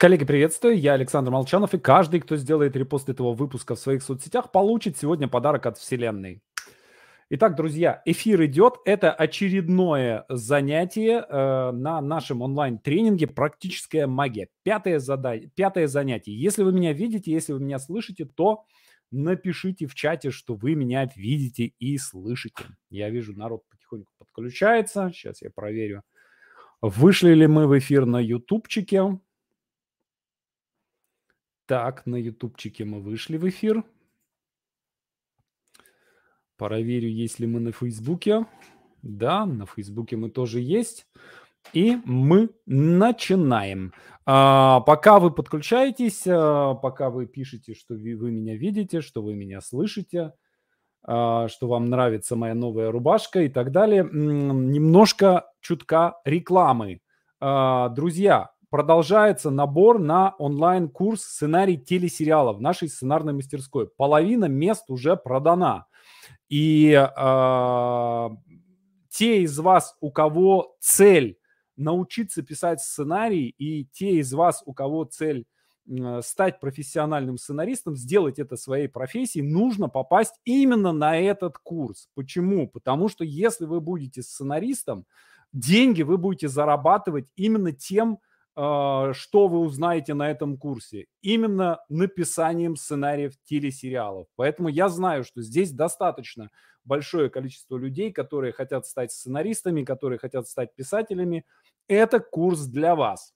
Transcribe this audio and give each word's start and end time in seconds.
Коллеги, 0.00 0.24
приветствую. 0.24 0.78
Я 0.78 0.92
Александр 0.92 1.32
Молчанов, 1.32 1.74
и 1.74 1.78
каждый, 1.80 2.20
кто 2.20 2.36
сделает 2.36 2.76
репост 2.76 3.08
этого 3.08 3.34
выпуска 3.34 3.74
в 3.74 3.80
своих 3.80 4.04
соцсетях, 4.04 4.52
получит 4.52 4.96
сегодня 4.96 5.26
подарок 5.26 5.66
от 5.66 5.76
Вселенной. 5.76 6.40
Итак, 7.30 7.56
друзья, 7.56 8.00
эфир 8.04 8.44
идет. 8.44 8.74
Это 8.84 9.12
очередное 9.12 10.24
занятие 10.28 11.26
э, 11.28 11.72
на 11.72 12.00
нашем 12.00 12.42
онлайн-тренинге 12.42 13.26
«Практическая 13.26 14.06
магия». 14.06 14.46
Пятое, 14.62 15.00
задание, 15.00 15.50
пятое 15.56 15.88
занятие. 15.88 16.40
Если 16.40 16.62
вы 16.62 16.72
меня 16.72 16.92
видите, 16.92 17.32
если 17.32 17.52
вы 17.52 17.58
меня 17.58 17.80
слышите, 17.80 18.24
то 18.24 18.66
напишите 19.10 19.88
в 19.88 19.96
чате, 19.96 20.30
что 20.30 20.54
вы 20.54 20.76
меня 20.76 21.10
видите 21.16 21.72
и 21.80 21.98
слышите. 21.98 22.66
Я 22.88 23.10
вижу, 23.10 23.36
народ 23.36 23.62
потихоньку 23.68 24.12
подключается. 24.16 25.10
Сейчас 25.12 25.42
я 25.42 25.50
проверю, 25.50 26.04
вышли 26.80 27.34
ли 27.34 27.48
мы 27.48 27.66
в 27.66 27.76
эфир 27.76 28.06
на 28.06 28.20
ютубчике. 28.20 29.18
Так, 31.68 32.06
на 32.06 32.16
ютубчике 32.16 32.86
мы 32.86 32.98
вышли 33.02 33.36
в 33.36 33.46
эфир. 33.46 33.84
Проверю, 36.56 37.10
есть 37.10 37.40
ли 37.40 37.46
мы 37.46 37.60
на 37.60 37.72
Фейсбуке. 37.72 38.46
Да, 39.02 39.44
на 39.44 39.66
Фейсбуке 39.66 40.16
мы 40.16 40.30
тоже 40.30 40.60
есть. 40.60 41.06
И 41.74 41.98
мы 42.06 42.48
начинаем. 42.64 43.92
А, 44.24 44.80
пока 44.80 45.18
вы 45.20 45.30
подключаетесь, 45.30 46.26
а, 46.26 46.72
пока 46.72 47.10
вы 47.10 47.26
пишете, 47.26 47.74
что 47.74 47.92
вы, 47.92 48.16
вы 48.16 48.30
меня 48.30 48.56
видите, 48.56 49.02
что 49.02 49.20
вы 49.20 49.34
меня 49.34 49.60
слышите, 49.60 50.32
а, 51.02 51.48
что 51.48 51.68
вам 51.68 51.90
нравится 51.90 52.34
моя 52.34 52.54
новая 52.54 52.90
рубашка 52.90 53.42
и 53.42 53.50
так 53.50 53.72
далее, 53.72 54.08
немножко 54.10 55.44
чутка 55.60 56.14
рекламы. 56.24 57.02
А, 57.40 57.90
друзья, 57.90 58.52
продолжается 58.70 59.50
набор 59.50 59.98
на 59.98 60.34
онлайн-курс 60.38 61.22
сценарий 61.22 61.78
телесериалов 61.78 62.58
в 62.58 62.60
нашей 62.60 62.88
сценарной 62.88 63.32
мастерской. 63.32 63.88
Половина 63.88 64.46
мест 64.46 64.90
уже 64.90 65.16
продана. 65.16 65.86
И 66.48 66.92
э, 66.92 68.28
те 69.08 69.42
из 69.42 69.58
вас, 69.58 69.96
у 70.00 70.10
кого 70.10 70.76
цель 70.80 71.38
научиться 71.76 72.42
писать 72.42 72.80
сценарий, 72.80 73.54
и 73.58 73.84
те 73.86 74.16
из 74.16 74.32
вас, 74.32 74.62
у 74.66 74.72
кого 74.72 75.04
цель 75.04 75.46
стать 76.20 76.60
профессиональным 76.60 77.38
сценаристом, 77.38 77.96
сделать 77.96 78.38
это 78.38 78.56
своей 78.56 78.88
профессией, 78.88 79.44
нужно 79.44 79.88
попасть 79.88 80.34
именно 80.44 80.92
на 80.92 81.18
этот 81.18 81.56
курс. 81.58 82.08
Почему? 82.14 82.68
Потому 82.68 83.08
что 83.08 83.24
если 83.24 83.64
вы 83.64 83.80
будете 83.80 84.22
сценаристом, 84.22 85.06
деньги 85.52 86.02
вы 86.02 86.18
будете 86.18 86.48
зарабатывать 86.48 87.28
именно 87.36 87.72
тем, 87.72 88.18
что 88.58 89.46
вы 89.46 89.60
узнаете 89.60 90.14
на 90.14 90.30
этом 90.30 90.58
курсе? 90.58 91.06
Именно 91.22 91.80
написанием 91.88 92.74
сценариев 92.74 93.34
телесериалов. 93.44 94.26
Поэтому 94.34 94.68
я 94.68 94.88
знаю, 94.88 95.22
что 95.22 95.42
здесь 95.42 95.70
достаточно 95.70 96.50
большое 96.84 97.30
количество 97.30 97.76
людей, 97.76 98.10
которые 98.12 98.52
хотят 98.52 98.86
стать 98.86 99.12
сценаристами, 99.12 99.84
которые 99.84 100.18
хотят 100.18 100.48
стать 100.48 100.74
писателями. 100.74 101.44
Это 101.86 102.18
курс 102.18 102.66
для 102.66 102.96
вас. 102.96 103.32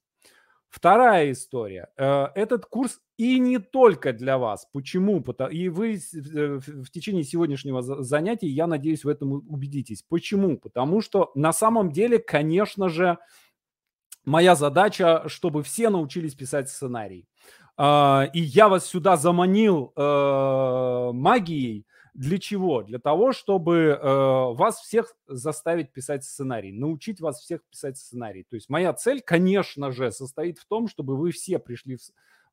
Вторая 0.72 1.30
история. 1.32 1.90
Э, 1.98 2.28
этот 2.34 2.64
курс 2.64 2.98
и 3.18 3.38
не 3.38 3.58
только 3.58 4.14
для 4.14 4.38
вас. 4.38 4.66
Почему? 4.72 5.22
И 5.50 5.68
вы 5.68 5.96
э, 5.96 5.98
в 5.98 6.90
течение 6.90 7.24
сегодняшнего 7.24 7.82
занятия, 7.82 8.48
я 8.48 8.66
надеюсь, 8.66 9.04
в 9.04 9.08
этом 9.08 9.32
убедитесь. 9.32 10.02
Почему? 10.02 10.56
Потому 10.56 11.02
что 11.02 11.30
на 11.34 11.52
самом 11.52 11.92
деле, 11.92 12.18
конечно 12.18 12.88
же, 12.88 13.18
моя 14.24 14.54
задача, 14.54 15.24
чтобы 15.28 15.62
все 15.62 15.90
научились 15.90 16.34
писать 16.34 16.68
сценарий. 16.68 17.26
А, 17.76 18.28
и 18.32 18.40
я 18.40 18.68
вас 18.68 18.86
сюда 18.86 19.16
заманил 19.16 19.92
э, 19.96 21.10
магией. 21.12 21.86
Для 22.14 22.38
чего? 22.38 22.82
Для 22.82 22.98
того, 22.98 23.32
чтобы 23.32 23.98
э, 23.98 23.98
вас 24.02 24.80
всех 24.80 25.14
заставить 25.26 25.92
писать 25.92 26.24
сценарий, 26.24 26.70
научить 26.70 27.20
вас 27.20 27.40
всех 27.40 27.64
писать 27.70 27.96
сценарий. 27.96 28.44
То 28.48 28.56
есть 28.56 28.68
моя 28.68 28.92
цель, 28.92 29.22
конечно 29.22 29.90
же, 29.92 30.12
состоит 30.12 30.58
в 30.58 30.66
том, 30.66 30.88
чтобы 30.88 31.16
вы 31.16 31.30
все 31.32 31.58
пришли 31.58 31.96
в, 31.96 32.00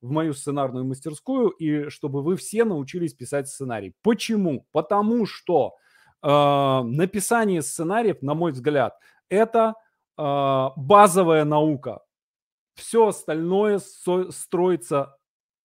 в 0.01 0.09
мою 0.11 0.33
сценарную 0.33 0.85
мастерскую 0.85 1.49
и 1.49 1.89
чтобы 1.89 2.23
вы 2.23 2.37
все 2.37 2.63
научились 2.63 3.13
писать 3.13 3.49
сценарий. 3.49 3.93
Почему? 4.01 4.65
Потому 4.71 5.25
что 5.25 5.75
э, 6.23 6.27
написание 6.27 7.61
сценариев, 7.61 8.21
на 8.21 8.35
мой 8.35 8.53
взгляд, 8.53 8.97
это 9.27 9.73
базовая 10.21 11.45
наука. 11.45 12.01
Все 12.75 13.07
остальное 13.07 13.79
строится 13.79 15.17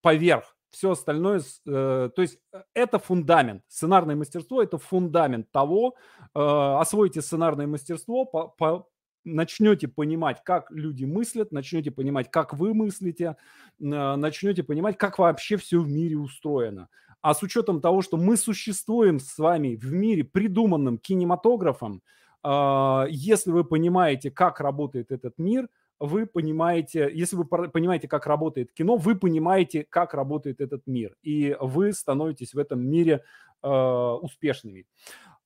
поверх. 0.02 0.54
Все 0.74 0.90
остальное, 0.90 1.40
э, 1.40 2.10
то 2.14 2.22
есть 2.22 2.40
э, 2.52 2.62
это 2.74 2.98
фундамент. 2.98 3.62
Сценарное 3.68 4.16
мастерство– 4.16 4.60
это 4.64 4.76
фундамент 4.76 5.48
того, 5.52 5.94
э, 6.20 6.26
освоите 6.34 7.22
сценарное 7.22 7.68
мастерство, 7.68 8.24
по, 8.24 8.48
по, 8.48 8.88
начнете 9.24 9.86
понимать, 9.86 10.42
как 10.42 10.72
люди 10.72 11.04
мыслят, 11.04 11.52
начнете 11.52 11.92
понимать, 11.92 12.28
как 12.28 12.54
вы 12.54 12.74
мыслите, 12.74 13.36
начнете 13.78 14.64
понимать, 14.64 14.98
как 14.98 15.20
вообще 15.20 15.56
все 15.56 15.78
в 15.78 15.88
мире 15.88 16.18
устроено. 16.18 16.88
А 17.22 17.34
с 17.34 17.42
учетом 17.44 17.80
того, 17.80 18.02
что 18.02 18.16
мы 18.16 18.36
существуем 18.36 19.20
с 19.20 19.38
вами 19.38 19.76
в 19.76 19.92
мире, 19.92 20.24
придуманным 20.24 20.98
кинематографом, 20.98 22.02
а, 22.02 22.04
если 22.44 23.50
вы 23.50 23.64
понимаете, 23.64 24.30
как 24.30 24.60
работает 24.60 25.10
этот 25.10 25.38
мир, 25.38 25.68
вы 26.00 26.26
понимаете, 26.26 27.10
если 27.12 27.36
вы 27.36 27.44
понимаете, 27.44 28.08
как 28.08 28.26
работает 28.26 28.72
кино, 28.72 28.96
вы 28.96 29.14
понимаете, 29.14 29.86
как 29.88 30.14
работает 30.14 30.60
этот 30.60 30.86
мир, 30.86 31.16
и 31.22 31.56
вы 31.60 31.92
становитесь 31.92 32.54
в 32.54 32.58
этом 32.58 32.80
мире 32.80 33.22
э, 33.62 33.68
успешными. 33.68 34.86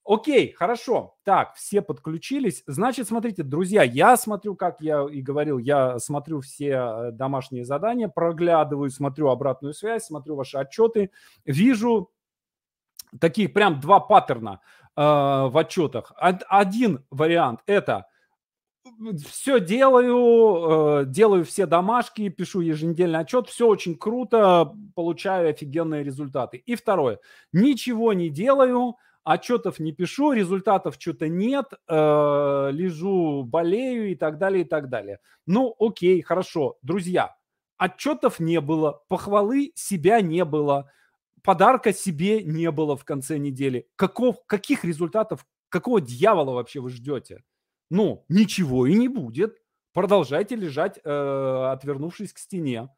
Окей, 0.05 0.53
хорошо. 0.53 1.17
Так, 1.23 1.55
все 1.55 1.83
подключились. 1.83 2.63
Значит, 2.67 3.09
смотрите, 3.09 3.43
друзья, 3.43 3.83
я 3.83 4.17
смотрю, 4.17 4.57
как 4.57 4.81
я 4.81 5.07
и 5.07 5.21
говорил, 5.21 5.59
я 5.59 5.99
смотрю 5.99 6.41
все 6.41 6.71
э, 6.71 7.11
домашние 7.13 7.67
задания, 7.67 8.09
проглядываю, 8.09 8.91
смотрю 8.91 9.29
обратную 9.29 9.75
связь, 9.75 10.07
смотрю 10.07 10.35
ваши 10.35 10.57
отчеты, 10.57 11.11
вижу 11.45 12.11
такие 13.21 13.49
прям 13.49 13.81
два 13.81 14.01
паттерна– 14.01 14.61
в 15.05 15.59
отчетах. 15.59 16.13
Один 16.17 17.05
вариант– 17.11 17.61
это 17.67 18.07
все 19.27 19.61
делаю, 19.61 21.03
э, 21.03 21.05
делаю 21.07 21.45
все 21.45 21.67
домашки, 21.67 22.29
пишу 22.29 22.61
еженедельный 22.61 23.21
отчет, 23.21 23.49
все 23.49 23.67
очень 23.67 23.97
круто, 23.97 24.73
получаю 24.95 25.51
офигенные 25.51 26.03
результаты. 26.03 26.59
И 26.59 26.75
второе, 26.75 27.21
ничего 27.53 28.13
не 28.13 28.29
делаю, 28.29 28.97
отчетов 29.25 29.79
не 29.79 29.93
пишу, 29.93 30.33
результатов 30.33 30.97
что-то 30.99 31.29
нет, 31.29 31.67
э, 31.87 32.69
лежу, 32.73 33.45
болею 33.45 34.11
и 34.11 34.15
так 34.15 34.39
далее, 34.39 34.65
и 34.65 34.69
так 34.69 34.89
далее. 34.89 35.21
Ну, 35.47 35.75
окей, 35.79 36.21
хорошо. 36.23 36.77
Друзья, 36.83 37.37
отчетов 37.77 38.41
не 38.41 38.61
было, 38.61 39.03
похвалы 39.09 39.73
себя 39.75 40.21
не 40.21 40.45
было, 40.45 40.91
подарка 41.43 41.93
себе 41.93 42.43
не 42.43 42.71
было 42.71 42.97
в 42.97 43.05
конце 43.05 43.39
недели. 43.39 43.89
Каков, 43.97 44.45
каких 44.47 44.85
результатов, 44.85 45.47
какого 45.69 46.01
дьявола 46.01 46.53
вообще 46.53 46.81
вы 46.81 46.91
ждете? 46.91 47.43
Ну, 47.91 48.25
ничего 48.29 48.87
и 48.87 48.95
не 48.95 49.09
будет. 49.09 49.59
Продолжайте 49.93 50.55
лежать, 50.55 50.99
э, 51.03 51.71
отвернувшись 51.73 52.33
к 52.33 52.39
стене. 52.39 52.89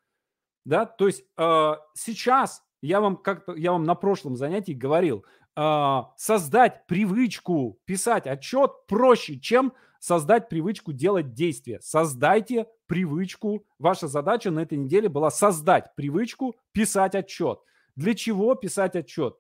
Да, 0.65 0.85
то 0.85 1.07
есть 1.07 1.25
э, 1.39 1.73
сейчас 1.95 2.63
я 2.83 3.01
вам 3.01 3.17
как-то, 3.17 3.55
я 3.55 3.73
вам 3.73 3.85
на 3.85 3.95
прошлом 3.95 4.37
занятии 4.37 4.73
говорил, 4.73 5.25
э, 5.57 5.99
создать 6.17 6.87
привычку 6.87 7.81
писать 7.85 8.27
отчет 8.27 8.73
проще, 8.87 9.39
чем 9.39 9.73
создать 10.01 10.49
привычку 10.49 10.93
делать 10.93 11.35
действия. 11.35 11.81
Создайте 11.81 12.67
привычку. 12.87 13.65
Ваша 13.79 14.09
задача 14.09 14.51
на 14.51 14.61
этой 14.61 14.79
неделе 14.79 15.09
была 15.09 15.31
создать 15.31 15.95
привычку 15.95 16.57
писать 16.73 17.15
отчет. 17.15 17.61
Для 18.01 18.15
чего 18.15 18.55
писать 18.55 18.97
отчет? 18.97 19.37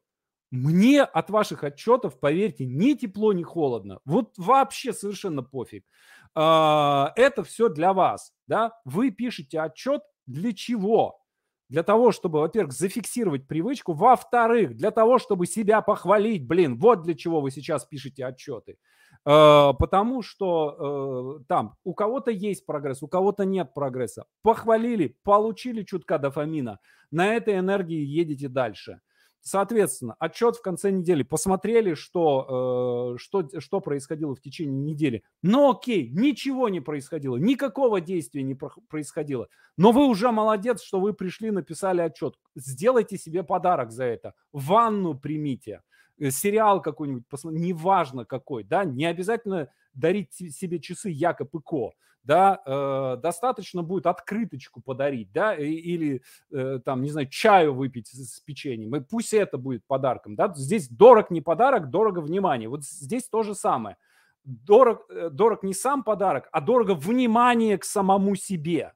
Мне 0.50 1.02
от 1.02 1.30
ваших 1.30 1.64
отчетов, 1.64 2.20
поверьте, 2.20 2.66
ни 2.66 2.92
тепло, 2.92 3.32
ни 3.32 3.42
холодно. 3.42 4.00
Вот 4.04 4.34
вообще 4.36 4.92
совершенно 4.92 5.42
пофиг. 5.42 5.86
А, 6.34 7.14
это 7.16 7.42
все 7.42 7.70
для 7.70 7.94
вас. 7.94 8.34
Да? 8.46 8.72
Вы 8.84 9.12
пишете 9.12 9.60
отчет 9.62 10.02
для 10.26 10.52
чего? 10.52 11.22
Для 11.70 11.82
того, 11.82 12.12
чтобы, 12.12 12.40
во-первых, 12.40 12.74
зафиксировать 12.74 13.46
привычку. 13.48 13.94
Во-вторых, 13.94 14.76
для 14.76 14.90
того, 14.90 15.18
чтобы 15.18 15.46
себя 15.46 15.80
похвалить. 15.80 16.46
Блин, 16.46 16.78
вот 16.78 17.00
для 17.00 17.14
чего 17.14 17.40
вы 17.40 17.50
сейчас 17.50 17.86
пишете 17.86 18.26
отчеты. 18.26 18.76
А, 19.24 19.72
потому 19.74 20.22
что 20.22 21.38
э, 21.40 21.44
там 21.48 21.76
у 21.84 21.94
кого-то 21.94 22.30
есть 22.30 22.64
прогресс, 22.64 23.02
у 23.02 23.08
кого-то 23.08 23.44
нет 23.44 23.74
прогресса. 23.74 24.24
Похвалили, 24.42 25.16
получили 25.24 25.82
чутка 25.82 26.18
дофамина. 26.18 26.78
На 27.10 27.34
этой 27.34 27.58
энергии 27.58 28.02
едете 28.02 28.48
дальше. 28.48 29.00
Соответственно, 29.42 30.16
отчет 30.18 30.56
в 30.56 30.62
конце 30.62 30.90
недели. 30.90 31.22
Посмотрели, 31.22 31.94
что, 31.94 33.14
э, 33.14 33.18
что, 33.18 33.48
что 33.58 33.80
происходило 33.80 34.34
в 34.34 34.40
течение 34.40 34.92
недели. 34.92 35.22
Но 35.42 35.70
окей, 35.70 36.10
ничего 36.10 36.68
не 36.68 36.80
происходило, 36.80 37.36
никакого 37.36 38.00
действия 38.00 38.42
не 38.42 38.54
происходило. 38.54 39.48
Но 39.78 39.92
вы 39.92 40.06
уже 40.06 40.30
молодец, 40.30 40.82
что 40.82 41.00
вы 41.00 41.14
пришли, 41.14 41.50
написали 41.50 42.02
отчет. 42.02 42.34
Сделайте 42.54 43.16
себе 43.16 43.42
подарок 43.42 43.92
за 43.92 44.04
это. 44.04 44.34
Ванну 44.52 45.18
примите 45.18 45.72
э, 45.72 45.89
сериал 46.28 46.82
какой-нибудь, 46.82 47.26
посмотрите, 47.28 47.64
неважно 47.64 48.24
какой, 48.24 48.64
да, 48.64 48.84
не 48.84 49.06
обязательно 49.06 49.68
дарить 49.94 50.32
себе 50.32 50.78
часы 50.78 51.08
Якоб 51.10 51.54
и 51.54 51.60
Ко 51.60 51.92
да, 52.22 52.60
э, 52.64 53.16
достаточно 53.22 53.82
будет 53.82 54.06
открыточку 54.06 54.80
подарить, 54.80 55.32
да, 55.32 55.54
или 55.54 56.22
э, 56.52 56.80
там, 56.84 57.02
не 57.02 57.10
знаю, 57.10 57.28
чаю 57.28 57.74
выпить 57.74 58.08
с, 58.08 58.36
с 58.36 58.40
печеньем, 58.40 58.94
и 58.96 59.00
пусть 59.00 59.32
это 59.32 59.58
будет 59.58 59.86
подарком, 59.86 60.36
да, 60.36 60.52
здесь 60.54 60.88
дорог 60.88 61.30
не 61.30 61.40
подарок, 61.40 61.90
дорого 61.90 62.20
внимание, 62.20 62.68
вот 62.68 62.84
здесь 62.84 63.28
то 63.28 63.42
же 63.42 63.54
самое, 63.54 63.96
дорог, 64.44 65.06
э, 65.10 65.30
дорог 65.30 65.62
не 65.62 65.74
сам 65.74 66.04
подарок, 66.04 66.48
а 66.52 66.60
дорого 66.60 66.94
внимание 66.94 67.78
к 67.78 67.84
самому 67.84 68.36
себе, 68.36 68.92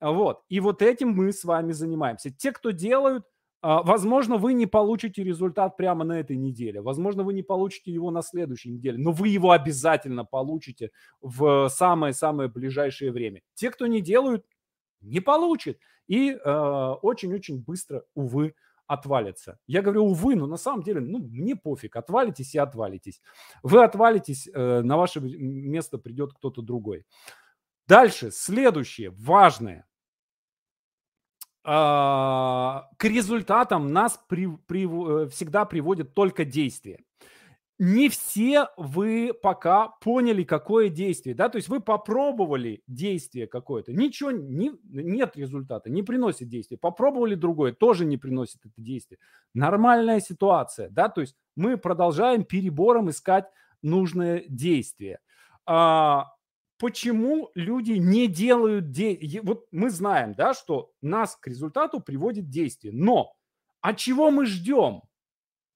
вот, 0.00 0.42
и 0.48 0.60
вот 0.60 0.82
этим 0.82 1.10
мы 1.10 1.32
с 1.32 1.44
вами 1.44 1.72
занимаемся. 1.72 2.30
Те, 2.30 2.52
кто 2.52 2.70
делают, 2.70 3.24
возможно, 3.82 4.36
вы 4.36 4.52
не 4.52 4.66
получите 4.66 5.24
результат 5.24 5.76
прямо 5.76 6.04
на 6.04 6.20
этой 6.20 6.36
неделе, 6.36 6.80
возможно, 6.80 7.22
вы 7.22 7.34
не 7.34 7.42
получите 7.42 7.92
его 7.92 8.10
на 8.10 8.22
следующей 8.22 8.70
неделе, 8.70 8.98
но 8.98 9.12
вы 9.12 9.28
его 9.28 9.50
обязательно 9.50 10.24
получите 10.24 10.90
в 11.20 11.68
самое-самое 11.68 12.48
ближайшее 12.48 13.12
время. 13.12 13.42
Те, 13.54 13.70
кто 13.70 13.86
не 13.86 14.00
делают, 14.00 14.44
не 15.00 15.20
получат 15.20 15.78
и 16.06 16.30
э, 16.30 16.94
очень-очень 17.02 17.62
быстро, 17.62 18.04
увы, 18.14 18.54
отвалится. 18.86 19.58
Я 19.66 19.82
говорю 19.82 20.04
увы, 20.04 20.36
но 20.36 20.46
на 20.46 20.56
самом 20.56 20.82
деле, 20.82 21.00
ну, 21.00 21.18
мне 21.18 21.56
пофиг, 21.56 21.96
отвалитесь 21.96 22.54
и 22.54 22.58
отвалитесь. 22.58 23.20
Вы 23.62 23.82
отвалитесь, 23.82 24.48
э, 24.52 24.82
на 24.82 24.96
ваше 24.96 25.20
место 25.20 25.98
придет 25.98 26.32
кто-то 26.34 26.62
другой. 26.62 27.04
Дальше, 27.86 28.30
следующее, 28.30 29.10
важное. 29.10 29.85
А, 31.68 32.88
к 32.96 33.04
результатам 33.04 33.92
нас 33.92 34.20
при, 34.28 34.46
при, 34.46 34.84
э, 34.86 35.28
всегда 35.30 35.64
приводит 35.64 36.14
только 36.14 36.44
действие. 36.44 37.00
Не 37.80 38.08
все 38.08 38.68
вы 38.76 39.32
пока 39.34 39.88
поняли, 40.00 40.44
какое 40.44 40.90
действие, 40.90 41.34
да, 41.34 41.48
то 41.48 41.56
есть 41.56 41.68
вы 41.68 41.80
попробовали 41.80 42.82
действие 42.86 43.48
какое-то, 43.48 43.92
ничего, 43.92 44.30
не, 44.30 44.72
нет 44.84 45.36
результата, 45.36 45.90
не 45.90 46.04
приносит 46.04 46.48
действия, 46.48 46.78
попробовали 46.78 47.34
другое, 47.34 47.72
тоже 47.72 48.04
не 48.04 48.16
приносит 48.16 48.60
это 48.64 48.74
действие. 48.80 49.18
Нормальная 49.52 50.20
ситуация, 50.20 50.88
да, 50.88 51.08
то 51.08 51.20
есть 51.20 51.34
мы 51.56 51.76
продолжаем 51.78 52.44
перебором 52.44 53.10
искать 53.10 53.46
нужное 53.82 54.44
действие. 54.48 55.18
А, 55.66 56.35
почему 56.78 57.50
люди 57.54 57.92
не 57.92 58.26
делают... 58.26 58.90
Де... 58.90 59.40
Вот 59.42 59.66
мы 59.72 59.90
знаем, 59.90 60.34
да, 60.34 60.54
что 60.54 60.92
нас 61.02 61.36
к 61.36 61.46
результату 61.46 62.00
приводит 62.00 62.48
действие. 62.48 62.92
Но 62.94 63.32
а 63.80 63.94
чего 63.94 64.30
мы 64.30 64.46
ждем, 64.46 65.02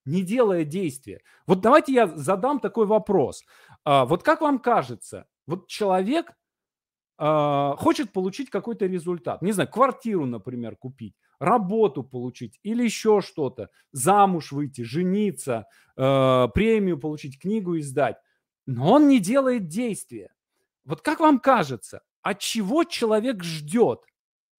не 0.05 0.23
делая 0.23 0.65
действия? 0.65 1.21
Вот 1.47 1.61
давайте 1.61 1.93
я 1.93 2.07
задам 2.09 2.61
такой 2.61 2.87
вопрос. 2.87 3.45
А, 3.85 4.05
вот 4.05 4.23
как 4.23 4.41
вам 4.41 4.59
кажется, 4.59 5.27
вот 5.47 5.69
человек 5.69 6.33
а, 7.19 7.77
хочет 7.77 8.13
получить 8.13 8.51
какой-то 8.51 8.87
результат, 8.87 9.43
не 9.43 9.53
знаю, 9.53 9.71
квартиру, 9.71 10.27
например, 10.27 10.77
купить, 10.77 11.15
работу 11.39 12.03
получить 12.03 12.59
или 12.63 12.83
еще 12.83 13.21
что-то, 13.21 13.69
замуж 13.93 14.53
выйти, 14.53 14.83
жениться, 14.83 15.67
а, 15.97 16.49
премию 16.49 16.99
получить, 16.99 17.39
книгу 17.39 17.79
издать, 17.79 18.17
но 18.67 18.93
он 18.93 19.09
не 19.09 19.21
делает 19.21 19.69
действия. 19.69 20.31
Вот 20.91 21.03
как 21.03 21.21
вам 21.21 21.39
кажется, 21.39 22.03
от 22.21 22.41
чего 22.41 22.83
человек 22.83 23.45
ждет, 23.45 24.05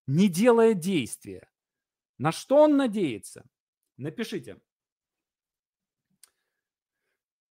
не 0.08 0.30
делая 0.30 0.74
действия? 0.74 1.52
На 2.18 2.32
что 2.32 2.64
он 2.64 2.78
надеется? 2.78 3.44
Напишите. 3.98 4.58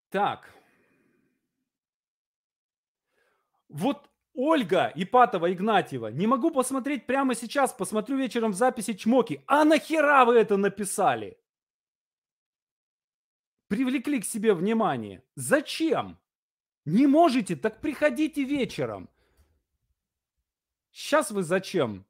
Так. 0.09 0.53
Вот 3.69 4.09
Ольга 4.33 4.91
Ипатова 4.93 5.53
Игнатьева. 5.53 6.07
Не 6.07 6.27
могу 6.27 6.51
посмотреть 6.51 7.07
прямо 7.07 7.33
сейчас, 7.33 7.71
посмотрю 7.71 8.17
вечером 8.17 8.51
в 8.51 8.55
записи 8.55 8.93
чмоки. 8.93 9.41
А 9.47 9.63
нахера 9.63 10.25
вы 10.25 10.35
это 10.35 10.57
написали? 10.57 11.39
Привлекли 13.69 14.19
к 14.19 14.25
себе 14.25 14.53
внимание. 14.53 15.23
Зачем? 15.35 16.19
Не 16.85 17.07
можете, 17.07 17.55
так 17.55 17.81
приходите 17.81 18.43
вечером. 18.43 19.09
Сейчас 20.91 21.31
вы 21.31 21.43
зачем 21.43 22.05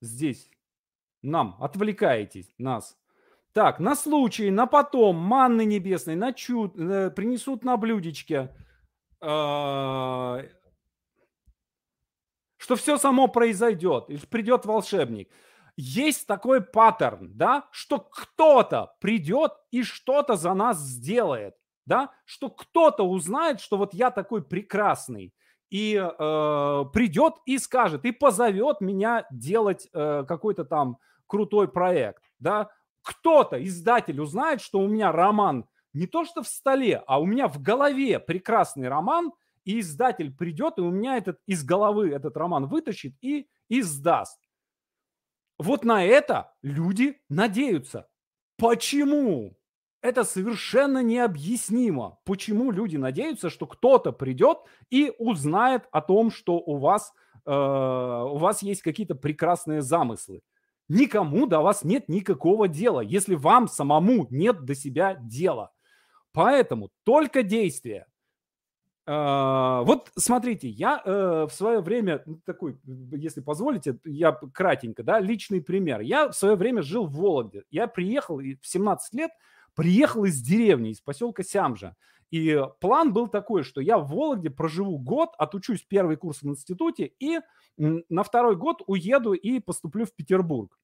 здесь 0.00 0.50
нам 1.22 1.56
отвлекаетесь, 1.58 2.54
нас? 2.58 2.96
Так, 3.52 3.80
на 3.80 3.96
случай, 3.96 4.50
на 4.50 4.66
потом, 4.66 5.16
манны 5.16 5.64
небесной, 5.64 6.14
на 6.14 6.32
чуд, 6.32 6.78
э, 6.78 7.10
принесут 7.10 7.64
на 7.64 7.76
блюдечке, 7.76 8.54
э, 9.20 9.26
что 12.56 12.76
все 12.76 12.96
само 12.98 13.26
произойдет, 13.26 14.08
и 14.08 14.18
придет 14.18 14.66
волшебник. 14.66 15.30
Есть 15.76 16.28
такой 16.28 16.60
паттерн, 16.60 17.36
да, 17.36 17.68
что 17.72 17.98
кто-то 17.98 18.94
придет 19.00 19.52
и 19.72 19.82
что-то 19.82 20.36
за 20.36 20.54
нас 20.54 20.78
сделает 20.78 21.59
да, 21.90 22.12
что 22.24 22.50
кто-то 22.50 23.02
узнает, 23.02 23.58
что 23.58 23.76
вот 23.76 23.94
я 23.94 24.12
такой 24.12 24.44
прекрасный, 24.44 25.34
и 25.70 25.96
э, 25.96 26.84
придет 26.92 27.34
и 27.46 27.58
скажет, 27.58 28.04
и 28.04 28.12
позовет 28.12 28.80
меня 28.80 29.26
делать 29.32 29.88
э, 29.92 30.24
какой-то 30.26 30.64
там 30.64 30.98
крутой 31.26 31.66
проект, 31.66 32.22
да, 32.38 32.70
кто-то, 33.02 33.62
издатель 33.64 34.20
узнает, 34.20 34.60
что 34.60 34.78
у 34.78 34.86
меня 34.86 35.10
роман 35.10 35.66
не 35.92 36.06
то 36.06 36.24
что 36.24 36.44
в 36.44 36.46
столе, 36.46 37.02
а 37.08 37.20
у 37.20 37.26
меня 37.26 37.48
в 37.48 37.60
голове 37.60 38.20
прекрасный 38.20 38.86
роман, 38.86 39.32
и 39.64 39.80
издатель 39.80 40.32
придет, 40.32 40.78
и 40.78 40.82
у 40.82 40.92
меня 40.92 41.16
этот 41.16 41.40
из 41.46 41.64
головы 41.64 42.10
этот 42.10 42.36
роман 42.36 42.66
вытащит 42.66 43.14
и 43.20 43.48
издаст. 43.68 44.38
Вот 45.58 45.84
на 45.84 46.04
это 46.04 46.52
люди 46.62 47.20
надеются. 47.28 48.06
Почему? 48.56 49.56
Это 50.02 50.24
совершенно 50.24 51.02
необъяснимо, 51.02 52.18
почему 52.24 52.70
люди 52.70 52.96
надеются, 52.96 53.50
что 53.50 53.66
кто-то 53.66 54.12
придет 54.12 54.58
и 54.88 55.12
узнает 55.18 55.84
о 55.92 56.00
том, 56.00 56.30
что 56.30 56.54
у 56.54 56.78
вас, 56.78 57.12
э, 57.44 57.50
у 57.52 58.38
вас 58.38 58.62
есть 58.62 58.80
какие-то 58.80 59.14
прекрасные 59.14 59.82
замыслы. 59.82 60.40
Никому 60.88 61.46
до 61.46 61.60
вас 61.60 61.84
нет 61.84 62.08
никакого 62.08 62.66
дела, 62.66 63.00
если 63.00 63.34
вам 63.34 63.68
самому 63.68 64.26
нет 64.30 64.64
до 64.64 64.74
себя 64.74 65.18
дела. 65.20 65.70
Поэтому 66.32 66.90
только 67.04 67.42
действия. 67.42 68.06
Э, 69.06 69.82
вот 69.84 70.10
смотрите, 70.16 70.68
я 70.68 71.02
э, 71.04 71.46
в 71.46 71.52
свое 71.52 71.80
время, 71.80 72.22
ну, 72.24 72.40
такой, 72.46 72.78
если 72.86 73.42
позволите, 73.42 73.98
я 74.04 74.32
кратенько, 74.32 75.02
да, 75.02 75.20
личный 75.20 75.60
пример. 75.60 76.00
Я 76.00 76.28
в 76.28 76.32
свое 76.32 76.54
время 76.54 76.80
жил 76.80 77.06
в 77.06 77.16
Вологде. 77.16 77.64
Я 77.70 77.86
приехал 77.86 78.38
в 78.38 78.56
17 78.62 79.12
лет, 79.12 79.30
приехал 79.80 80.24
из 80.26 80.42
деревни, 80.42 80.90
из 80.90 81.00
поселка 81.00 81.42
Сямжа. 81.42 81.96
И 82.30 82.62
план 82.80 83.14
был 83.14 83.28
такой, 83.28 83.62
что 83.62 83.80
я 83.80 83.96
в 83.96 84.08
Вологде 84.10 84.50
проживу 84.50 84.98
год, 84.98 85.30
отучусь 85.38 85.86
первый 85.88 86.16
курс 86.16 86.42
в 86.42 86.48
институте 86.48 87.12
и 87.18 87.40
на 87.78 88.22
второй 88.22 88.56
год 88.56 88.82
уеду 88.86 89.32
и 89.32 89.58
поступлю 89.58 90.04
в 90.04 90.14
Петербург. 90.14 90.78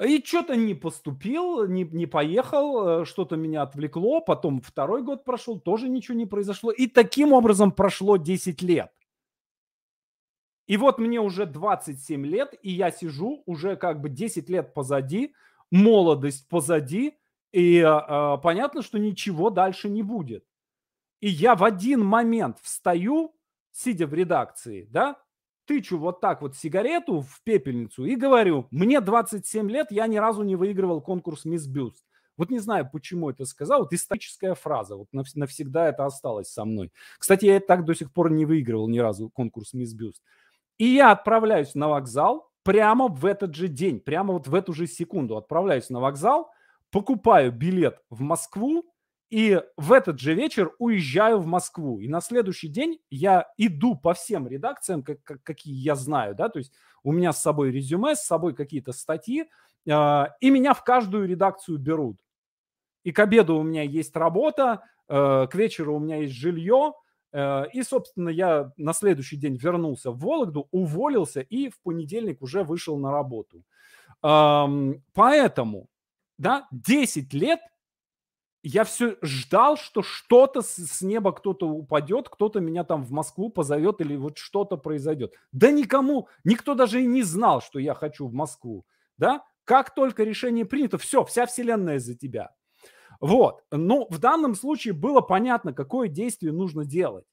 И 0.00 0.22
что-то 0.24 0.54
не 0.54 0.74
поступил, 0.74 1.66
не, 1.66 1.82
не 1.82 2.06
поехал, 2.06 3.00
э, 3.00 3.04
что-то 3.06 3.34
меня 3.34 3.62
отвлекло, 3.62 4.20
потом 4.20 4.60
второй 4.60 5.02
год 5.02 5.24
прошел, 5.24 5.58
тоже 5.58 5.88
ничего 5.88 6.16
не 6.16 6.26
произошло. 6.26 6.70
И 6.70 6.86
таким 6.86 7.32
образом 7.32 7.72
прошло 7.72 8.18
10 8.18 8.62
лет. 8.62 8.92
И 10.68 10.76
вот 10.76 11.00
мне 11.00 11.20
уже 11.20 11.44
27 11.44 12.24
лет, 12.24 12.54
и 12.62 12.70
я 12.70 12.92
сижу 12.92 13.42
уже 13.46 13.74
как 13.74 14.00
бы 14.00 14.10
10 14.10 14.48
лет 14.48 14.74
позади, 14.74 15.34
молодость 15.70 16.48
позади, 16.48 17.16
и 17.52 17.78
э, 17.78 18.38
понятно, 18.42 18.82
что 18.82 18.98
ничего 18.98 19.50
дальше 19.50 19.88
не 19.88 20.02
будет. 20.02 20.44
И 21.20 21.28
я 21.28 21.54
в 21.54 21.64
один 21.64 22.04
момент 22.04 22.58
встаю, 22.62 23.34
сидя 23.72 24.06
в 24.06 24.14
редакции, 24.14 24.86
да, 24.90 25.16
тычу 25.66 25.98
вот 25.98 26.20
так 26.20 26.42
вот 26.42 26.56
сигарету 26.56 27.20
в 27.20 27.42
пепельницу 27.42 28.04
и 28.04 28.14
говорю, 28.14 28.68
мне 28.70 29.00
27 29.00 29.70
лет, 29.70 29.90
я 29.90 30.06
ни 30.06 30.16
разу 30.16 30.42
не 30.42 30.56
выигрывал 30.56 31.00
конкурс 31.00 31.44
«Мисс 31.44 31.66
Бюст». 31.66 32.04
Вот 32.36 32.50
не 32.50 32.58
знаю, 32.58 32.88
почему 32.92 33.30
это 33.30 33.46
сказал. 33.46 33.80
Вот 33.80 33.92
историческая 33.94 34.54
фраза. 34.54 34.96
Вот 34.96 35.08
навсегда 35.12 35.88
это 35.88 36.04
осталось 36.04 36.52
со 36.52 36.66
мной. 36.66 36.92
Кстати, 37.18 37.46
я 37.46 37.60
так 37.60 37.84
до 37.86 37.94
сих 37.94 38.12
пор 38.12 38.30
не 38.30 38.44
выигрывал 38.44 38.88
ни 38.88 38.98
разу 38.98 39.30
конкурс 39.30 39.72
«Мисс 39.72 39.94
Бюст». 39.94 40.22
И 40.78 40.84
я 40.84 41.12
отправляюсь 41.12 41.74
на 41.74 41.88
вокзал, 41.88 42.45
прямо 42.66 43.06
в 43.06 43.24
этот 43.24 43.54
же 43.54 43.68
день, 43.68 44.00
прямо 44.00 44.32
вот 44.32 44.48
в 44.48 44.54
эту 44.54 44.72
же 44.72 44.88
секунду 44.88 45.36
отправляюсь 45.36 45.88
на 45.88 46.00
вокзал, 46.00 46.50
покупаю 46.90 47.52
билет 47.52 48.00
в 48.10 48.22
Москву, 48.22 48.84
и 49.30 49.62
в 49.76 49.92
этот 49.92 50.18
же 50.18 50.34
вечер 50.34 50.72
уезжаю 50.80 51.38
в 51.38 51.46
Москву. 51.46 52.00
И 52.00 52.08
на 52.08 52.20
следующий 52.20 52.66
день 52.66 52.98
я 53.08 53.46
иду 53.56 53.94
по 53.94 54.14
всем 54.14 54.48
редакциям, 54.48 55.04
как, 55.04 55.22
как, 55.22 55.44
какие 55.44 55.76
я 55.76 55.94
знаю, 55.94 56.34
да, 56.34 56.48
то 56.48 56.58
есть 56.58 56.72
у 57.04 57.12
меня 57.12 57.32
с 57.32 57.40
собой 57.40 57.70
резюме, 57.70 58.16
с 58.16 58.26
собой 58.26 58.52
какие-то 58.52 58.90
статьи, 58.90 59.44
э, 59.88 60.24
и 60.40 60.50
меня 60.50 60.74
в 60.74 60.82
каждую 60.82 61.28
редакцию 61.28 61.78
берут. 61.78 62.18
И 63.04 63.12
к 63.12 63.20
обеду 63.20 63.58
у 63.58 63.62
меня 63.62 63.82
есть 63.82 64.16
работа, 64.16 64.82
э, 65.08 65.46
к 65.48 65.54
вечеру 65.54 65.94
у 65.94 66.00
меня 66.00 66.16
есть 66.16 66.34
жилье, 66.34 66.94
и, 67.34 67.82
собственно, 67.82 68.28
я 68.28 68.72
на 68.76 68.92
следующий 68.92 69.36
день 69.36 69.56
вернулся 69.56 70.10
в 70.10 70.18
Вологду, 70.18 70.68
уволился 70.70 71.40
и 71.40 71.68
в 71.68 71.80
понедельник 71.82 72.42
уже 72.42 72.64
вышел 72.64 72.96
на 72.98 73.10
работу. 73.10 73.62
Э, 74.22 74.66
поэтому, 75.12 75.88
да, 76.38 76.66
10 76.70 77.32
лет– 77.34 77.60
я 78.68 78.82
все 78.82 79.16
ждал, 79.22 79.76
что 79.76 80.02
что-то 80.02 80.60
с 80.60 81.00
неба 81.00 81.32
кто-то 81.32 81.68
упадет, 81.68 82.28
кто-то 82.28 82.58
меня 82.58 82.82
там 82.82 83.04
в 83.04 83.12
Москву 83.12 83.48
позовет 83.48 84.00
или 84.00 84.16
вот 84.16 84.38
что-то 84.38 84.76
произойдет. 84.76 85.34
Да 85.52 85.70
никому, 85.70 86.28
никто 86.42 86.74
даже 86.74 87.00
и 87.00 87.06
не 87.06 87.22
знал, 87.22 87.62
что 87.62 87.78
я 87.78 87.94
хочу 87.94 88.26
в 88.26 88.32
Москву, 88.32 88.84
да? 89.18 89.44
Как 89.62 89.94
только 89.94 90.24
решение 90.24 90.64
принято, 90.64 90.98
все, 90.98 91.24
вся 91.24 91.46
вселенная 91.46 92.00
за 92.00 92.16
тебя. 92.16 92.56
Вот. 93.20 93.62
Но 93.70 94.06
в 94.08 94.18
данном 94.18 94.54
случае 94.54 94.94
было 94.94 95.20
понятно, 95.20 95.72
какое 95.72 96.08
действие 96.08 96.52
нужно 96.52 96.84
делать. 96.84 97.24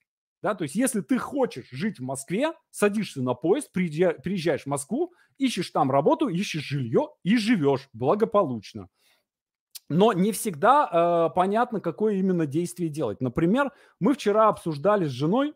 Да, 0.42 0.56
то 0.56 0.63
есть, 0.63 0.75
если 0.75 1.00
ты 1.00 1.18
хочешь 1.18 1.70
жить 1.72 2.00
в 2.00 2.04
Москве, 2.04 2.52
садишься 2.70 3.22
на 3.22 3.34
поезд, 3.34 3.72
приезжаешь 3.72 4.63
в 4.63 4.68
Москву, 4.68 5.13
ищешь 5.38 5.70
там 5.70 5.90
работу, 5.90 6.28
ищешь 6.28 6.63
жилье 6.63 7.12
и 7.24 7.38
живешь 7.38 7.88
благополучно. 7.94 8.90
Но 9.88 10.12
не 10.12 10.32
всегда 10.32 11.30
э, 11.32 11.36
понятно, 11.36 11.80
какое 11.80 12.16
именно 12.16 12.46
действие 12.46 12.90
делать. 12.90 13.22
Например, 13.22 13.72
мы 14.02 14.13
вчера 14.13 14.50
обсуждали 14.50 15.06
с 15.06 15.12
женой, 15.12 15.54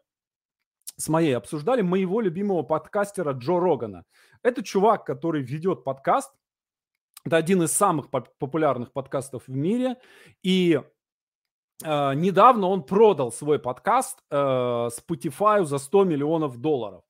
с 0.95 1.09
моей, 1.09 1.35
обсуждали 1.35 1.81
моего 1.81 2.21
любимого 2.21 2.63
подкастера 2.63 3.33
Джо 3.33 3.59
Рогана. 3.59 4.05
Это 4.41 4.63
чувак, 4.63 5.05
который 5.05 5.43
ведет 5.43 5.83
подкаст. 5.83 6.31
Это 7.27 7.37
один 7.37 7.63
из 7.63 7.73
самых 7.73 8.09
популярных 8.09 8.93
подкастов 8.93 9.43
в 9.47 9.55
мире. 9.55 9.97
И 10.43 10.81
э, 11.83 12.13
недавно 12.15 12.67
он 12.67 12.83
продал 12.83 13.31
свой 13.31 13.59
подкаст 13.59 14.19
э, 14.31 14.35
Spotify 14.35 15.65
за 15.65 15.77
100 15.77 16.03
миллионов 16.05 16.57
долларов. 16.57 17.03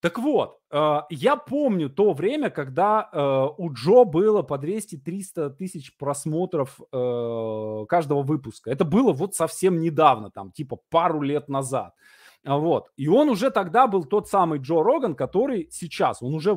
Так 0.00 0.18
вот, 0.18 0.58
э, 0.70 1.00
я 1.10 1.36
помню 1.36 1.88
то 1.88 2.12
время, 2.12 2.50
когда 2.50 3.08
э, 3.12 3.46
у 3.58 3.72
Джо 3.72 4.04
было 4.04 4.42
по 4.42 4.54
200-300 4.54 5.50
тысяч 5.50 5.96
просмотров 5.96 6.80
э, 6.80 7.84
каждого 7.88 8.22
выпуска. 8.22 8.70
Это 8.70 8.84
было 8.84 9.12
вот 9.12 9.34
совсем 9.34 9.78
недавно, 9.78 10.30
там, 10.30 10.50
типа 10.50 10.78
пару 10.90 11.20
лет 11.20 11.48
назад. 11.48 11.94
А 11.94 12.17
вот. 12.56 12.90
И 12.96 13.08
он 13.08 13.28
уже 13.28 13.50
тогда 13.50 13.86
был 13.86 14.04
тот 14.04 14.28
самый 14.28 14.58
Джо 14.58 14.82
Роган, 14.82 15.14
который 15.14 15.68
сейчас, 15.70 16.22
он 16.22 16.34
уже 16.34 16.56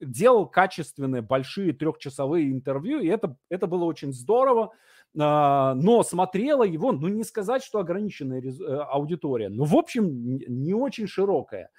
делал 0.00 0.46
качественные 0.46 1.22
большие 1.22 1.72
трехчасовые 1.72 2.52
интервью, 2.52 3.00
и 3.00 3.08
это, 3.08 3.36
это 3.48 3.66
было 3.66 3.84
очень 3.84 4.12
здорово. 4.12 4.70
Но 5.14 6.02
смотрела 6.04 6.62
его, 6.62 6.92
ну 6.92 7.08
не 7.08 7.24
сказать, 7.24 7.62
что 7.62 7.80
ограниченная 7.80 8.42
аудитория, 8.84 9.50
но 9.50 9.64
в 9.64 9.76
общем 9.76 10.38
не 10.48 10.72
очень 10.72 11.06
широкая. 11.06 11.70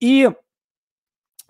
И 0.00 0.30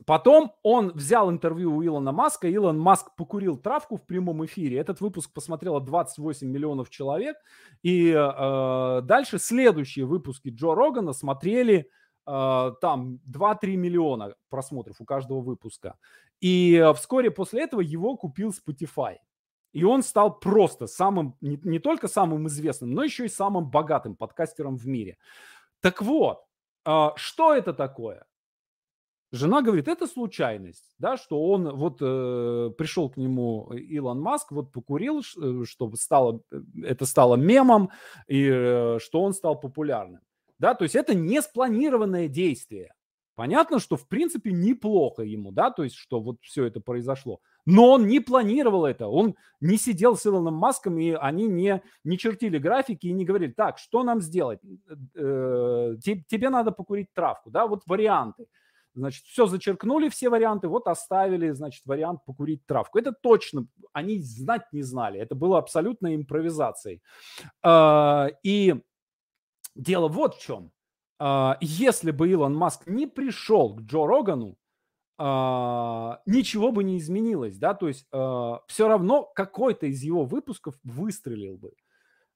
Потом 0.06 0.52
он 0.62 0.90
взял 0.92 1.30
интервью 1.30 1.76
у 1.76 1.84
Илона 1.84 2.12
Маска. 2.12 2.48
Илон 2.48 2.78
Маск 2.78 3.14
покурил 3.16 3.56
травку 3.56 3.96
в 3.96 4.06
прямом 4.06 4.44
эфире. 4.44 4.78
Этот 4.78 5.00
выпуск 5.00 5.32
посмотрело 5.32 5.80
28 5.80 6.48
миллионов 6.48 6.90
человек. 6.90 7.36
И 7.82 8.10
э, 8.10 9.00
дальше 9.02 9.38
следующие 9.38 10.04
выпуски 10.04 10.48
Джо 10.48 10.74
Рогана 10.74 11.12
смотрели 11.12 11.88
э, 12.26 12.72
там 12.80 13.20
2-3 13.30 13.76
миллиона 13.76 14.34
просмотров 14.48 15.00
у 15.00 15.04
каждого 15.04 15.40
выпуска. 15.40 15.96
И 16.40 16.84
вскоре 16.96 17.30
после 17.30 17.62
этого 17.62 17.80
его 17.80 18.16
купил 18.16 18.50
Spotify. 18.50 19.16
И 19.72 19.84
он 19.84 20.02
стал 20.02 20.38
просто 20.38 20.86
самым, 20.86 21.36
не, 21.40 21.58
не 21.62 21.78
только 21.78 22.08
самым 22.08 22.48
известным, 22.48 22.90
но 22.90 23.04
еще 23.04 23.24
и 23.24 23.28
самым 23.28 23.70
богатым 23.70 24.16
подкастером 24.16 24.76
в 24.76 24.86
мире. 24.86 25.16
Так 25.80 26.02
вот, 26.02 26.44
э, 26.84 27.08
что 27.16 27.54
это 27.54 27.72
такое? 27.72 28.24
Жена 29.32 29.62
говорит, 29.62 29.88
это 29.88 30.06
случайность, 30.06 30.94
да, 30.98 31.16
что 31.16 31.42
он 31.42 31.74
вот 31.74 32.02
э, 32.02 32.70
пришел 32.76 33.08
к 33.08 33.16
нему 33.16 33.72
Илон 33.72 34.20
Маск, 34.20 34.52
вот 34.52 34.70
покурил, 34.72 35.20
э, 35.20 35.64
чтобы 35.64 35.96
стало, 35.96 36.42
э, 36.52 36.60
это 36.82 37.06
стало 37.06 37.36
мемом, 37.36 37.88
и 38.28 38.46
э, 38.46 38.98
что 39.00 39.22
он 39.22 39.32
стал 39.32 39.58
популярным. 39.58 40.20
Да, 40.58 40.74
то 40.74 40.84
есть 40.84 40.94
это 40.94 41.14
не 41.14 41.40
спланированное 41.40 42.28
действие. 42.28 42.92
Понятно, 43.34 43.78
что 43.78 43.96
в 43.96 44.06
принципе 44.06 44.52
неплохо 44.52 45.22
ему, 45.22 45.50
да, 45.50 45.70
то 45.70 45.82
есть 45.82 45.96
что 45.96 46.20
вот 46.20 46.36
все 46.42 46.66
это 46.66 46.80
произошло. 46.80 47.40
Но 47.64 47.92
он 47.92 48.06
не 48.06 48.20
планировал 48.20 48.84
это, 48.84 49.08
он 49.08 49.34
не 49.60 49.78
сидел 49.78 50.14
с 50.14 50.26
Илоном 50.26 50.54
Маском, 50.54 50.98
и 50.98 51.12
они 51.12 51.48
не, 51.48 51.82
не 52.04 52.18
чертили 52.18 52.58
графики 52.58 53.06
и 53.06 53.12
не 53.12 53.24
говорили, 53.24 53.52
так, 53.52 53.78
что 53.78 54.02
нам 54.02 54.20
сделать? 54.20 54.60
Э, 55.14 55.96
тебе 56.02 56.50
надо 56.50 56.70
покурить 56.70 57.14
травку, 57.14 57.50
да, 57.50 57.66
вот 57.66 57.82
варианты. 57.86 58.46
Значит, 58.94 59.24
все 59.24 59.46
зачеркнули, 59.46 60.08
все 60.10 60.28
варианты, 60.28 60.68
вот 60.68 60.86
оставили, 60.86 61.50
значит, 61.50 61.82
вариант 61.86 62.24
покурить 62.26 62.66
травку. 62.66 62.98
Это 62.98 63.12
точно, 63.12 63.66
они 63.92 64.18
знать 64.18 64.70
не 64.72 64.82
знали, 64.82 65.18
это 65.18 65.34
было 65.34 65.58
абсолютной 65.58 66.14
импровизацией. 66.16 67.02
А, 67.62 68.28
и 68.42 68.74
дело 69.74 70.08
вот 70.08 70.34
в 70.34 70.42
чем. 70.42 70.72
А, 71.18 71.56
если 71.60 72.10
бы 72.10 72.28
Илон 72.28 72.54
Маск 72.54 72.86
не 72.86 73.06
пришел 73.06 73.74
к 73.74 73.80
Джо 73.82 74.06
Рогану, 74.06 74.56
а, 75.18 76.20
ничего 76.26 76.70
бы 76.70 76.84
не 76.84 76.98
изменилось, 76.98 77.56
да, 77.56 77.74
то 77.74 77.88
есть 77.88 78.06
все 78.08 78.88
равно 78.88 79.24
какой-то 79.34 79.86
из 79.86 80.02
его 80.02 80.24
выпусков 80.24 80.74
выстрелил 80.82 81.56
бы 81.56 81.72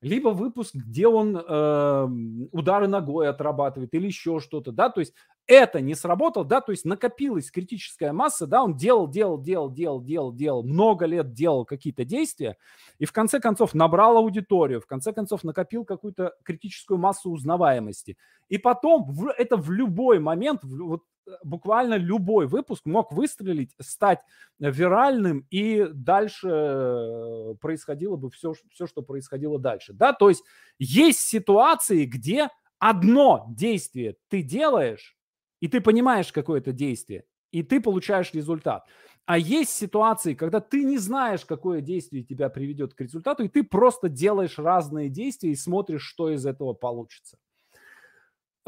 либо 0.07 0.29
выпуск, 0.29 0.75
где 0.75 1.09
он 1.09 1.37
э, 1.37 2.09
удары 2.53 2.87
ногой 2.87 3.29
отрабатывает 3.29 3.93
или 3.95 4.07
еще 4.07 4.41
что-то, 4.41 4.71
да, 4.71 4.89
то 4.89 5.01
есть 5.01 5.13
это 5.47 5.81
не 5.81 5.95
сработало, 5.95 6.45
да, 6.45 6.61
то 6.61 6.73
есть 6.73 6.85
накопилась 6.85 7.51
критическая 7.51 8.13
масса, 8.13 8.47
да, 8.47 8.63
он 8.63 8.77
делал, 8.77 9.09
делал, 9.09 9.41
делал, 9.41 9.71
делал, 9.71 10.01
делал, 10.01 10.33
делал, 10.33 10.63
много 10.63 11.07
лет 11.07 11.33
делал 11.33 11.65
какие-то 11.65 12.05
действия, 12.05 12.57
и 12.99 13.05
в 13.05 13.13
конце 13.13 13.41
концов 13.41 13.75
набрал 13.75 14.17
аудиторию, 14.17 14.81
в 14.81 14.87
конце 14.87 15.13
концов 15.13 15.43
накопил 15.43 15.85
какую-то 15.85 16.35
критическую 16.45 16.99
массу 16.99 17.31
узнаваемости. 17.31 18.17
И 18.49 18.59
потом 18.59 19.05
в, 19.13 19.29
это 19.31 19.57
в 19.57 19.71
любой 19.71 20.21
момент, 20.21 20.63
в, 20.63 20.87
вот 20.87 21.03
буквально 21.43 21.95
любой 21.95 22.47
выпуск 22.47 22.87
мог 22.87 23.13
выстрелить, 23.13 23.75
стать 23.81 24.21
виральным, 24.59 25.47
и 25.51 25.87
дальше 25.93 26.49
э, 26.49 27.55
происходило 27.61 28.17
бы 28.17 28.31
все, 28.31 28.55
все, 28.71 28.87
что 28.87 29.03
происходило 29.03 29.59
дальше, 29.59 29.93
да, 29.93 30.13
то 30.13 30.29
есть 30.29 30.43
есть 30.79 31.21
ситуации, 31.21 32.05
где 32.05 32.49
одно 32.79 33.47
действие 33.49 34.17
ты 34.29 34.43
делаешь, 34.43 35.17
и 35.61 35.69
ты 35.69 35.81
понимаешь 35.81 36.33
какое-то 36.33 36.73
действие, 36.73 37.25
и 37.51 37.63
ты 37.63 37.81
получаешь 37.81 38.33
результат. 38.35 38.85
А 39.25 39.39
есть 39.39 39.71
ситуации, 39.71 40.35
когда 40.35 40.61
ты 40.61 40.85
не 40.85 40.99
знаешь, 40.99 41.45
какое 41.45 41.81
действие 41.81 42.23
тебя 42.23 42.49
приведет 42.49 42.95
к 42.95 43.01
результату, 43.01 43.43
и 43.43 43.49
ты 43.49 43.65
просто 43.65 44.09
делаешь 44.09 44.59
разные 44.59 45.09
действия 45.09 45.51
и 45.51 45.57
смотришь, 45.57 46.03
что 46.03 46.31
из 46.31 46.47
этого 46.47 46.75
получится. 46.75 47.37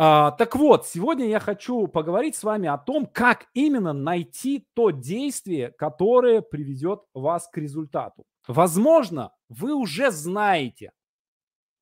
А, 0.01 0.31
так 0.33 0.55
вот, 0.55 0.87
сегодня 0.87 1.27
я 1.27 1.41
хочу 1.41 1.89
поговорить 1.89 2.37
с 2.37 2.45
вами 2.45 2.69
о 2.69 2.79
том, 2.79 3.05
как 3.05 3.47
именно 3.53 3.93
найти 3.93 4.65
то 4.75 4.91
действие, 4.91 5.73
которое 5.73 6.41
приведет 6.41 7.01
вас 7.15 7.49
к 7.49 7.59
результату. 7.59 8.25
Возможно, 8.47 9.33
вы 9.49 9.75
уже 9.75 10.13
знаете, 10.13 10.93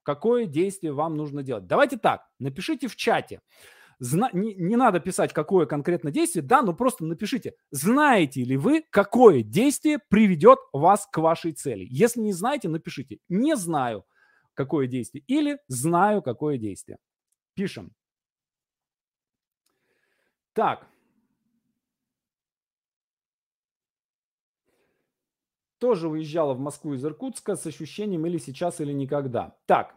какое 0.03 0.47
действие 0.47 0.93
вам 0.93 1.17
нужно 1.17 1.43
делать. 1.43 1.67
Давайте 1.67 1.99
так, 1.99 2.27
напишите 2.39 2.89
в 2.89 2.97
чате, 2.97 3.41
Зна- 4.01 4.31
не, 4.33 4.55
не 4.55 4.77
надо 4.77 5.01
писать, 5.01 5.33
какое 5.33 5.67
конкретно 5.67 6.11
действие, 6.11 6.43
да, 6.43 6.63
но 6.63 6.75
просто 6.75 7.05
напишите, 7.05 7.55
знаете 7.71 8.45
ли 8.45 8.57
вы, 8.57 8.85
какое 8.91 9.43
действие 9.43 10.01
приведет 10.11 10.59
вас 10.73 11.09
к 11.11 11.19
вашей 11.19 11.53
цели. 11.53 11.87
Если 11.91 12.21
не 12.21 12.33
знаете, 12.33 12.69
напишите, 12.69 13.19
не 13.29 13.57
знаю, 13.57 14.05
какое 14.55 14.87
действие, 14.87 15.25
или 15.29 15.59
знаю, 15.69 16.23
какое 16.23 16.59
действие. 16.59 16.99
Пишем. 17.55 17.93
Так. 20.57 20.87
Тоже 25.79 26.09
уезжала 26.09 26.55
в 26.55 26.61
Москву 26.61 26.95
из 26.95 27.05
Иркутска 27.05 27.57
с 27.57 27.67
ощущением 27.67 28.25
или 28.25 28.39
сейчас, 28.39 28.81
или 28.81 28.93
никогда. 28.93 29.55
Так, 29.67 29.95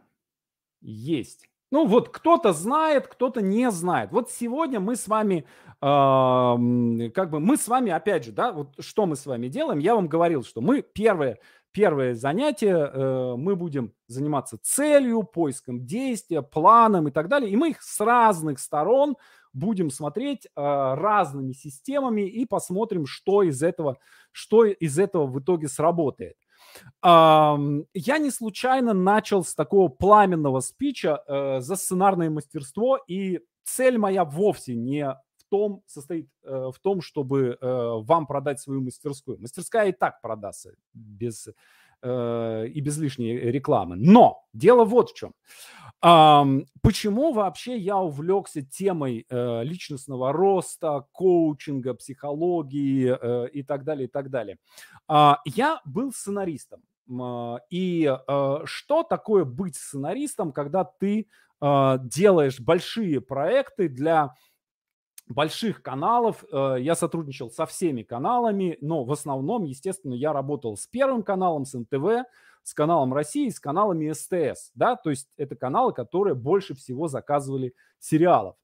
есть. 0.82 1.48
Ну 1.70 1.86
вот 1.86 2.10
кто-то 2.10 2.52
знает, 2.52 3.06
кто-то 3.06 3.40
не 3.40 3.70
знает. 3.70 4.12
Вот 4.12 4.30
сегодня 4.30 4.80
мы 4.80 4.96
с 4.96 5.08
вами, 5.08 5.46
э, 5.80 7.10
как 7.14 7.30
бы 7.30 7.40
мы 7.40 7.56
с 7.56 7.66
вами, 7.66 7.90
опять 7.90 8.26
же, 8.26 8.32
да, 8.32 8.52
вот 8.52 8.74
что 8.80 9.06
мы 9.06 9.16
с 9.16 9.24
вами 9.24 9.48
делаем, 9.48 9.78
я 9.78 9.94
вам 9.94 10.08
говорил, 10.08 10.44
что 10.44 10.60
мы 10.60 10.82
первое, 10.82 11.38
первое 11.72 12.14
занятие 12.14 12.76
э, 12.76 13.34
мы 13.36 13.56
будем 13.56 13.94
заниматься 14.08 14.58
целью, 14.60 15.22
поиском 15.22 15.86
действия, 15.86 16.42
планом 16.42 17.08
и 17.08 17.10
так 17.12 17.28
далее. 17.28 17.50
И 17.50 17.56
мы 17.56 17.70
их 17.70 17.80
с 17.82 17.98
разных 18.00 18.58
сторон 18.58 19.16
будем 19.52 19.90
смотреть 19.90 20.46
э, 20.46 20.50
разными 20.54 21.52
системами 21.52 22.22
и 22.22 22.46
посмотрим, 22.46 23.06
что 23.06 23.42
из 23.42 23.62
этого, 23.62 23.98
что 24.32 24.64
из 24.64 24.98
этого 24.98 25.26
в 25.26 25.38
итоге 25.40 25.68
сработает. 25.68 26.36
Я 27.02 28.18
не 28.18 28.30
случайно 28.30 28.92
начал 28.92 29.44
с 29.44 29.54
такого 29.54 29.88
пламенного 29.88 30.60
спича 30.60 31.22
э, 31.26 31.60
за 31.60 31.76
сценарное 31.76 32.30
мастерство, 32.30 32.98
и 33.08 33.40
цель 33.64 33.98
моя 33.98 34.24
вовсе 34.24 34.74
не 34.74 35.04
в 35.04 35.44
том 35.48 35.82
состоит 35.86 36.28
э, 36.44 36.70
в 36.74 36.78
том, 36.80 37.00
чтобы 37.00 37.58
э, 37.60 37.66
вам 38.02 38.26
продать 38.26 38.60
свою 38.60 38.82
мастерскую. 38.82 39.40
Мастерская 39.40 39.88
и 39.88 39.92
так 39.92 40.20
продастся 40.20 40.74
без 40.92 41.48
и 42.02 42.80
без 42.80 42.96
лишней 42.96 43.36
рекламы. 43.36 43.94
Но 43.94 44.46
дело 44.54 44.86
вот 44.86 45.10
в 45.10 45.14
чем. 45.14 45.34
Почему 46.00 47.32
вообще 47.32 47.76
я 47.76 47.98
увлекся 47.98 48.62
темой 48.62 49.26
личностного 49.30 50.32
роста, 50.32 51.04
коучинга, 51.12 51.92
психологии 51.94 53.48
и 53.50 53.62
так 53.62 53.84
далее, 53.84 54.08
и 54.08 54.10
так 54.10 54.30
далее? 54.30 54.56
А, 55.08 55.40
я 55.44 55.80
был 55.84 56.12
сценаристом. 56.12 56.80
И 57.70 58.06
а, 58.06 58.62
что 58.64 59.02
такое 59.02 59.44
быть 59.44 59.76
сценаристом, 59.76 60.52
когда 60.52 60.84
ты 60.84 61.26
делаешь 61.60 62.58
большие 62.58 63.20
проекты 63.20 63.90
для 63.90 64.34
больших 65.30 65.82
каналов. 65.82 66.44
Я 66.52 66.94
сотрудничал 66.94 67.50
со 67.50 67.64
всеми 67.66 68.02
каналами, 68.02 68.76
но 68.80 69.04
в 69.04 69.12
основном, 69.12 69.64
естественно, 69.64 70.14
я 70.14 70.32
работал 70.32 70.76
с 70.76 70.86
Первым 70.86 71.22
каналом, 71.22 71.64
с 71.64 71.78
НТВ, 71.78 72.26
с 72.62 72.74
каналом 72.74 73.12
России, 73.12 73.48
с 73.48 73.60
каналами 73.60 74.12
СТС. 74.12 74.70
Да? 74.74 74.96
То 74.96 75.10
есть 75.10 75.28
это 75.36 75.56
каналы, 75.56 75.92
которые 75.92 76.34
больше 76.34 76.74
всего 76.74 77.08
заказывали 77.08 77.74
сериалов. 77.98 78.56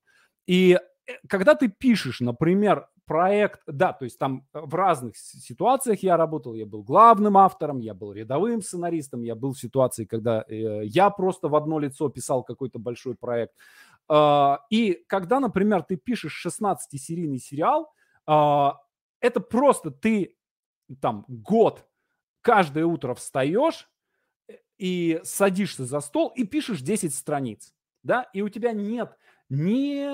И 0.47 0.79
э, 1.07 1.13
когда 1.29 1.55
ты 1.55 1.69
пишешь, 1.69 2.21
например, 2.21 2.89
проект, 3.05 3.61
да, 3.67 3.93
то 3.93 4.05
есть 4.05 4.19
там 4.19 4.47
э, 4.53 4.61
в 4.61 4.75
разных 4.75 5.17
ситуациях 5.17 6.03
я 6.03 6.17
работал, 6.17 6.55
я 6.55 6.67
был 6.67 6.83
главным 6.83 7.37
автором, 7.37 7.81
я 7.81 7.95
был 7.95 8.13
рядовым 8.13 8.63
сценаристом, 8.63 9.23
я 9.23 9.35
был 9.35 9.53
в 9.53 9.59
ситуации, 9.59 10.05
когда 10.05 10.45
э, 10.49 10.85
я 10.85 11.11
просто 11.11 11.49
в 11.49 11.55
одно 11.55 11.79
лицо 11.79 12.09
писал 12.09 12.43
какой-то 12.43 12.79
большой 12.79 13.15
проект. 13.15 13.55
Э, 14.09 14.57
и 14.71 15.05
когда, 15.07 15.41
например, 15.41 15.83
ты 15.83 15.97
пишешь 15.97 16.45
16-серийный 16.47 17.39
сериал, 17.39 17.93
э, 18.27 18.69
это 19.21 19.41
просто 19.41 19.91
ты 19.91 20.37
там 21.01 21.25
год 21.29 21.87
каждое 22.43 22.85
утро 22.87 23.15
встаешь 23.15 23.89
э, 24.49 24.55
и 24.79 25.21
садишься 25.25 25.85
за 25.85 26.01
стол 26.01 26.29
и 26.29 26.45
пишешь 26.45 26.81
10 26.81 27.15
страниц, 27.15 27.75
да, 28.03 28.29
и 28.33 28.43
у 28.43 28.49
тебя 28.49 28.73
нет 28.73 29.17
ни, 29.49 30.05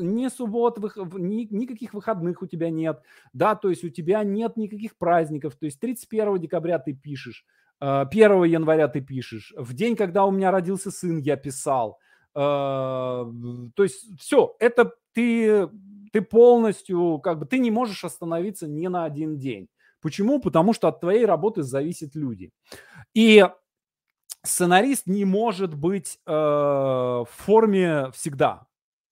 ни 0.00 0.28
суббот, 0.28 0.78
ни, 0.78 1.52
никаких 1.52 1.94
выходных 1.94 2.42
у 2.42 2.46
тебя 2.46 2.70
нет, 2.70 3.02
да, 3.32 3.54
то 3.54 3.70
есть 3.70 3.84
у 3.84 3.88
тебя 3.88 4.22
нет 4.24 4.56
никаких 4.56 4.96
праздников, 4.96 5.56
то 5.56 5.66
есть 5.66 5.80
31 5.80 6.38
декабря 6.38 6.78
ты 6.78 6.92
пишешь, 6.92 7.44
1 7.78 8.08
э, 8.10 8.48
января 8.48 8.88
ты 8.88 9.00
пишешь, 9.00 9.52
в 9.56 9.74
день, 9.74 9.96
когда 9.96 10.24
у 10.24 10.30
меня 10.30 10.50
родился 10.50 10.90
сын, 10.90 11.18
я 11.18 11.36
писал, 11.36 11.98
то 12.36 13.82
есть 13.82 14.20
все, 14.20 14.56
это 14.58 14.92
ты, 15.14 15.70
ты 16.12 16.20
полностью, 16.20 17.18
как 17.24 17.38
бы, 17.38 17.46
ты 17.46 17.58
не 17.58 17.70
можешь 17.70 18.04
остановиться 18.04 18.68
ни 18.68 18.86
на 18.88 19.04
один 19.04 19.38
день. 19.38 19.68
Почему? 20.02 20.38
Потому 20.38 20.74
что 20.74 20.88
от 20.88 21.00
твоей 21.00 21.24
работы 21.24 21.62
зависят 21.62 22.14
люди. 22.14 22.50
И 23.14 23.42
сценарист 24.42 25.06
не 25.06 25.24
может 25.24 25.74
быть 25.74 26.18
э, 26.26 26.30
в 26.30 27.28
форме 27.30 28.10
всегда. 28.12 28.66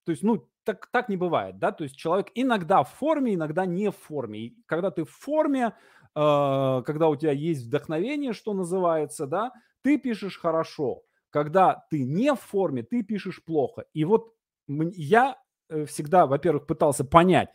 То 0.05 0.13
есть, 0.13 0.23
ну, 0.23 0.47
так, 0.65 0.87
так 0.93 1.09
не 1.09 1.17
бывает, 1.17 1.59
да, 1.59 1.73
то 1.73 1.85
есть 1.85 1.97
человек 1.97 2.29
иногда 2.35 2.83
в 2.83 2.91
форме, 2.91 3.35
иногда 3.35 3.65
не 3.65 3.91
в 3.91 3.97
форме. 3.97 4.39
И 4.41 4.57
когда 4.67 4.91
ты 4.91 5.05
в 5.05 5.11
форме, 5.11 5.73
э, 6.15 6.83
когда 6.85 7.09
у 7.09 7.17
тебя 7.17 7.33
есть 7.33 7.67
вдохновение, 7.67 8.35
что 8.35 8.53
называется, 8.53 9.27
да, 9.27 9.53
ты 9.83 9.99
пишешь 9.99 10.39
хорошо. 10.39 11.03
Когда 11.35 11.85
ты 11.91 12.05
не 12.05 12.33
в 12.33 12.39
форме, 12.39 12.85
ты 12.85 13.03
пишешь 13.03 13.43
плохо. 13.43 13.87
И 13.93 14.05
вот 14.05 14.35
я 14.69 15.37
э, 15.69 15.85
всегда, 15.85 16.29
во-первых, 16.29 16.65
пытался 16.65 17.05
понять, 17.05 17.49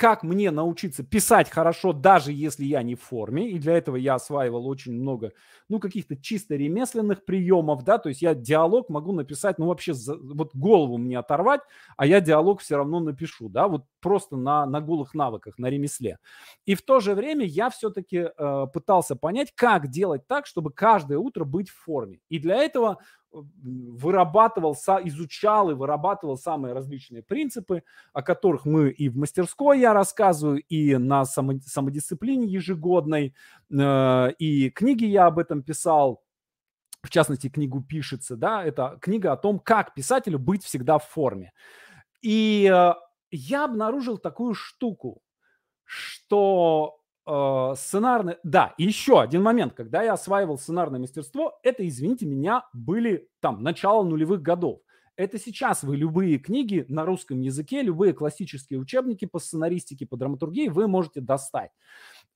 как 0.00 0.22
мне 0.22 0.50
научиться 0.50 1.02
писать 1.02 1.50
хорошо, 1.50 1.92
даже 1.92 2.32
если 2.32 2.64
я 2.64 2.82
не 2.82 2.94
в 2.94 3.02
форме. 3.02 3.50
И 3.50 3.58
для 3.58 3.74
этого 3.76 3.96
я 3.96 4.14
осваивал 4.14 4.66
очень 4.66 4.94
много, 4.94 5.32
ну, 5.68 5.78
каких-то 5.78 6.16
чисто 6.16 6.56
ремесленных 6.56 7.22
приемов, 7.26 7.84
да, 7.84 7.98
то 7.98 8.08
есть 8.08 8.22
я 8.22 8.34
диалог 8.34 8.88
могу 8.88 9.12
написать, 9.12 9.58
ну, 9.58 9.66
вообще, 9.66 9.92
за, 9.92 10.16
вот 10.16 10.54
голову 10.54 10.96
мне 10.96 11.18
оторвать, 11.18 11.60
а 11.98 12.06
я 12.06 12.22
диалог 12.22 12.62
все 12.62 12.76
равно 12.78 13.00
напишу, 13.00 13.50
да, 13.50 13.68
вот 13.68 13.84
просто 14.00 14.38
на, 14.38 14.64
на 14.64 14.80
голых 14.80 15.12
навыках, 15.12 15.58
на 15.58 15.66
ремесле. 15.68 16.16
И 16.64 16.74
в 16.74 16.80
то 16.80 17.00
же 17.00 17.14
время 17.14 17.44
я 17.44 17.68
все-таки 17.68 18.30
э, 18.34 18.66
пытался 18.72 19.16
понять, 19.16 19.52
как 19.54 19.88
делать 19.88 20.26
так, 20.26 20.46
чтобы 20.46 20.72
каждое 20.72 21.18
утро 21.18 21.44
быть 21.44 21.68
в 21.68 21.76
форме. 21.76 22.20
И 22.30 22.38
для 22.38 22.56
этого 22.56 23.00
вырабатывал, 23.32 24.74
изучал 24.74 25.70
и 25.70 25.74
вырабатывал 25.74 26.36
самые 26.36 26.74
различные 26.74 27.22
принципы, 27.22 27.82
о 28.12 28.22
которых 28.22 28.64
мы 28.64 28.90
и 28.90 29.08
в 29.08 29.16
мастерской 29.16 29.80
я 29.80 29.92
рассказываю, 29.92 30.62
и 30.62 30.96
на 30.96 31.24
самодисциплине 31.24 32.46
ежегодной, 32.46 33.34
э, 33.70 34.32
и 34.38 34.70
книги 34.70 35.04
я 35.04 35.26
об 35.26 35.38
этом 35.38 35.62
писал, 35.62 36.22
в 37.02 37.10
частности, 37.10 37.48
книгу 37.48 37.82
«Пишется», 37.82 38.36
да, 38.36 38.64
это 38.64 38.98
книга 39.00 39.32
о 39.32 39.36
том, 39.36 39.58
как 39.58 39.94
писателю 39.94 40.38
быть 40.38 40.64
всегда 40.64 40.98
в 40.98 41.06
форме. 41.08 41.52
И 42.20 42.70
э, 42.70 42.94
я 43.30 43.64
обнаружил 43.64 44.18
такую 44.18 44.54
штуку, 44.54 45.22
что 45.84 46.99
э, 47.30 47.74
сценарный... 47.76 48.36
Да, 48.42 48.74
еще 48.78 49.20
один 49.20 49.42
момент, 49.42 49.74
когда 49.74 50.02
я 50.02 50.14
осваивал 50.14 50.58
сценарное 50.58 51.00
мастерство, 51.00 51.58
это, 51.62 51.86
извините 51.86 52.26
меня, 52.26 52.64
были 52.72 53.28
там 53.40 53.62
начало 53.62 54.02
нулевых 54.02 54.42
годов. 54.42 54.80
Это 55.16 55.38
сейчас 55.38 55.82
вы 55.82 55.96
любые 55.96 56.38
книги 56.38 56.86
на 56.88 57.04
русском 57.04 57.40
языке, 57.40 57.82
любые 57.82 58.14
классические 58.14 58.80
учебники 58.80 59.26
по 59.26 59.38
сценаристике, 59.38 60.06
по 60.06 60.16
драматургии 60.16 60.68
вы 60.68 60.88
можете 60.88 61.20
достать. 61.20 61.70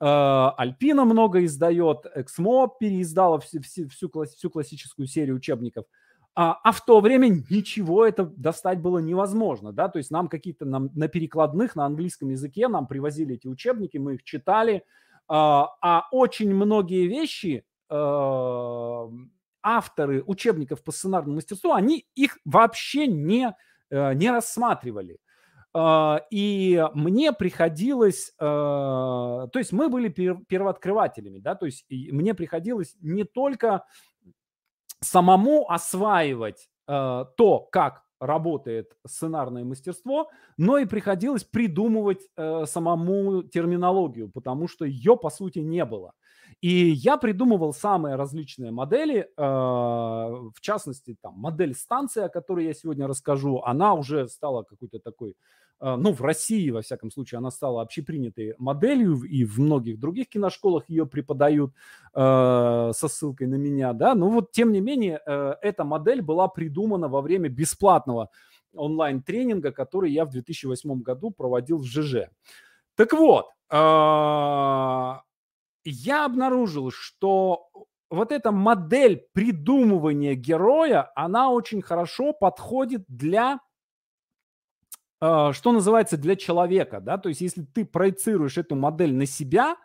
Э, 0.01 0.51
Альпина 0.57 1.05
много 1.05 1.45
издает, 1.45 2.07
Эксмо 2.15 2.69
переиздала 2.79 3.41
всю, 3.41 3.61
всю, 3.63 3.89
всю 3.89 4.51
классическую 4.51 5.07
серию 5.07 5.37
учебников– 5.37 5.87
а, 6.37 6.59
а 6.65 6.73
в 6.73 6.85
то 6.85 7.01
время 7.01 7.29
ничего 7.49 8.05
это 8.05 8.25
достать 8.25 8.81
было 8.81 8.99
невозможно, 8.99 9.73
да, 9.73 9.89
то 9.89 9.99
есть 9.99 10.11
нам 10.11 10.29
какие-то 10.29 10.65
нам, 10.65 10.91
на 10.95 11.07
перекладных 11.07 11.77
на 11.77 11.87
английском 11.87 12.31
языке 12.31 12.67
нам 12.67 12.89
привозили 12.89 13.37
эти 13.37 13.47
учебники, 13.47 13.99
мы 13.99 14.15
их 14.15 14.25
читали, 14.25 14.85
а, 15.29 15.71
а 15.81 16.09
очень 16.11 16.53
многие 16.53 17.07
вещи 17.07 17.65
а, 17.89 19.09
авторы 19.63 20.25
учебников 20.27 20.83
по 20.83 20.91
сценарному 20.91 21.37
мастерству, 21.37 21.73
они 21.73 22.07
их 22.17 22.39
вообще 22.45 23.07
не, 23.07 23.55
а, 23.91 24.13
не 24.15 24.31
рассматривали. 24.31 25.19
Uh, 25.77 26.21
и 26.31 26.87
мне 26.95 27.33
приходилось, 27.33 28.33
uh, 28.41 29.49
то 29.49 29.59
есть 29.59 29.73
мы 29.73 29.89
были 29.89 30.09
первооткрывателями, 30.09 31.41
да, 31.41 31.57
то 31.57 31.67
есть 31.67 31.85
мне 31.91 32.33
приходилось 32.33 32.95
не 33.01 33.25
только 33.25 33.85
самому 35.05 35.71
осваивать 35.71 36.69
э, 36.89 37.25
то, 37.37 37.61
как 37.71 38.03
работает 38.21 38.97
сценарное 39.07 39.65
мастерство, 39.65 40.31
но 40.57 40.79
и 40.79 40.87
приходилось 40.87 41.45
придумывать 41.45 42.27
э, 42.37 42.65
самому 42.67 43.43
терминологию, 43.43 44.31
потому 44.31 44.69
что 44.69 44.85
ее, 44.85 45.17
по 45.17 45.31
сути, 45.31 45.59
не 45.59 45.85
было. 45.85 46.13
И 46.61 46.91
я 46.91 47.17
придумывал 47.17 47.73
самые 47.73 48.17
различные 48.17 48.71
модели, 48.71 49.29
э, 49.37 49.43
в 49.43 50.61
частности, 50.61 51.17
там, 51.21 51.35
модель 51.35 51.75
станции, 51.75 52.23
о 52.23 52.29
которой 52.29 52.67
я 52.67 52.75
сегодня 52.75 53.07
расскажу, 53.07 53.61
она 53.61 53.95
уже 53.95 54.29
стала 54.29 54.63
какой-то 54.63 54.99
такой 54.99 55.37
а, 55.81 55.97
ну, 55.97 56.13
в 56.13 56.21
России, 56.23 56.71
во 56.71 56.83
всяком 56.83 57.11
случае, 57.11 57.39
она 57.39 57.51
стала 57.51 57.83
общепринятой 57.83 58.55
моделью, 58.59 59.23
и 59.23 59.45
в 59.45 59.59
многих 59.59 59.99
других 59.99 60.29
киношколах 60.29 60.89
ее 60.89 61.05
преподают 61.05 61.73
э, 62.15 62.91
со 62.95 63.09
ссылкой 63.09 63.49
на 63.49 63.57
меня, 63.57 63.93
да, 63.93 64.15
но 64.15 64.31
вот, 64.31 64.53
тем 64.53 64.73
не 64.73 64.81
менее, 64.81 65.21
эта 65.27 65.85
модель 65.85 66.23
была 66.23 66.49
придумана 66.49 67.09
во 67.09 67.21
время 67.21 67.49
бесплатного 67.49 68.31
онлайн-тренинга, 68.73 69.73
который 69.73 70.13
я 70.13 70.25
в 70.25 70.31
2008 70.31 71.03
году 71.03 71.31
проводил 71.31 71.79
в 71.79 71.85
ЖЖ. 71.85 72.29
Так 72.97 73.13
вот, 73.13 73.47
я 75.85 76.25
обнаружил, 76.25 76.91
что 76.91 77.69
вот 78.11 78.33
эта 78.33 78.53
модель 78.53 79.27
придумывания 79.33 80.35
героя, 80.35 81.11
она 81.15 81.51
очень 81.51 81.83
хорошо 81.83 82.33
подходит 82.33 83.05
для 83.09 83.61
а, 85.21 85.53
что 85.53 85.73
называется, 85.73 86.17
для 86.17 86.37
человека, 86.37 87.01
да, 87.01 87.19
то 87.19 87.29
есть 87.29 87.41
если 87.41 87.63
ты 87.63 87.85
проецируешь 87.85 88.59
эту 88.59 88.77
модель 88.77 89.15
на 89.15 89.27
себя 89.27 89.77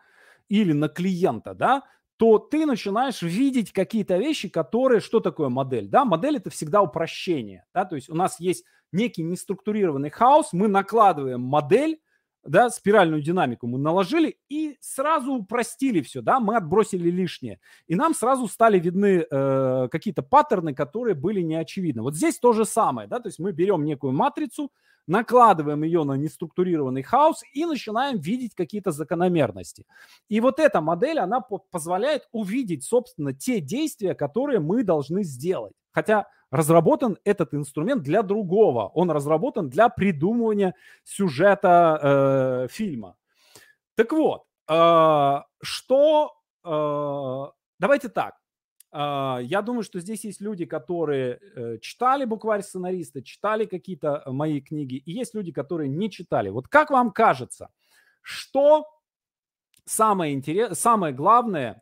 или 0.50 0.74
на 0.74 0.90
клиента, 0.90 1.54
да, 1.54 1.84
то 2.18 2.38
ты 2.38 2.66
начинаешь 2.66 3.22
видеть 3.22 3.72
какие-то 3.72 4.18
вещи, 4.18 4.50
которые... 4.50 5.00
Что 5.00 5.22
такое 5.22 5.48
модель? 5.48 5.88
Да, 5.88 6.04
модель– 6.04 6.36
это 6.38 6.50
всегда 6.50 6.82
упрощение. 6.82 7.66
Да? 7.74 7.86
То 7.86 7.96
есть 7.96 8.10
у 8.10 8.14
нас 8.14 8.42
есть 8.42 8.66
некий 8.92 9.24
неструктурированный 9.24 10.10
хаос, 10.10 10.50
мы 10.52 10.68
накладываем 10.68 11.40
модель, 11.40 12.02
да, 12.44 12.70
спиральную 12.70 13.22
динамику 13.22 13.68
мы 13.68 13.80
наложили 13.80 14.38
и 14.50 14.78
сразу 14.80 15.34
упростили 15.34 16.02
все, 16.02 16.22
да, 16.22 16.40
мы 16.40 16.56
отбросили 16.56 17.10
лишнее. 17.10 17.60
И 17.88 17.96
нам 17.96 18.14
сразу 18.14 18.48
стали 18.48 18.80
видны 18.80 19.26
э, 19.30 19.88
какие-то 19.92 20.24
паттерны, 20.24 20.74
которые 20.74 21.16
были 21.16 21.42
неочевидны. 21.42 22.02
Вот 22.02 22.16
здесь 22.16 22.40
то 22.40 22.54
же 22.54 22.66
самое, 22.66 23.08
да, 23.08 23.20
то 23.20 23.28
есть 23.28 23.40
мы 23.40 23.52
берем 23.52 23.84
некую 23.84 24.14
матрицу, 24.14 24.72
накладываем 25.08 25.84
ее 25.84 26.04
на 26.04 26.14
неструктурированный 26.14 27.02
хаос 27.02 27.44
и 27.54 27.66
начинаем 27.66 28.20
видеть 28.20 28.54
какие-то 28.56 28.92
закономерности. 28.92 29.86
И 30.30 30.40
вот 30.40 30.60
эта 30.60 30.82
модель, 30.82 31.20
она 31.20 31.42
позволяет 31.42 32.28
увидеть, 32.32 32.84
собственно, 32.84 33.34
те 33.34 33.60
действия, 33.60 34.14
которые 34.14 34.60
мы 34.60 34.84
должны 34.84 35.24
сделать. 35.24 35.74
Хотя 36.00 36.28
разработан 36.50 37.18
этот 37.26 37.54
инструмент 37.54 38.04
для 38.04 38.24
другого. 38.24 38.88
Он 38.94 39.12
разработан 39.12 39.70
для 39.70 39.90
придумывания 39.90 40.74
сюжета 41.04 42.00
э, 42.02 42.68
фильма. 42.72 43.18
Так 43.96 44.14
вот, 44.14 44.46
э, 44.70 45.42
что... 45.62 46.34
Э, 46.64 47.52
давайте 47.80 48.08
так. 48.08 48.36
Э, 48.94 49.40
я 49.42 49.62
думаю, 49.62 49.84
что 49.84 50.00
здесь 50.00 50.24
есть 50.24 50.40
люди, 50.40 50.66
которые 50.66 51.42
э, 51.42 51.80
читали 51.80 52.24
букварь 52.24 52.62
сценариста, 52.62 53.22
читали 53.22 53.66
какие-то 53.66 54.24
мои 54.26 54.62
книги, 54.62 54.96
и 54.96 55.12
есть 55.12 55.36
люди, 55.36 55.52
которые 55.52 55.90
не 55.90 56.10
читали. 56.10 56.48
Вот 56.48 56.70
как 56.70 56.92
вам 56.92 57.12
кажется, 57.12 57.68
что 58.22 58.86
самое 59.84 60.34
интересное, 60.34 60.76
самое 60.76 61.14
главное 61.14 61.82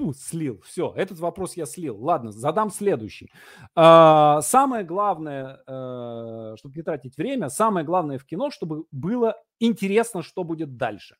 Тьфу, 0.00 0.14
слил. 0.14 0.60
Все, 0.64 0.92
этот 0.96 1.18
вопрос 1.18 1.56
я 1.56 1.66
слил. 1.66 2.02
Ладно, 2.02 2.32
задам 2.32 2.70
следующий. 2.70 3.30
А, 3.74 4.40
самое 4.40 4.84
главное, 4.84 5.62
а, 5.66 6.54
чтобы 6.56 6.76
не 6.76 6.82
тратить 6.82 7.16
время, 7.16 7.50
самое 7.50 7.84
главное 7.84 8.18
в 8.18 8.24
кино, 8.24 8.50
чтобы 8.50 8.84
было 8.90 9.36
интересно, 9.58 10.22
что 10.22 10.42
будет 10.42 10.76
дальше. 10.76 11.16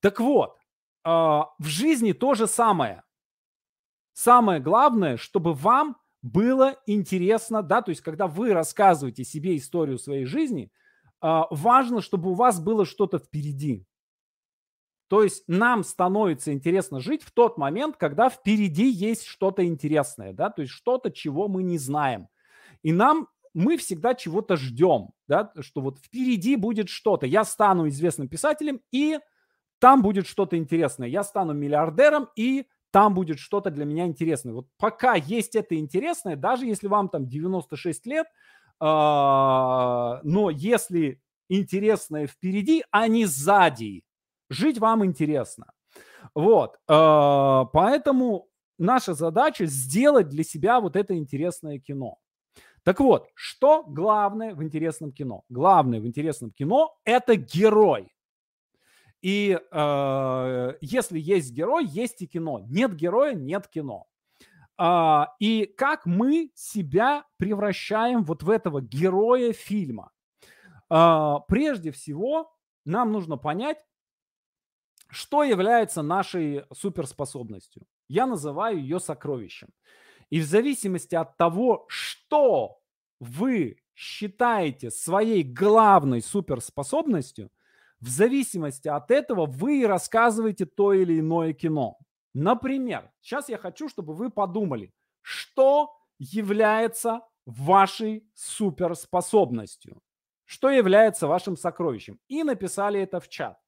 Так 0.00 0.20
вот, 0.20 0.56
а, 1.04 1.48
в 1.58 1.66
жизни 1.66 2.12
то 2.12 2.34
же 2.34 2.46
самое. 2.46 3.02
Самое 4.12 4.60
главное, 4.60 5.16
чтобы 5.16 5.54
вам 5.54 5.96
было 6.20 6.76
интересно, 6.86 7.62
да, 7.62 7.80
то 7.82 7.90
есть 7.90 8.02
когда 8.02 8.26
вы 8.26 8.52
рассказываете 8.52 9.24
себе 9.24 9.56
историю 9.56 9.98
своей 9.98 10.26
жизни, 10.26 10.70
а, 11.20 11.46
важно, 11.50 12.02
чтобы 12.02 12.30
у 12.30 12.34
вас 12.34 12.60
было 12.60 12.84
что-то 12.84 13.18
впереди. 13.18 13.86
То 15.12 15.22
есть 15.22 15.44
нам 15.46 15.84
становится 15.84 16.54
интересно 16.54 16.98
жить 16.98 17.22
в 17.22 17.32
тот 17.32 17.58
момент, 17.58 17.98
когда 17.98 18.30
впереди 18.30 18.88
есть 18.88 19.26
что-то 19.26 19.62
интересное, 19.62 20.32
да, 20.32 20.48
то 20.48 20.62
есть 20.62 20.72
что-то, 20.72 21.10
чего 21.10 21.48
мы 21.48 21.62
не 21.62 21.76
знаем. 21.76 22.28
И 22.82 22.92
нам 22.92 23.28
мы 23.52 23.76
всегда 23.76 24.14
чего-то 24.14 24.56
ждем, 24.56 25.10
да, 25.28 25.52
что 25.60 25.82
вот 25.82 25.98
впереди 25.98 26.56
будет 26.56 26.88
что-то. 26.88 27.26
Я 27.26 27.44
стану 27.44 27.90
известным 27.90 28.26
писателем, 28.26 28.80
и 28.90 29.18
там 29.80 30.00
будет 30.00 30.26
что-то 30.26 30.56
интересное. 30.56 31.08
Я 31.08 31.24
стану 31.24 31.52
миллиардером, 31.52 32.30
и 32.34 32.64
там 32.90 33.12
будет 33.12 33.38
что-то 33.38 33.68
для 33.68 33.84
меня 33.84 34.06
интересное. 34.06 34.54
Вот 34.54 34.68
пока 34.78 35.14
есть 35.16 35.54
это 35.54 35.76
интересное, 35.78 36.36
даже 36.36 36.64
если 36.64 36.86
вам 36.86 37.10
там 37.10 37.28
96 37.28 38.06
лет, 38.06 38.28
э, 38.28 38.30
но 38.80 40.48
если 40.50 41.20
интересное 41.50 42.26
впереди, 42.26 42.82
а 42.90 43.08
не 43.08 43.26
сзади, 43.26 44.04
Жить 44.52 44.78
вам 44.78 45.02
интересно. 45.04 45.72
Вот. 46.34 46.76
Э, 46.86 47.64
поэтому 47.72 48.48
наша 48.78 49.14
задача 49.14 49.64
сделать 49.64 50.28
для 50.28 50.44
себя 50.44 50.80
вот 50.80 50.94
это 50.94 51.16
интересное 51.16 51.78
кино. 51.78 52.18
Так 52.82 53.00
вот, 53.00 53.28
что 53.34 53.82
главное 53.84 54.54
в 54.54 54.62
интересном 54.62 55.12
кино? 55.12 55.44
Главное 55.48 56.00
в 56.00 56.06
интересном 56.06 56.50
кино– 56.50 56.94
это 57.04 57.36
герой. 57.36 58.12
И 59.22 59.58
э, 59.58 60.72
если 60.82 61.18
есть 61.18 61.52
герой, 61.52 61.86
есть 61.86 62.20
и 62.20 62.26
кино. 62.26 62.60
Нет 62.68 62.94
героя, 62.94 63.32
нет 63.34 63.68
кино. 63.68 64.06
Э, 64.78 65.26
и 65.38 65.64
как 65.64 66.04
мы 66.04 66.50
себя 66.54 67.24
превращаем 67.38 68.22
вот 68.24 68.42
в 68.42 68.50
этого 68.50 68.82
героя 68.82 69.54
фильма? 69.54 70.10
Э, 70.90 71.36
прежде 71.48 71.90
всего, 71.90 72.52
нам 72.84 73.12
нужно 73.12 73.38
понять, 73.38 73.78
что 75.12 75.44
является 75.44 76.00
нашей 76.00 76.64
суперспособностью? 76.72 77.82
Я 78.08 78.26
называю 78.26 78.78
ее 78.78 78.98
сокровищем. 78.98 79.68
И 80.30 80.40
в 80.40 80.46
зависимости 80.46 81.14
от 81.14 81.36
того, 81.36 81.84
что 81.88 82.80
вы 83.20 83.76
считаете 83.94 84.90
своей 84.90 85.42
главной 85.42 86.22
суперспособностью, 86.22 87.50
в 88.00 88.08
зависимости 88.08 88.88
от 88.88 89.10
этого 89.10 89.44
вы 89.44 89.86
рассказываете 89.86 90.64
то 90.64 90.94
или 90.94 91.20
иное 91.20 91.52
кино. 91.52 91.98
Например, 92.32 93.12
сейчас 93.20 93.50
я 93.50 93.58
хочу, 93.58 93.90
чтобы 93.90 94.14
вы 94.14 94.30
подумали, 94.30 94.94
что 95.20 95.94
является 96.18 97.20
вашей 97.44 98.26
суперспособностью, 98.34 100.00
что 100.46 100.70
является 100.70 101.26
вашим 101.26 101.58
сокровищем, 101.58 102.18
и 102.28 102.42
написали 102.44 102.98
это 102.98 103.20
в 103.20 103.28
чат. 103.28 103.61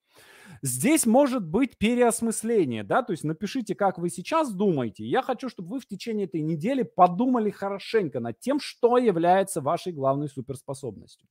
Здесь 0.63 1.07
может 1.07 1.47
быть 1.47 1.79
переосмысление, 1.79 2.83
да, 2.85 3.03
то 3.03 3.13
есть 3.13 3.25
напишите, 3.25 3.75
как 3.75 3.99
вы 3.99 4.11
сейчас 4.11 4.53
думаете. 4.53 5.05
Я 5.05 5.23
хочу, 5.23 5.49
чтобы 5.49 5.71
вы 5.71 5.81
в 5.81 5.87
течение 5.87 6.27
этой 6.27 6.41
недели 6.41 6.83
подумали 6.83 7.51
хорошенько 7.51 8.21
над 8.21 8.41
тем, 8.41 8.61
что 8.61 8.99
является 8.99 9.61
вашей 9.61 9.93
главной 9.93 10.29
суперспособностью. 10.29 11.29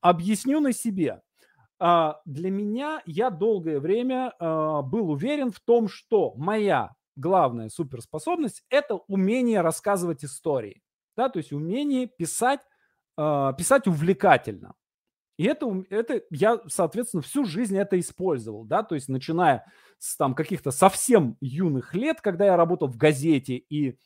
Объясню 0.00 0.60
на 0.60 0.72
себе. 0.72 1.22
А, 1.78 2.20
для 2.24 2.50
меня 2.50 3.02
я 3.06 3.30
долгое 3.30 3.80
время 3.80 4.32
а, 4.38 4.82
был 4.82 5.10
уверен 5.10 5.50
в 5.50 5.60
том, 5.60 5.88
что 5.88 6.34
моя 6.36 6.94
главная 7.16 7.68
суперспособность– 7.68 8.64
это 8.70 8.96
умение 9.08 9.60
рассказывать 9.60 10.24
истории, 10.24 10.82
да, 11.16 11.28
то 11.28 11.38
есть 11.38 11.52
умение 11.52 12.06
писать, 12.06 12.60
а, 13.16 13.52
писать 13.52 13.86
увлекательно. 13.86 14.74
И 15.36 15.44
это, 15.44 15.84
это 15.90 16.22
я, 16.30 16.60
соответственно, 16.68 17.22
всю 17.22 17.44
жизнь 17.44 17.76
это 17.76 17.98
использовал, 17.98 18.64
да, 18.64 18.82
то 18.82 18.94
есть 18.94 19.08
начиная 19.08 19.64
с 19.98 20.16
там 20.16 20.34
каких-то 20.34 20.70
совсем 20.70 21.36
юных 21.40 21.94
лет, 21.94 22.20
когда 22.20 22.44
я 22.44 22.56
работал 22.56 22.88
в 22.88 22.96
газете 22.96 23.56
и 23.56 23.98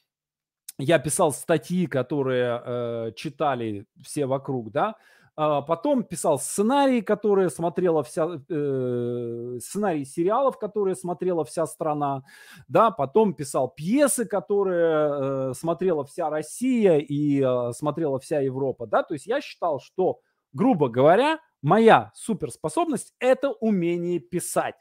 я 0.79 0.99
писал 1.01 1.33
статьи, 1.33 1.87
которые 1.87 2.63
э, 2.65 3.13
читали 3.17 3.87
все 4.01 4.27
вокруг, 4.27 4.71
да, 4.71 4.95
а 5.41 5.63
потом 5.63 6.03
писал 6.03 6.39
сценарии, 6.39 7.01
которые 7.01 7.51
смотрела 7.51 8.03
вся, 8.03 8.41
э, 8.49 9.59
сценарии 9.61 10.05
сериалов, 10.05 10.59
которые 10.59 10.97
смотрела 10.97 11.45
вся 11.45 11.67
страна, 11.67 12.25
да, 12.69 12.91
потом 12.91 13.35
писал 13.35 13.69
пьесы, 13.69 14.25
которые 14.25 15.51
э, 15.51 15.55
смотрела 15.55 16.05
вся 16.05 16.31
Россия 16.31 16.99
и 16.99 17.41
э, 17.41 17.73
смотрела 17.73 18.19
вся 18.19 18.41
Европа, 18.41 18.87
да, 18.87 19.03
то 19.03 19.15
есть 19.15 19.27
я 19.27 19.41
считал, 19.41 19.81
что 19.81 20.21
грубо 20.53 20.89
говоря, 20.89 21.41
моя 21.63 22.13
суперспособность– 22.15 23.15
это 23.19 23.51
умение 23.51 24.19
писать. 24.19 24.77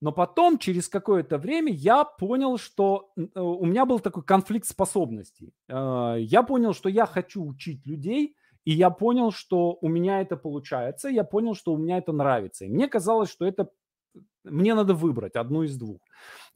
Но 0.00 0.12
потом, 0.12 0.58
через 0.58 0.88
какое-то 0.88 1.38
время, 1.38 1.72
я 1.72 2.04
понял, 2.04 2.58
что 2.58 3.12
э, 3.16 3.40
у 3.40 3.64
меня 3.64 3.86
был 3.86 3.98
такой 3.98 4.22
конфликт 4.22 4.66
способностей. 4.66 5.54
Э, 5.68 6.16
я 6.18 6.42
понял, 6.42 6.74
что 6.74 6.88
я 6.90 7.06
хочу 7.06 7.44
учить 7.44 7.86
людей, 7.86 8.36
и 8.64 8.72
я 8.72 8.90
понял, 8.90 9.30
что 9.30 9.78
у 9.80 9.88
меня 9.88 10.20
это 10.20 10.36
получается, 10.36 11.08
я 11.08 11.24
понял, 11.24 11.54
что 11.54 11.72
у 11.72 11.78
меня 11.78 11.96
это 11.96 12.12
нравится. 12.12 12.66
И 12.66 12.68
мне 12.68 12.88
казалось, 12.88 13.30
что 13.30 13.46
это 13.46 13.70
мне 14.44 14.74
надо 14.74 14.94
выбрать 14.94 15.34
одну 15.34 15.62
из 15.62 15.76
двух. 15.76 16.00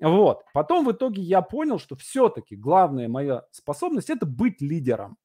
Вот. 0.01 0.43
Потом 0.53 0.85
в 0.85 0.93
итоге 0.93 1.23
я 1.23 1.43
понял, 1.43 1.79
что 1.79 1.97
все-таки 1.97 2.57
главная 2.57 3.09
моя 3.09 3.45
способность– 3.51 4.11
это 4.11 4.27
быть 4.27 4.61
лидером. 4.61 5.17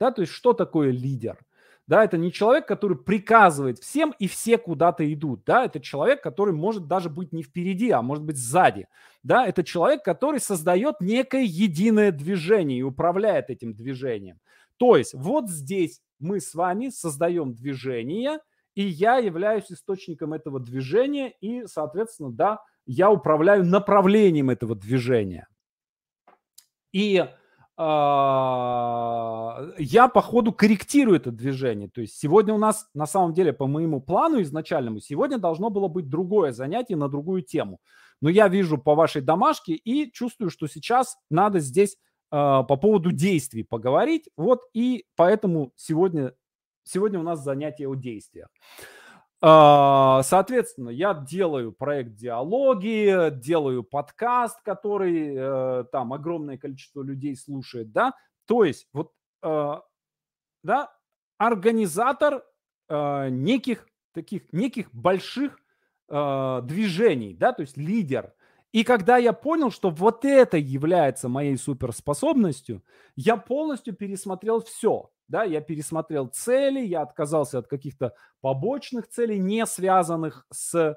Да, 0.00 0.10
то 0.10 0.22
есть 0.22 0.32
что 0.32 0.54
такое 0.54 0.90
лидер– 0.90 1.38
да, 1.86 2.04
это 2.04 2.16
не 2.16 2.32
человек, 2.32 2.66
который 2.66 2.96
приказывает 2.96 3.78
всем, 3.78 4.14
и 4.18 4.26
все 4.26 4.56
куда-то 4.58 5.12
идут, 5.12 5.44
да, 5.44 5.64
это 5.64 5.80
человек, 5.80 6.22
который 6.22 6.54
может 6.54 6.86
даже 6.86 7.10
быть 7.10 7.32
не 7.32 7.42
впереди, 7.42 7.90
а 7.90 8.02
может 8.02 8.24
быть 8.24 8.38
сзади, 8.38 8.88
да, 9.22 9.46
это 9.46 9.62
человек, 9.62 10.02
который 10.02 10.40
создает 10.40 11.00
некое 11.00 11.44
единое 11.44 12.10
движение 12.10 12.78
и 12.78 12.82
управляет 12.82 13.50
этим 13.50 13.74
движением. 13.74 14.40
То 14.76 14.96
есть 14.96 15.14
вот 15.14 15.50
здесь 15.50 16.00
мы 16.18 16.40
с 16.40 16.54
вами 16.54 16.88
создаем 16.88 17.54
движение, 17.54 18.38
и 18.74 18.82
я 18.82 19.18
являюсь 19.18 19.70
источником 19.70 20.32
этого 20.32 20.60
движения, 20.60 21.34
и, 21.40 21.66
соответственно, 21.66 22.32
да, 22.32 22.60
я 22.86 23.10
управляю 23.10 23.64
направлением 23.64 24.50
этого 24.50 24.74
движения. 24.74 25.46
И 26.92 27.24
я 27.76 27.86
по 30.08 30.22
ходу 30.22 30.52
корректирую 30.52 31.16
это 31.16 31.32
движение. 31.32 31.88
То 31.88 32.02
есть 32.02 32.16
сегодня 32.16 32.54
у 32.54 32.58
нас, 32.58 32.88
на 32.94 33.06
самом 33.06 33.32
деле, 33.32 33.52
по 33.52 33.66
моему 33.66 34.00
плану 34.00 34.40
изначальному, 34.42 35.00
сегодня 35.00 35.38
должно 35.38 35.70
было 35.70 35.88
быть 35.88 36.08
другое 36.08 36.52
занятие 36.52 36.94
на 36.96 37.08
другую 37.08 37.42
тему. 37.42 37.80
Но 38.20 38.28
я 38.28 38.46
вижу 38.46 38.78
по 38.78 38.94
вашей 38.94 39.22
домашке 39.22 39.74
и 39.74 40.12
чувствую, 40.12 40.50
что 40.50 40.68
сейчас 40.68 41.16
надо 41.30 41.58
здесь 41.58 41.96
а, 42.30 42.62
по 42.62 42.76
поводу 42.76 43.10
действий 43.10 43.64
поговорить. 43.64 44.28
Вот 44.36 44.60
и 44.72 45.04
поэтому 45.16 45.72
сегодня, 45.76 46.32
сегодня 46.84 47.18
у 47.18 47.24
нас 47.24 47.42
занятие 47.42 47.88
о 47.88 47.94
действиях. 47.94 48.50
А, 49.46 50.22
соответственно, 50.22 50.88
я 50.88 51.12
делаю 51.12 51.70
проект 51.70 52.14
диалоги, 52.14 53.28
делаю 53.30 53.82
подкаст, 53.84 54.62
который 54.62 55.34
э, 55.36 55.84
там 55.92 56.14
огромное 56.14 56.56
количество 56.56 57.02
людей 57.02 57.36
слушает, 57.36 57.92
да. 57.92 58.14
То 58.46 58.64
есть 58.64 58.88
вот, 58.94 59.12
э, 59.42 59.74
да, 60.62 60.96
организатор 61.36 62.42
э, 62.88 63.28
неких 63.28 63.86
таких 64.14 64.50
неких 64.52 64.94
больших 64.94 65.58
движений, 66.06 67.34
да, 67.34 67.52
то 67.52 67.62
есть 67.62 67.76
лидер. 67.78 68.34
И 68.72 68.84
когда 68.84 69.16
я 69.16 69.32
понял, 69.32 69.70
что 69.70 69.88
вот 69.90 70.24
это 70.24 70.58
является 70.58 71.30
моей 71.30 71.56
суперспособностью, 71.56 72.84
я 73.16 73.38
полностью 73.38 73.94
пересмотрел 73.94 74.62
все 74.62 75.10
да, 75.28 75.44
я 75.44 75.60
пересмотрел 75.60 76.28
цели, 76.28 76.80
я 76.80 77.02
отказался 77.02 77.58
от 77.58 77.66
каких-то 77.66 78.14
побочных 78.40 79.08
целей, 79.08 79.38
не 79.38 79.64
связанных 79.66 80.46
с 80.52 80.96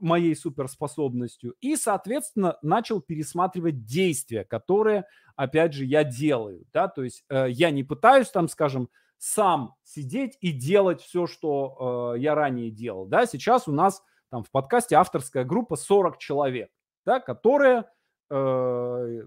моей 0.00 0.34
суперспособностью, 0.34 1.54
и, 1.60 1.76
соответственно, 1.76 2.56
начал 2.62 3.00
пересматривать 3.00 3.84
действия, 3.84 4.44
которые, 4.44 5.04
опять 5.36 5.74
же, 5.74 5.84
я 5.84 6.04
делаю, 6.04 6.64
да, 6.72 6.88
то 6.88 7.02
есть 7.02 7.24
э, 7.28 7.50
я 7.50 7.70
не 7.70 7.84
пытаюсь 7.84 8.30
там, 8.30 8.48
скажем, 8.48 8.88
сам 9.18 9.74
сидеть 9.82 10.38
и 10.40 10.52
делать 10.52 11.02
все, 11.02 11.26
что 11.26 12.14
э, 12.14 12.20
я 12.20 12.34
ранее 12.34 12.70
делал, 12.70 13.06
да, 13.06 13.26
сейчас 13.26 13.68
у 13.68 13.72
нас 13.72 14.02
там 14.30 14.42
в 14.42 14.50
подкасте 14.50 14.96
авторская 14.96 15.44
группа 15.44 15.76
40 15.76 16.18
человек, 16.18 16.70
да, 17.04 17.20
которая 17.20 17.90
э, 18.30 19.26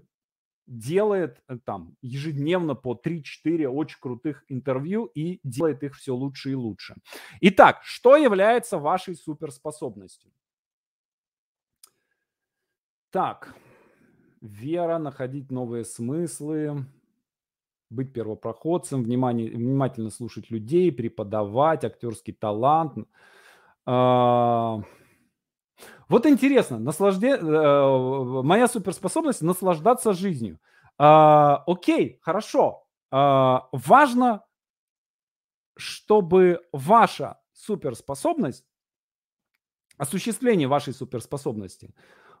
делает 0.66 1.42
э, 1.48 1.58
там 1.64 1.96
ежедневно 2.02 2.74
по 2.74 2.94
3-4 2.94 3.66
очень 3.66 3.98
крутых 4.00 4.44
интервью 4.48 5.06
и 5.06 5.40
делает 5.42 5.82
их 5.82 5.94
все 5.96 6.14
лучше 6.14 6.52
и 6.52 6.54
лучше. 6.54 6.96
Итак, 7.40 7.80
что 7.82 8.16
является 8.16 8.78
вашей 8.78 9.16
суперспособностью? 9.16 10.30
Так, 13.10 13.54
вера, 14.40 14.98
находить 14.98 15.50
новые 15.50 15.84
смыслы, 15.84 16.86
быть 17.90 18.12
первопроходцем, 18.12 19.04
внимание, 19.04 19.50
внимательно 19.50 20.10
слушать 20.10 20.50
людей, 20.50 20.90
преподавать, 20.90 21.84
актерский 21.84 22.32
талант. 22.32 23.06
А, 23.86 24.82
вот 26.08 26.26
интересно, 26.26 26.78
наслажде... 26.78 27.36
Э, 27.36 28.42
моя 28.42 28.68
суперспособность 28.68 29.42
наслаждаться 29.42 30.12
жизнью. 30.12 30.58
А, 30.98 31.62
окей, 31.66 32.18
хорошо. 32.22 32.86
А, 33.10 33.68
важно, 33.72 34.44
чтобы 35.76 36.60
ваша 36.72 37.40
суперспособность, 37.52 38.64
осуществление 39.96 40.68
вашей 40.68 40.92
суперспособности 40.92 41.94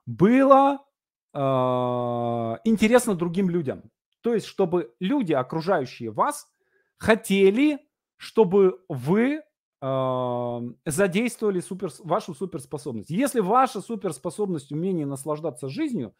было 0.06 0.84
а, 1.32 2.58
интересно 2.64 3.14
другим 3.14 3.50
людям. 3.50 3.90
То 4.20 4.34
есть, 4.34 4.46
чтобы 4.46 4.94
люди, 5.00 5.32
окружающие 5.32 6.10
вас, 6.10 6.46
хотели, 6.96 7.78
чтобы 8.16 8.80
вы 8.88 9.42
задействовали 9.80 11.60
супер, 11.60 11.90
вашу 12.00 12.34
суперспособность. 12.34 13.10
Если 13.10 13.40
ваша 13.40 13.80
суперспособность 13.80 14.72
умение 14.72 15.06
наслаждаться 15.06 15.68
жизнью, 15.68 16.14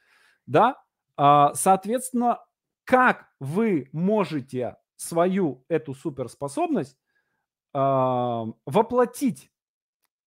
да, 0.46 0.82
а, 1.16 1.54
соответственно, 1.54 2.40
как 2.84 3.26
вы 3.40 3.88
можете 3.92 4.76
свою 4.96 5.64
эту 5.68 5.94
суперспособность 5.94 6.98
воплотить 7.72 9.50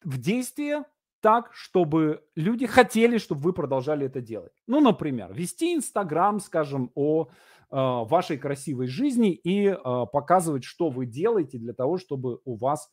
в 0.03 0.17
действие 0.17 0.83
так, 1.21 1.51
чтобы 1.53 2.23
люди 2.35 2.67
хотели, 2.67 3.17
чтобы 3.17 3.41
вы 3.41 3.53
продолжали 3.53 4.05
это 4.05 4.21
делать. 4.21 4.53
Ну, 4.67 4.79
например, 4.79 5.33
вести 5.33 5.75
Инстаграм, 5.75 6.39
скажем, 6.39 6.91
о 6.95 7.27
а, 7.69 8.03
вашей 8.03 8.37
красивой 8.37 8.87
жизни 8.87 9.33
и 9.33 9.67
а, 9.67 10.05
показывать, 10.05 10.63
что 10.63 10.89
вы 10.89 11.05
делаете 11.05 11.57
для 11.57 11.73
того, 11.73 11.97
чтобы 11.97 12.39
у 12.45 12.55
вас 12.55 12.89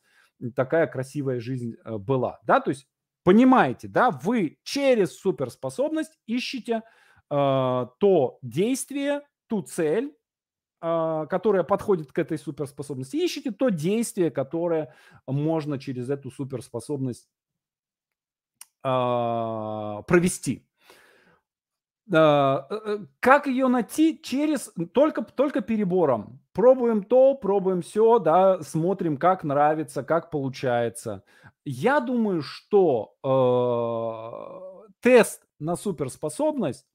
такая 0.55 0.87
красивая 0.87 1.39
жизнь 1.39 1.75
э, 1.83 1.97
была, 1.97 2.39
да, 2.43 2.59
то 2.59 2.69
есть 2.69 2.87
понимаете, 3.23 3.87
да, 3.87 4.11
вы 4.11 4.59
через 4.63 5.17
суперспособность 5.17 6.17
ищете 6.27 6.75
э, 6.75 6.81
то 7.29 8.39
действие, 8.41 9.23
ту 9.47 9.61
цель, 9.63 10.15
э, 10.81 11.25
которая 11.29 11.63
подходит 11.63 12.11
к 12.11 12.19
этой 12.19 12.37
суперспособности, 12.37 13.17
ищете 13.17 13.51
то 13.51 13.69
действие, 13.69 14.31
которое 14.31 14.93
можно 15.27 15.79
через 15.79 16.09
эту 16.09 16.31
суперспособность 16.31 17.27
э, 18.83 18.87
провести. 20.07 20.67
Э, 22.11 22.61
э, 22.69 22.99
как 23.19 23.47
ее 23.47 23.67
найти? 23.67 24.19
Через 24.21 24.71
только, 24.93 25.23
только 25.23 25.61
перебором. 25.61 26.39
Пробуем 26.53 27.03
то, 27.03 27.33
пробуем 27.33 27.81
все, 27.81 28.19
да, 28.19 28.61
смотрим, 28.61 29.17
как 29.17 29.43
нравится, 29.43 30.03
как 30.03 30.29
получается. 30.29 31.23
Я 31.65 31.99
думаю, 31.99 32.41
что 32.43 33.15
э, 33.23 34.89
тест 35.01 35.43
на 35.59 35.75
суперспособность 35.75 36.85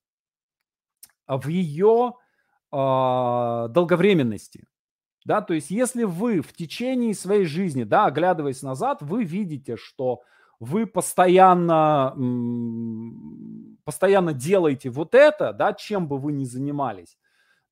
в 1.27 1.49
ее 1.49 2.15
э, 2.73 2.77
долговременности. 3.71 4.67
Да, 5.25 5.43
то 5.43 5.53
есть 5.55 5.71
если 5.71 6.05
вы 6.05 6.41
в 6.41 6.53
течение 6.55 7.15
своей 7.15 7.45
жизни, 7.45 7.83
да, 7.83 8.07
оглядываясь 8.07 8.63
назад, 8.63 9.03
вы 9.03 9.25
видите, 9.25 9.77
что 9.77 10.23
вы 10.61 10.87
постоянно, 10.87 12.15
постоянно 13.91 14.33
делаете 14.33 14.89
вот 14.89 15.17
это, 15.17 15.53
да, 15.53 15.73
чем 15.73 16.07
бы 16.07 16.17
вы 16.17 16.31
ни 16.33 16.45
занимались, 16.45 17.19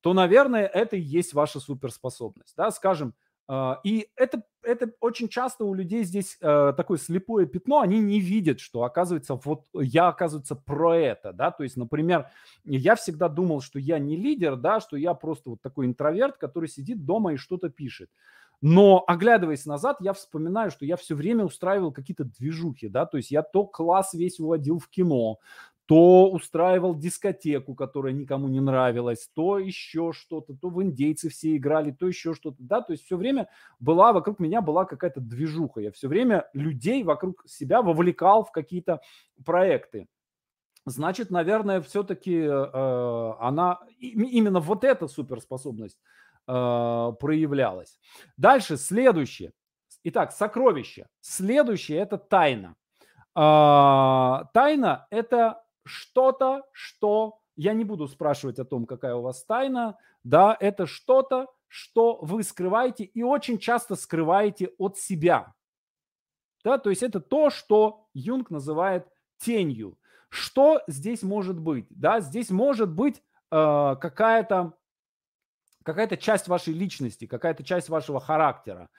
то, 0.01 0.13
наверное, 0.13 0.65
это 0.65 0.97
и 0.97 0.99
есть 0.99 1.33
ваша 1.33 1.61
суперспособность. 1.61 2.55
Да, 2.57 2.71
скажем, 2.71 3.13
а, 3.47 3.79
и 3.85 4.09
это, 4.17 4.43
это 4.61 4.91
очень 4.99 5.29
часто 5.29 5.63
у 5.63 5.73
людей 5.73 6.03
здесь 6.03 6.37
э, 6.41 6.73
такое 6.75 6.97
слепое 6.97 7.47
пятно, 7.47 7.79
они 7.79 7.99
не 7.99 8.19
видят, 8.19 8.59
что 8.59 8.83
оказывается, 8.83 9.39
вот 9.41 9.63
я, 9.73 10.09
оказывается, 10.09 10.57
про 10.57 10.97
это, 10.97 11.31
да, 11.31 11.51
то 11.51 11.63
есть, 11.63 11.77
например, 11.77 12.27
я 12.65 12.95
всегда 12.95 13.29
думал, 13.29 13.61
что 13.61 13.79
я 13.79 13.97
не 13.97 14.17
лидер, 14.17 14.57
да, 14.57 14.81
что 14.81 14.97
я 14.97 15.13
просто 15.13 15.51
вот 15.51 15.61
такой 15.61 15.85
интроверт, 15.85 16.35
который 16.35 16.67
сидит 16.67 17.05
дома 17.05 17.31
и 17.31 17.37
что-то 17.37 17.69
пишет. 17.69 18.09
Но 18.61 19.05
оглядываясь 19.07 19.65
назад, 19.65 19.97
я 20.01 20.11
вспоминаю, 20.11 20.69
что 20.69 20.85
я 20.85 20.97
все 20.97 21.15
время 21.15 21.45
устраивал 21.45 21.93
какие-то 21.93 22.25
движухи, 22.25 22.89
да, 22.89 23.05
то 23.05 23.15
есть 23.15 23.31
я 23.31 23.41
то 23.41 23.65
класс 23.65 24.13
весь 24.13 24.39
уводил 24.39 24.79
в 24.79 24.89
кино, 24.89 25.39
то 25.89 26.29
устраивал 26.29 26.93
дискотеку, 26.93 27.73
которая 27.73 28.13
никому 28.13 28.47
не 28.47 28.59
нравилась, 28.59 29.27
то 29.33 29.57
еще 29.57 30.11
что-то, 30.13 30.53
то 30.53 30.69
в 30.69 30.83
индейцы 30.83 31.29
все 31.29 31.57
играли, 31.57 31.89
то 31.89 32.05
еще 32.05 32.35
что-то, 32.35 32.57
да, 32.59 32.81
то 32.81 32.93
есть 32.93 33.05
все 33.05 33.17
время 33.17 33.49
была, 33.79 34.13
вокруг 34.13 34.37
меня 34.37 34.61
была 34.61 34.85
какая-то 34.85 35.19
движуха, 35.19 35.81
я 35.81 35.91
все 35.91 36.07
время 36.07 36.47
людей 36.53 37.01
вокруг 37.01 37.43
себя 37.47 37.81
вовлекал 37.81 38.43
в 38.43 38.51
какие-то 38.51 39.01
проекты. 39.43 40.07
Значит, 40.85 41.31
наверное, 41.31 41.81
все-таки 41.81 42.35
э, 42.35 43.33
она, 43.39 43.79
именно 43.97 44.59
вот 44.59 44.83
эта 44.83 45.07
суперспособность 45.07 45.97
э, 46.47 46.51
проявлялось. 47.19 47.99
Дальше 48.37 48.77
следующее. 48.77 49.53
Итак, 50.03 50.33
сокровище. 50.33 51.07
Следующее 51.19 51.97
это 51.97 52.19
тайна. 52.19 52.75
Э, 53.35 54.45
тайна 54.53 55.07
это 55.09 55.63
что-то, 55.85 56.63
что 56.71 57.39
я 57.55 57.73
не 57.73 57.83
буду 57.83 58.07
спрашивать 58.07 58.59
о 58.59 58.65
том, 58.65 58.85
какая 58.85 59.15
у 59.15 59.21
вас 59.21 59.43
тайна, 59.43 59.97
да, 60.23 60.55
это 60.59 60.85
что-то, 60.85 61.47
что 61.67 62.19
вы 62.21 62.43
скрываете 62.43 63.03
и 63.03 63.23
очень 63.23 63.57
часто 63.59 63.95
скрываете 63.95 64.71
от 64.77 64.97
себя. 64.97 65.53
Да, 66.63 66.77
то 66.77 66.89
есть 66.89 67.03
это 67.03 67.19
то, 67.19 67.49
что 67.49 68.07
Юнг 68.13 68.49
называет 68.49 69.07
тенью. 69.37 69.97
Что 70.29 70.81
здесь 70.87 71.23
может 71.23 71.59
быть? 71.59 71.87
Да, 71.89 72.19
здесь 72.19 72.49
может 72.49 72.91
быть 72.91 73.21
э, 73.51 73.95
какая-то 73.99 74.73
какая-то 75.83 76.17
часть 76.17 76.47
вашей 76.47 76.73
личности, 76.73 77.25
какая-то 77.25 77.63
часть 77.63 77.89
вашего 77.89 78.19
характера. 78.19 78.89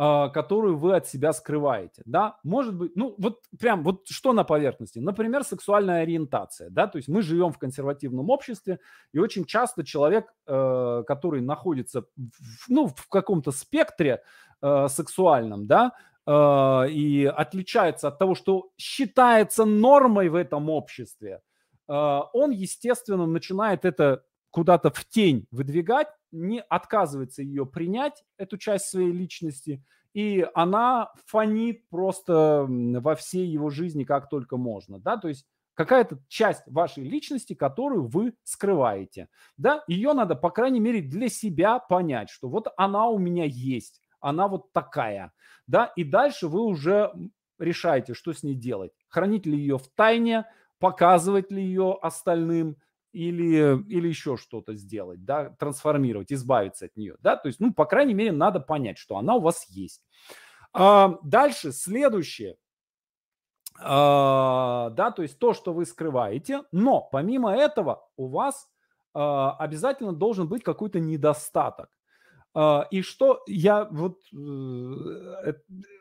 А, 0.00 0.28
которую 0.28 0.76
вы 0.76 0.94
от 0.94 1.08
себя 1.08 1.32
скрываете, 1.32 2.02
да, 2.04 2.38
может 2.44 2.72
быть, 2.76 2.92
ну 2.94 3.16
вот 3.18 3.40
прям 3.58 3.82
вот 3.82 4.06
что 4.06 4.32
на 4.32 4.44
поверхности, 4.44 5.00
например, 5.00 5.42
сексуальная 5.42 6.02
ориентация, 6.02 6.70
да, 6.70 6.86
то 6.86 6.98
есть 6.98 7.08
мы 7.08 7.20
живем 7.20 7.50
в 7.50 7.58
консервативном 7.58 8.30
обществе, 8.30 8.78
и 9.12 9.18
очень 9.18 9.44
часто 9.44 9.84
человек, 9.84 10.32
э, 10.46 11.02
который 11.04 11.40
находится, 11.40 12.02
в, 12.02 12.68
ну, 12.68 12.86
в 12.86 13.08
каком-то 13.08 13.50
спектре 13.50 14.22
э, 14.62 14.86
сексуальном, 14.88 15.66
да, 15.66 15.94
э, 16.28 16.90
и 16.90 17.24
отличается 17.24 18.06
от 18.06 18.20
того, 18.20 18.36
что 18.36 18.70
считается 18.76 19.64
нормой 19.64 20.28
в 20.28 20.36
этом 20.36 20.70
обществе, 20.70 21.40
он, 21.88 22.50
естественно, 22.50 23.26
начинает 23.26 23.86
это 23.86 24.22
куда-то 24.50 24.90
в 24.90 25.06
тень 25.06 25.46
выдвигать, 25.50 26.08
не 26.32 26.60
отказывается 26.60 27.42
ее 27.42 27.66
принять, 27.66 28.24
эту 28.36 28.58
часть 28.58 28.86
своей 28.86 29.12
личности, 29.12 29.84
и 30.14 30.46
она 30.54 31.12
фонит 31.26 31.88
просто 31.88 32.66
во 32.68 33.14
всей 33.14 33.46
его 33.46 33.70
жизни 33.70 34.04
как 34.04 34.28
только 34.28 34.56
можно, 34.56 34.98
да, 34.98 35.16
то 35.16 35.28
есть 35.28 35.46
какая-то 35.74 36.18
часть 36.28 36.62
вашей 36.66 37.04
личности, 37.04 37.54
которую 37.54 38.08
вы 38.08 38.34
скрываете, 38.42 39.28
да, 39.56 39.84
ее 39.86 40.12
надо, 40.12 40.34
по 40.34 40.50
крайней 40.50 40.80
мере, 40.80 41.00
для 41.02 41.28
себя 41.28 41.78
понять, 41.78 42.30
что 42.30 42.48
вот 42.48 42.68
она 42.76 43.08
у 43.08 43.18
меня 43.18 43.44
есть, 43.44 44.00
она 44.20 44.48
вот 44.48 44.72
такая, 44.72 45.32
да, 45.66 45.92
и 45.94 46.04
дальше 46.04 46.48
вы 46.48 46.62
уже 46.62 47.12
решаете, 47.58 48.14
что 48.14 48.32
с 48.32 48.42
ней 48.42 48.54
делать, 48.54 48.92
хранить 49.08 49.46
ли 49.46 49.56
ее 49.56 49.78
в 49.78 49.88
тайне, 49.94 50.46
показывать 50.78 51.50
ли 51.52 51.62
ее 51.62 51.96
остальным, 52.00 52.76
или, 53.18 53.82
или 53.88 54.08
еще 54.08 54.36
что-то 54.36 54.74
сделать, 54.74 55.24
да, 55.24 55.50
трансформировать, 55.58 56.32
избавиться 56.32 56.84
от 56.84 56.96
нее, 56.96 57.16
да, 57.18 57.36
то 57.36 57.48
есть, 57.48 57.58
ну, 57.58 57.74
по 57.74 57.84
крайней 57.84 58.14
мере, 58.14 58.30
надо 58.30 58.60
понять, 58.60 58.96
что 58.96 59.16
она 59.16 59.34
у 59.34 59.40
вас 59.40 59.66
есть. 59.70 60.02
А, 60.72 61.18
дальше, 61.24 61.72
следующее, 61.72 62.56
а, 63.80 64.90
да, 64.90 65.10
то 65.10 65.22
есть 65.22 65.40
то, 65.40 65.52
что 65.52 65.72
вы 65.72 65.84
скрываете, 65.84 66.62
но 66.70 67.00
помимо 67.00 67.52
этого 67.52 68.08
у 68.16 68.28
вас 68.28 68.68
а, 69.14 69.56
обязательно 69.56 70.12
должен 70.12 70.46
быть 70.46 70.62
какой-то 70.62 71.00
недостаток. 71.00 71.90
А, 72.54 72.86
и 72.92 73.02
что 73.02 73.42
я 73.48 73.86
вот, 73.90 74.20
э, 74.32 75.54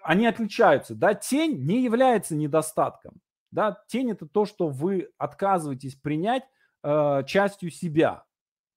они 0.04 0.28
отличаются, 0.28 0.94
да, 0.94 1.16
тень 1.16 1.66
не 1.66 1.82
является 1.82 2.36
недостатком, 2.36 3.22
да, 3.50 3.84
тень 3.88 4.12
это 4.12 4.28
то, 4.28 4.46
что 4.46 4.68
вы 4.70 5.10
отказываетесь 5.18 5.96
принять, 5.96 6.44
э, 6.84 7.24
частью 7.26 7.72
себя. 7.72 8.26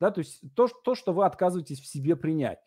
Да, 0.01 0.11
то 0.11 0.21
есть 0.21 0.41
то, 0.55 0.69
то, 0.69 0.95
что 0.95 1.13
вы 1.13 1.27
отказываетесь 1.27 1.81
в 1.81 1.87
себе 1.87 2.17
принять. 2.17 2.59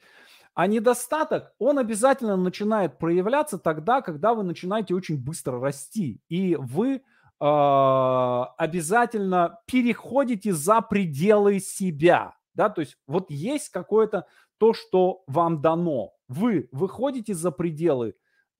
А 0.54 0.67
недостаток, 0.67 1.52
он 1.58 1.80
обязательно 1.80 2.36
начинает 2.36 3.00
проявляться 3.00 3.58
тогда, 3.58 4.02
когда 4.02 4.36
вы 4.36 4.43
начинаете 4.43 4.93
очень 4.93 5.17
быстро 5.17 5.60
расти. 5.60 6.22
И 6.30 6.56
вы 6.56 6.96
э, 6.96 7.02
обязательно 7.39 9.60
переходите 9.65 10.54
за 10.54 10.82
пределы 10.82 11.60
себя. 11.60 12.36
Да, 12.54 12.69
то 12.69 12.82
есть 12.82 12.98
вот 13.08 13.32
есть 13.32 13.69
какое-то 13.69 14.28
то, 14.60 14.74
что 14.74 15.24
вам 15.26 15.62
дано. 15.62 16.13
Вы 16.28 16.69
выходите 16.72 17.34
за 17.34 17.50
пределы 17.50 18.13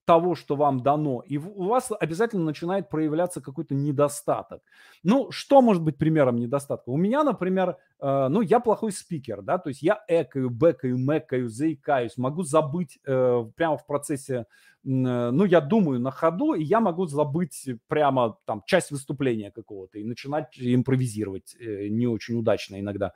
того, 0.05 0.35
что 0.35 0.55
вам 0.55 0.81
дано, 0.81 1.23
и 1.25 1.37
у 1.37 1.67
вас 1.67 1.91
обязательно 1.97 2.43
начинает 2.43 2.89
проявляться 2.89 3.41
какой-то 3.41 3.73
недостаток. 3.73 4.61
Ну, 5.03 5.31
что 5.31 5.61
может 5.61 5.81
быть 5.81 5.97
примером 5.97 6.35
недостатка? 6.37 6.89
У 6.89 6.97
меня, 6.97 7.23
например, 7.23 7.77
э, 7.99 8.27
ну, 8.29 8.41
я 8.41 8.59
плохой 8.59 8.91
спикер, 8.91 9.41
да, 9.41 9.57
то 9.57 9.69
есть 9.69 9.81
я 9.81 10.03
экаю, 10.07 10.49
бэкаю, 10.49 10.97
мэкаю, 10.97 11.49
заикаюсь, 11.49 12.17
могу 12.17 12.43
забыть 12.43 12.99
э, 13.05 13.45
прямо 13.55 13.77
в 13.77 13.85
процессе, 13.85 14.35
э, 14.35 14.45
ну, 14.83 15.45
я 15.45 15.61
думаю 15.61 15.99
на 15.99 16.11
ходу, 16.11 16.53
и 16.53 16.63
я 16.63 16.79
могу 16.79 17.05
забыть 17.05 17.69
прямо 17.87 18.37
там 18.45 18.63
часть 18.65 18.91
выступления 18.91 19.51
какого-то 19.51 19.99
и 19.99 20.03
начинать 20.03 20.57
импровизировать 20.57 21.55
э, 21.59 21.87
не 21.87 22.07
очень 22.07 22.37
удачно 22.37 22.79
иногда. 22.79 23.13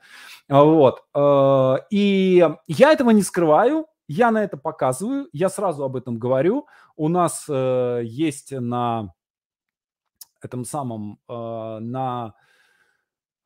Вот. 0.48 1.04
Э, 1.14 1.76
и 1.90 2.46
я 2.66 2.92
этого 2.92 3.10
не 3.10 3.22
скрываю, 3.22 3.86
я 4.08 4.30
на 4.30 4.42
это 4.42 4.56
показываю, 4.56 5.28
я 5.32 5.50
сразу 5.50 5.84
об 5.84 5.94
этом 5.94 6.18
говорю. 6.18 6.66
У 6.96 7.08
нас 7.08 7.44
э, 7.48 8.00
есть 8.04 8.52
на 8.52 9.12
этом 10.40 10.64
самом, 10.64 11.20
э, 11.28 11.78
на, 11.80 12.34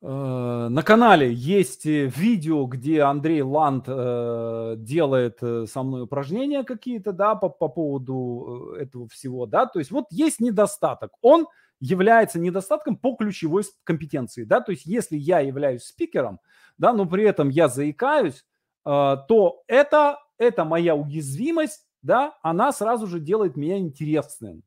э, 0.01 0.07
на 0.07 0.81
канале 0.83 1.33
есть 1.33 1.85
видео, 1.85 2.65
где 2.65 3.01
Андрей 3.01 3.41
Ланд 3.41 3.85
э, 3.87 4.75
делает 4.77 5.39
э, 5.41 5.65
со 5.67 5.83
мной 5.83 6.03
упражнения 6.03 6.63
какие-то, 6.63 7.11
да, 7.11 7.35
по, 7.35 7.49
по 7.49 7.67
поводу 7.67 8.75
э, 8.77 8.83
этого 8.83 9.09
всего, 9.09 9.45
да. 9.45 9.65
То 9.65 9.79
есть 9.79 9.91
вот 9.91 10.05
есть 10.11 10.39
недостаток. 10.39 11.11
Он 11.21 11.45
является 11.81 12.39
недостатком 12.39 12.95
по 12.95 13.15
ключевой 13.17 13.63
компетенции, 13.83 14.45
да. 14.45 14.61
То 14.61 14.71
есть 14.71 14.85
если 14.85 15.17
я 15.17 15.41
являюсь 15.41 15.83
спикером, 15.83 16.39
да, 16.77 16.93
но 16.93 17.05
при 17.05 17.25
этом 17.25 17.49
я 17.49 17.67
заикаюсь, 17.67 18.45
э, 18.85 19.17
то 19.27 19.63
это 19.67 20.22
эта 20.37 20.65
моя 20.65 20.95
уязвимость, 20.95 21.87
да, 22.01 22.37
она 22.41 22.71
сразу 22.71 23.07
же 23.07 23.19
делает 23.19 23.55
меня 23.55 23.77
интересным. 23.77 24.63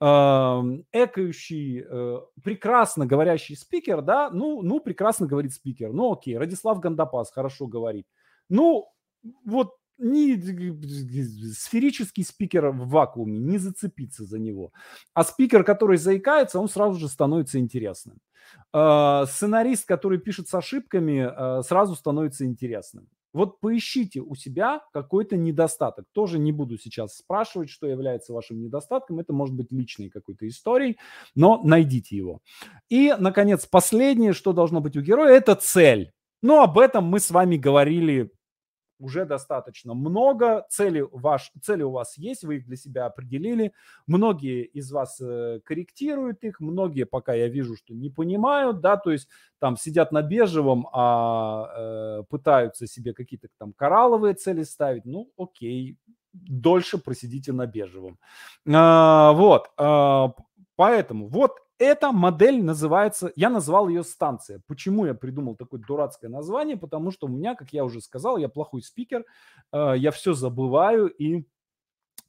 Экающий, 0.00 1.84
э, 1.84 2.20
прекрасно 2.44 3.04
говорящий 3.04 3.56
спикер, 3.56 4.00
да, 4.00 4.30
ну, 4.30 4.62
ну, 4.62 4.78
прекрасно 4.78 5.26
говорит 5.26 5.52
спикер. 5.52 5.92
Ну, 5.92 6.12
окей, 6.12 6.38
Радислав 6.38 6.78
Гандапас 6.78 7.32
хорошо 7.32 7.66
говорит. 7.66 8.06
Ну, 8.48 8.86
вот 9.44 9.74
не 9.98 10.36
сферический 11.52 12.24
спикер 12.24 12.68
в 12.68 12.88
вакууме, 12.88 13.38
не 13.38 13.58
зацепиться 13.58 14.24
за 14.24 14.38
него. 14.38 14.72
А 15.14 15.24
спикер, 15.24 15.64
который 15.64 15.98
заикается, 15.98 16.60
он 16.60 16.68
сразу 16.68 16.98
же 16.98 17.08
становится 17.08 17.58
интересным. 17.58 18.18
Э, 18.72 19.24
сценарист, 19.26 19.86
который 19.86 20.18
пишет 20.18 20.48
с 20.48 20.54
ошибками, 20.54 21.28
э, 21.28 21.62
сразу 21.62 21.94
становится 21.96 22.44
интересным. 22.44 23.08
Вот 23.32 23.60
поищите 23.60 24.20
у 24.20 24.34
себя 24.34 24.82
какой-то 24.92 25.36
недостаток. 25.36 26.06
Тоже 26.12 26.38
не 26.38 26.52
буду 26.52 26.78
сейчас 26.78 27.16
спрашивать, 27.16 27.70
что 27.70 27.86
является 27.86 28.32
вашим 28.32 28.60
недостатком. 28.60 29.20
Это 29.20 29.32
может 29.32 29.54
быть 29.54 29.70
личной 29.70 30.08
какой-то 30.08 30.48
историей, 30.48 30.98
но 31.34 31.60
найдите 31.62 32.16
его. 32.16 32.40
И, 32.88 33.14
наконец, 33.18 33.66
последнее, 33.66 34.32
что 34.32 34.52
должно 34.52 34.80
быть 34.80 34.96
у 34.96 35.00
героя, 35.00 35.34
это 35.34 35.54
цель. 35.54 36.12
Но 36.42 36.62
об 36.62 36.78
этом 36.78 37.04
мы 37.04 37.20
с 37.20 37.30
вами 37.30 37.56
говорили 37.56 38.30
уже 38.98 39.24
достаточно 39.24 39.94
много. 39.94 40.66
Цели, 40.68 41.06
ваш, 41.10 41.52
цели 41.62 41.82
у 41.82 41.90
вас 41.90 42.16
есть, 42.18 42.44
вы 42.44 42.56
их 42.56 42.66
для 42.66 42.76
себя 42.76 43.06
определили. 43.06 43.72
Многие 44.06 44.64
из 44.64 44.90
вас 44.92 45.20
э, 45.20 45.60
корректируют 45.64 46.44
их, 46.44 46.60
многие 46.60 47.04
пока 47.04 47.34
я 47.34 47.48
вижу, 47.48 47.76
что 47.76 47.94
не 47.94 48.10
понимают, 48.10 48.80
да, 48.80 48.96
то 48.96 49.10
есть 49.10 49.28
там 49.58 49.76
сидят 49.76 50.12
на 50.12 50.22
бежевом, 50.22 50.88
а 50.92 52.20
э, 52.20 52.22
пытаются 52.28 52.86
себе 52.86 53.14
какие-то 53.14 53.48
там 53.58 53.72
коралловые 53.72 54.34
цели 54.34 54.62
ставить. 54.62 55.04
Ну, 55.04 55.30
окей, 55.36 55.96
дольше 56.32 56.98
просидите 56.98 57.52
на 57.52 57.66
бежевом. 57.66 58.18
А, 58.66 59.32
вот, 59.32 59.70
а, 59.76 60.32
поэтому 60.76 61.28
вот 61.28 61.52
эта 61.78 62.12
модель 62.12 62.62
называется, 62.62 63.32
я 63.36 63.50
назвал 63.50 63.88
ее 63.88 64.02
станция. 64.02 64.60
Почему 64.66 65.06
я 65.06 65.14
придумал 65.14 65.56
такое 65.56 65.80
дурацкое 65.80 66.30
название? 66.30 66.76
Потому 66.76 67.10
что 67.10 67.26
у 67.26 67.30
меня, 67.30 67.54
как 67.54 67.72
я 67.72 67.84
уже 67.84 68.00
сказал, 68.00 68.38
я 68.38 68.48
плохой 68.48 68.82
спикер, 68.82 69.24
э, 69.72 69.94
я 69.96 70.10
все 70.10 70.34
забываю, 70.34 71.08
и 71.08 71.44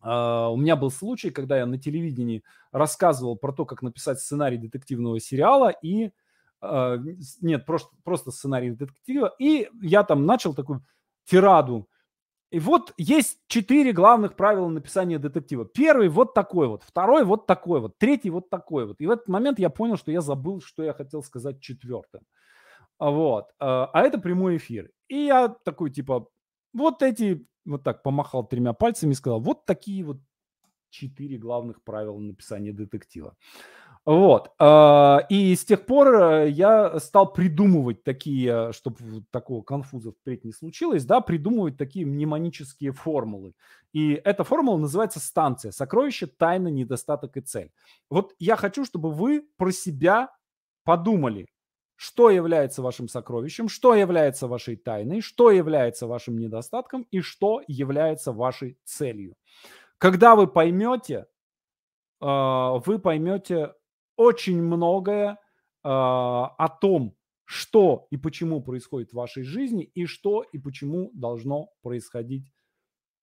Uh, 0.02 0.50
у 0.54 0.56
меня 0.56 0.78
был 0.78 0.92
случай, 0.92 1.30
когда 1.30 1.58
я 1.58 1.66
на 1.66 1.78
телевидении 1.78 2.42
рассказывал 2.72 3.36
про 3.36 3.52
то, 3.52 3.66
как 3.66 3.82
написать 3.82 4.22
сценарий 4.22 4.58
детективного 4.58 5.20
сериала, 5.20 5.72
и 5.82 6.12
uh, 6.62 6.98
нет, 7.42 7.66
просто, 7.66 7.94
просто 8.06 8.32
сценарий 8.32 8.72
детектива, 8.72 9.36
и 9.40 9.70
я 9.82 10.04
там 10.04 10.26
начал 10.26 10.54
такую 10.54 10.86
тираду 11.26 11.90
и 12.52 12.60
вот 12.60 12.94
есть 12.98 13.40
четыре 13.48 13.92
главных 13.92 14.36
правила 14.36 14.68
написания 14.68 15.20
детектива. 15.20 15.66
Первый 15.66 16.10
вот 16.10 16.34
такой 16.34 16.68
вот, 16.68 16.84
второй 16.84 17.24
вот 17.24 17.46
такой 17.46 17.80
вот, 17.80 18.00
третий 18.00 18.32
вот 18.32 18.50
такой 18.50 18.88
вот. 18.88 19.00
И 19.02 19.06
в 19.06 19.12
этот 19.12 19.28
момент 19.28 19.60
я 19.60 19.70
понял, 19.70 19.98
что 19.98 20.12
я 20.12 20.22
забыл, 20.22 20.60
что 20.62 20.84
я 20.84 20.94
хотел 20.94 21.22
сказать 21.22 21.62
четвертым. 21.62 22.22
Вот. 22.98 23.46
А, 23.60 23.86
а 23.94 24.02
это 24.02 24.18
прямой 24.18 24.58
эфир. 24.58 24.90
И 25.08 25.26
я 25.26 25.50
такой 25.50 25.92
типа, 25.92 26.28
вот 26.74 27.04
эти, 27.04 27.46
вот 27.66 27.84
так 27.84 28.02
помахал 28.02 28.48
тремя 28.48 28.74
пальцами 28.74 29.12
и 29.12 29.16
сказал, 29.16 29.40
вот 29.42 29.66
такие 29.66 30.04
вот 30.04 30.18
четыре 30.90 31.38
главных 31.38 31.84
правила 31.84 32.18
написания 32.18 32.74
детектива. 32.74 33.36
Вот. 34.06 34.52
А, 34.60 35.26
и 35.30 35.56
с 35.56 35.66
тех 35.66 35.86
пор 35.86 36.08
э, 36.16 36.50
я 36.50 37.00
стал 37.00 37.32
придумывать 37.32 38.04
такие, 38.04 38.72
чтобы 38.72 39.24
такого 39.30 39.62
конфуза 39.62 40.12
впредь 40.12 40.44
не 40.46 40.52
случилось, 40.52 41.06
да, 41.06 41.22
придумывать 41.22 41.78
такие 41.78 42.06
мнемонические 42.06 42.92
формулы. 42.92 43.54
И 43.94 44.14
эта 44.24 44.44
формула 44.44 44.78
называется 44.78 45.20
станция. 45.20 45.72
Сокровище, 45.72 46.28
тайна, 46.28 46.70
недостаток 46.70 47.38
и 47.38 47.42
цель. 47.42 47.72
Вот 48.10 48.34
я 48.40 48.56
хочу, 48.56 48.86
чтобы 48.86 49.12
вы 49.12 49.46
про 49.58 49.72
себя 49.72 50.30
подумали, 50.84 51.46
что 51.96 52.30
является 52.30 52.82
вашим 52.82 53.10
сокровищем, 53.10 53.68
что 53.68 53.94
является 53.94 54.48
вашей 54.48 54.78
тайной, 54.78 55.22
что 55.22 55.52
является 55.52 56.08
вашим 56.08 56.38
недостатком 56.38 57.06
и 57.12 57.20
что 57.20 57.62
является 57.68 58.32
вашей 58.32 58.78
целью. 58.86 59.36
Когда 59.98 60.36
вы 60.36 60.48
поймете, 60.48 61.28
а, 62.22 62.80
вы 62.86 63.00
поймете 63.00 63.74
очень 64.20 64.62
многое 64.62 65.40
а, 65.82 66.48
о 66.58 66.68
том, 66.68 67.16
что 67.46 68.08
и 68.12 68.18
почему 68.18 68.62
происходит 68.62 69.12
в 69.12 69.16
вашей 69.16 69.44
жизни 69.44 69.86
и 69.86 70.06
что 70.06 70.44
и 70.44 70.58
почему 70.58 71.10
должно 71.14 71.70
происходить 71.82 72.52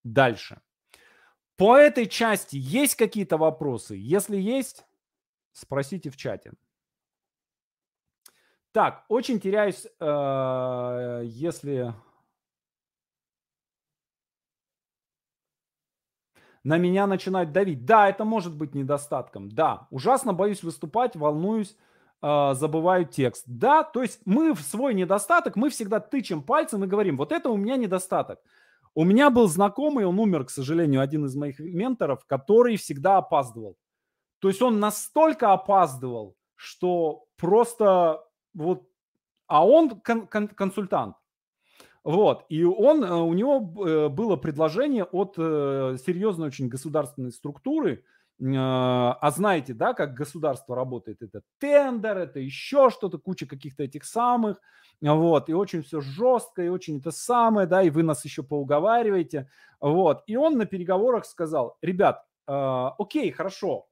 дальше. 0.04 0.62
По 1.56 1.76
этой 1.76 2.06
части 2.06 2.56
есть 2.56 2.96
какие-то 2.96 3.36
вопросы? 3.36 3.94
Если 3.98 4.38
есть, 4.38 4.86
спросите 5.52 6.08
в 6.08 6.16
чате. 6.16 6.54
Так, 8.72 9.04
очень 9.08 9.38
теряюсь, 9.38 9.86
э, 10.00 11.22
если 11.24 11.94
на 16.66 16.78
меня 16.78 17.06
начинают 17.06 17.52
давить. 17.52 17.84
Да, 17.84 18.08
это 18.08 18.24
может 18.24 18.52
быть 18.56 18.74
недостатком. 18.74 19.48
Да, 19.48 19.86
ужасно 19.90 20.32
боюсь 20.32 20.64
выступать, 20.64 21.14
волнуюсь, 21.14 21.76
э, 22.22 22.54
забываю 22.54 23.04
текст. 23.04 23.44
Да, 23.46 23.84
то 23.84 24.02
есть 24.02 24.20
мы 24.24 24.52
в 24.52 24.60
свой 24.62 24.92
недостаток, 24.94 25.54
мы 25.54 25.70
всегда 25.70 26.00
тычем 26.00 26.42
пальцем 26.42 26.82
и 26.82 26.88
говорим, 26.88 27.18
вот 27.18 27.30
это 27.30 27.50
у 27.50 27.56
меня 27.56 27.76
недостаток. 27.76 28.40
У 28.94 29.04
меня 29.04 29.30
был 29.30 29.46
знакомый, 29.46 30.06
он 30.06 30.18
умер, 30.18 30.46
к 30.46 30.50
сожалению, 30.50 31.02
один 31.02 31.24
из 31.26 31.36
моих 31.36 31.60
менторов, 31.60 32.24
который 32.26 32.76
всегда 32.76 33.18
опаздывал. 33.18 33.76
То 34.40 34.48
есть 34.48 34.60
он 34.60 34.80
настолько 34.80 35.52
опаздывал, 35.52 36.34
что 36.56 37.26
просто 37.36 38.24
вот... 38.54 38.88
А 39.46 39.64
он 39.64 40.00
кон- 40.00 40.26
кон- 40.26 40.48
консультант. 40.48 41.14
Вот, 42.06 42.44
и 42.48 42.62
он, 42.62 43.02
э, 43.02 43.12
у 43.12 43.34
него 43.34 43.84
э, 43.84 44.08
было 44.08 44.36
предложение 44.36 45.02
от 45.02 45.34
э, 45.38 45.96
серьезной 46.06 46.46
очень 46.46 46.68
государственной 46.68 47.32
структуры, 47.32 48.04
а 48.38 49.30
знаете, 49.34 49.72
да, 49.74 49.92
как 49.92 50.14
государство 50.14 50.76
работает, 50.76 51.22
это 51.22 51.40
тендер, 51.58 52.18
это 52.18 52.38
еще 52.38 52.90
что-то, 52.90 53.18
куча 53.18 53.46
каких-то 53.46 53.82
этих 53.82 54.04
самых, 54.04 54.60
вот, 55.00 55.48
и 55.48 55.54
очень 55.54 55.82
все 55.82 56.00
жестко, 56.00 56.62
и 56.62 56.68
очень 56.68 56.98
это 56.98 57.10
самое, 57.10 57.66
да, 57.66 57.82
и 57.82 57.90
вы 57.90 58.04
нас 58.04 58.24
еще 58.24 58.44
поуговариваете, 58.44 59.50
вот, 59.80 60.22
и 60.28 60.36
он 60.36 60.58
на 60.58 60.66
переговорах 60.66 61.24
сказал, 61.24 61.76
ребят, 61.82 62.24
э, 62.46 62.52
окей, 62.98 63.32
хорошо, 63.32 63.88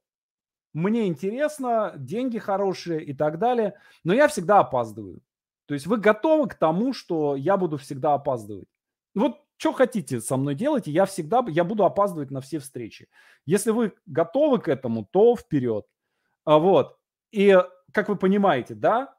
мне 0.71 1.07
интересно, 1.07 1.93
деньги 1.97 2.37
хорошие 2.37 3.03
и 3.03 3.13
так 3.13 3.39
далее, 3.39 3.73
но 4.05 4.13
я 4.13 4.29
всегда 4.29 4.59
опаздываю. 4.59 5.21
То 5.65 5.73
есть 5.73 5.87
вы 5.87 5.97
готовы 5.97 6.47
к 6.47 6.55
тому, 6.55 6.93
что 6.93 7.35
я 7.35 7.57
буду 7.57 7.77
всегда 7.77 8.13
опаздывать? 8.13 8.67
Вот 9.13 9.39
что 9.57 9.71
хотите 9.71 10.19
со 10.19 10.37
мной 10.37 10.55
делать, 10.55 10.87
я 10.87 11.05
всегда 11.05 11.43
я 11.47 11.63
буду 11.63 11.85
опаздывать 11.85 12.31
на 12.31 12.41
все 12.41 12.59
встречи. 12.59 13.07
Если 13.45 13.71
вы 13.71 13.93
готовы 14.05 14.59
к 14.59 14.67
этому, 14.67 15.05
то 15.05 15.35
вперед. 15.35 15.85
А 16.43 16.59
вот. 16.59 16.97
И 17.31 17.57
как 17.91 18.09
вы 18.09 18.17
понимаете, 18.17 18.75
да, 18.75 19.15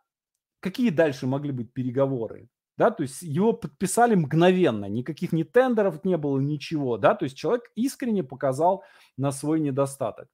какие 0.61 0.90
дальше 0.90 1.26
могли 1.26 1.53
быть 1.53 1.72
переговоры? 1.72 2.49
Да, 2.76 2.90
то 2.90 3.03
есть 3.03 3.22
его 3.22 3.55
подписали 3.55 4.14
мгновенно, 4.14 4.84
никаких 4.84 5.32
ни 5.32 5.44
тендеров 5.44 6.05
не 6.05 6.18
было, 6.18 6.38
ничего, 6.38 6.99
да, 6.99 7.14
то 7.14 7.24
есть 7.24 7.34
человек 7.34 7.72
искренне 7.74 8.22
показал 8.22 8.84
на 9.16 9.32
свой 9.32 9.61
недостаток. 9.61 10.28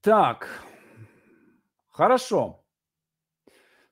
Так, 0.00 0.48
хорошо. 1.88 2.63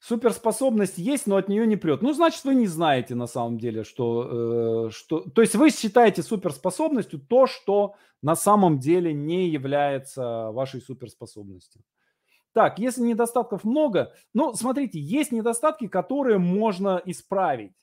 Суперспособность 0.02 0.98
есть, 0.98 1.28
но 1.28 1.36
от 1.36 1.48
нее 1.48 1.64
не 1.64 1.76
прет. 1.76 2.02
Ну, 2.02 2.12
значит, 2.12 2.42
вы 2.42 2.56
не 2.56 2.66
знаете 2.66 3.14
на 3.14 3.28
самом 3.28 3.56
деле, 3.56 3.84
что, 3.84 4.88
э, 4.88 4.90
что... 4.90 5.20
То 5.20 5.42
есть 5.42 5.54
вы 5.54 5.70
считаете 5.70 6.24
суперспособностью 6.24 7.20
то, 7.20 7.46
что 7.46 7.94
на 8.20 8.34
самом 8.34 8.80
деле 8.80 9.12
не 9.12 9.48
является 9.48 10.50
вашей 10.50 10.80
суперспособностью. 10.80 11.82
Так, 12.52 12.80
если 12.80 13.02
недостатков 13.02 13.62
много, 13.62 14.12
ну, 14.34 14.54
смотрите, 14.54 14.98
есть 14.98 15.30
недостатки, 15.30 15.86
которые 15.86 16.38
можно 16.38 17.00
исправить. 17.04 17.76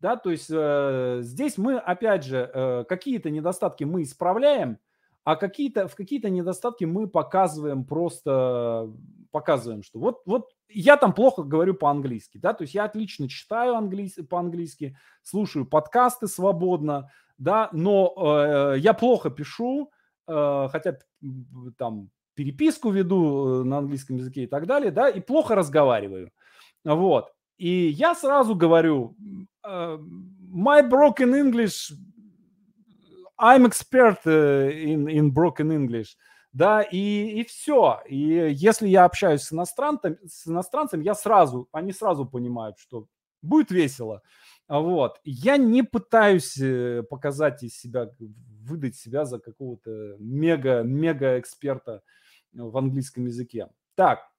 Да, 0.00 0.16
то 0.16 0.30
есть 0.30 0.48
э, 0.50 1.18
здесь 1.20 1.58
мы, 1.58 1.76
опять 1.76 2.24
же, 2.24 2.50
э, 2.54 2.84
какие-то 2.88 3.28
недостатки 3.28 3.84
мы 3.84 4.04
исправляем, 4.04 4.78
а 5.24 5.36
какие-то, 5.36 5.88
в 5.88 5.94
какие-то 5.94 6.30
недостатки 6.30 6.86
мы 6.86 7.06
показываем 7.06 7.84
просто, 7.84 8.90
показываем, 9.30 9.82
что 9.82 9.98
вот, 9.98 10.22
вот 10.24 10.48
я 10.74 10.96
там 10.96 11.12
плохо 11.12 11.42
говорю 11.42 11.74
по-английски, 11.74 12.38
да, 12.38 12.52
то 12.52 12.62
есть 12.62 12.74
я 12.74 12.84
отлично 12.84 13.28
читаю 13.28 13.74
английс, 13.74 14.18
по-английски, 14.28 14.96
слушаю 15.22 15.66
подкасты 15.66 16.28
свободно, 16.28 17.10
да, 17.38 17.68
но 17.72 18.14
э, 18.16 18.78
я 18.78 18.92
плохо 18.94 19.30
пишу, 19.30 19.90
э, 20.28 20.68
хотя 20.70 20.98
там 21.76 22.10
переписку 22.34 22.90
веду 22.90 23.62
э, 23.62 23.64
на 23.64 23.78
английском 23.78 24.16
языке 24.16 24.44
и 24.44 24.46
так 24.46 24.66
далее, 24.66 24.90
да, 24.90 25.08
и 25.08 25.20
плохо 25.20 25.54
разговариваю, 25.54 26.30
вот. 26.84 27.32
И 27.58 27.88
я 27.88 28.14
сразу 28.14 28.54
говорю, 28.54 29.16
э, 29.64 29.98
my 30.54 30.88
broken 30.88 31.34
English, 31.34 31.92
I'm 33.40 33.66
expert 33.66 34.18
э, 34.24 34.70
in, 34.72 35.06
in 35.08 35.32
broken 35.32 35.70
English– 35.70 36.16
да, 36.52 36.82
и, 36.82 37.40
и 37.40 37.44
все. 37.44 38.02
И 38.06 38.16
если 38.52 38.88
я 38.88 39.04
общаюсь 39.04 39.42
с 39.42 39.52
иностранцем, 39.52 40.18
с 40.26 40.46
иностранцем, 40.46 41.00
я 41.00 41.14
сразу, 41.14 41.68
они 41.72 41.92
сразу 41.92 42.26
понимают, 42.26 42.78
что 42.78 43.06
будет 43.40 43.70
весело. 43.70 44.22
Вот. 44.68 45.18
Я 45.24 45.56
не 45.56 45.82
пытаюсь 45.82 46.56
э, 46.58 47.02
показать 47.08 47.62
из 47.62 47.76
себя, 47.76 48.10
выдать 48.62 48.96
себя 48.96 49.24
за 49.24 49.38
какого-то 49.38 50.16
мега-мега 50.18 51.38
эксперта 51.38 52.02
в 52.52 52.76
английском 52.76 53.26
языке. 53.26 53.68
Так, 53.94 54.31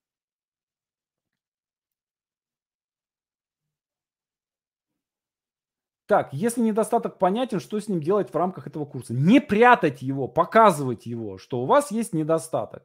Так, 6.14 6.32
если 6.32 6.61
недостаток 6.61 7.18
понятен, 7.18 7.59
что 7.59 7.80
с 7.80 7.88
ним 7.88 7.99
делать 7.99 8.32
в 8.32 8.38
рамках 8.38 8.68
этого 8.68 8.86
курса? 8.86 9.16
Не 9.16 9.41
прятать 9.41 10.03
его, 10.03 10.28
показывать 10.28 11.07
его, 11.07 11.39
что 11.39 11.61
у 11.61 11.66
вас 11.66 11.89
есть 11.89 12.14
недостаток. 12.14 12.84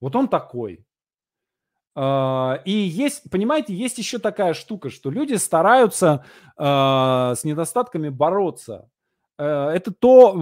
Вот 0.00 0.16
он 0.16 0.26
такой. 0.26 0.84
А, 1.94 2.60
и 2.64 2.72
есть, 2.72 3.30
понимаете, 3.30 3.74
есть 3.74 3.98
еще 3.98 4.18
такая 4.18 4.54
штука, 4.54 4.90
что 4.90 5.10
люди 5.10 5.34
стараются 5.34 6.24
а, 6.56 7.36
с 7.36 7.44
недостатками 7.44 8.08
бороться. 8.08 8.90
Э, 9.38 9.68
это 9.68 9.92
то, 9.92 10.34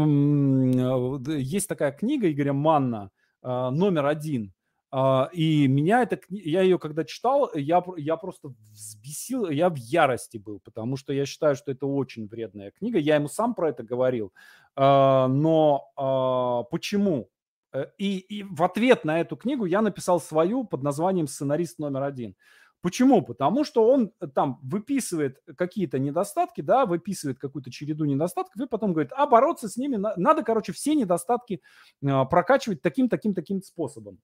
есть 1.37 1.68
такая 1.68 1.93
книга 1.93 2.33
Игоря 2.33 2.55
Манна, 2.55 3.11
а, 3.43 3.70
номер 3.70 4.07
один. 4.07 4.55
Uh, 4.95 5.32
и 5.32 5.68
меня 5.68 6.03
это, 6.03 6.20
я 6.28 6.61
ее 6.61 6.78
когда 6.78 7.05
читал, 7.05 7.51
я, 7.55 7.82
я 7.97 8.16
просто 8.18 8.53
взбесил, 8.72 9.49
я 9.49 9.70
в 9.70 9.76
ярости 9.76 10.36
был, 10.36 10.61
потому 10.61 10.99
что 10.99 11.14
я 11.14 11.24
считаю, 11.24 11.57
что 11.57 11.72
это 11.72 11.86
очень 11.86 12.28
вредная 12.28 12.72
книга. 12.72 12.99
Я 12.99 13.14
ему 13.14 13.28
сам 13.28 13.55
про 13.55 13.70
это 13.70 13.82
говорил. 13.82 14.34
Uh, 14.76 15.28
но 15.28 15.90
uh, 15.99 16.68
почему? 16.70 17.30
Э, 17.72 17.86
и, 17.99 18.18
и 18.18 18.43
в 18.43 18.62
ответ 18.62 19.05
на 19.05 19.20
эту 19.20 19.36
книгу 19.36 19.64
я 19.64 19.82
написал 19.82 20.20
свою 20.20 20.64
под 20.64 20.82
названием 20.82 21.26
«Сценарист 21.26 21.78
номер 21.78 22.03
один». 22.03 22.36
Почему? 22.82 23.22
Потому 23.22 23.62
что 23.64 23.88
он 23.88 24.11
там 24.34 24.59
выписывает 24.61 25.40
какие-то 25.57 26.01
недостатки, 26.01 26.62
да, 26.62 26.84
выписывает 26.84 27.38
какую-то 27.38 27.70
череду 27.70 28.05
недостатков, 28.05 28.61
и 28.61 28.66
потом 28.66 28.93
говорит, 28.93 29.12
а 29.16 29.26
бороться 29.26 29.68
с 29.68 29.76
ними 29.76 29.97
надо, 29.97 30.43
короче, 30.43 30.72
все 30.72 30.97
недостатки 30.97 31.62
прокачивать 32.01 32.82
таким, 32.82 33.09
таким, 33.09 33.34
таким 33.34 33.62
способом. 33.62 34.18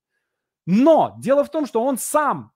Но 0.70 1.16
дело 1.18 1.44
в 1.44 1.50
том, 1.50 1.64
что 1.64 1.82
он 1.82 1.96
сам 1.96 2.52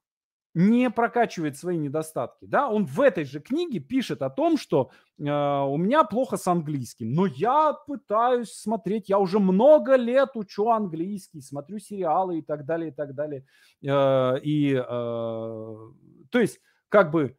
не 0.52 0.90
прокачивает 0.90 1.56
свои 1.56 1.78
недостатки. 1.78 2.44
Да? 2.44 2.68
Он 2.68 2.84
в 2.84 3.00
этой 3.00 3.24
же 3.24 3.40
книге 3.40 3.78
пишет 3.78 4.20
о 4.20 4.28
том, 4.28 4.58
что 4.58 4.90
э, 5.18 5.22
у 5.22 5.78
меня 5.78 6.04
плохо 6.04 6.36
с 6.36 6.46
английским, 6.46 7.14
но 7.14 7.24
я 7.24 7.72
пытаюсь 7.72 8.52
смотреть, 8.52 9.08
я 9.08 9.18
уже 9.18 9.38
много 9.38 9.96
лет 9.96 10.32
учу 10.34 10.68
английский, 10.68 11.40
смотрю 11.40 11.78
сериалы 11.78 12.40
и 12.40 12.42
так 12.42 12.66
далее, 12.66 12.90
и 12.90 12.94
так 12.94 13.14
далее. 13.14 13.46
Э, 13.82 14.38
и, 14.42 14.74
э, 14.74 14.82
то 14.82 16.38
есть, 16.38 16.60
как 16.90 17.12
бы, 17.12 17.34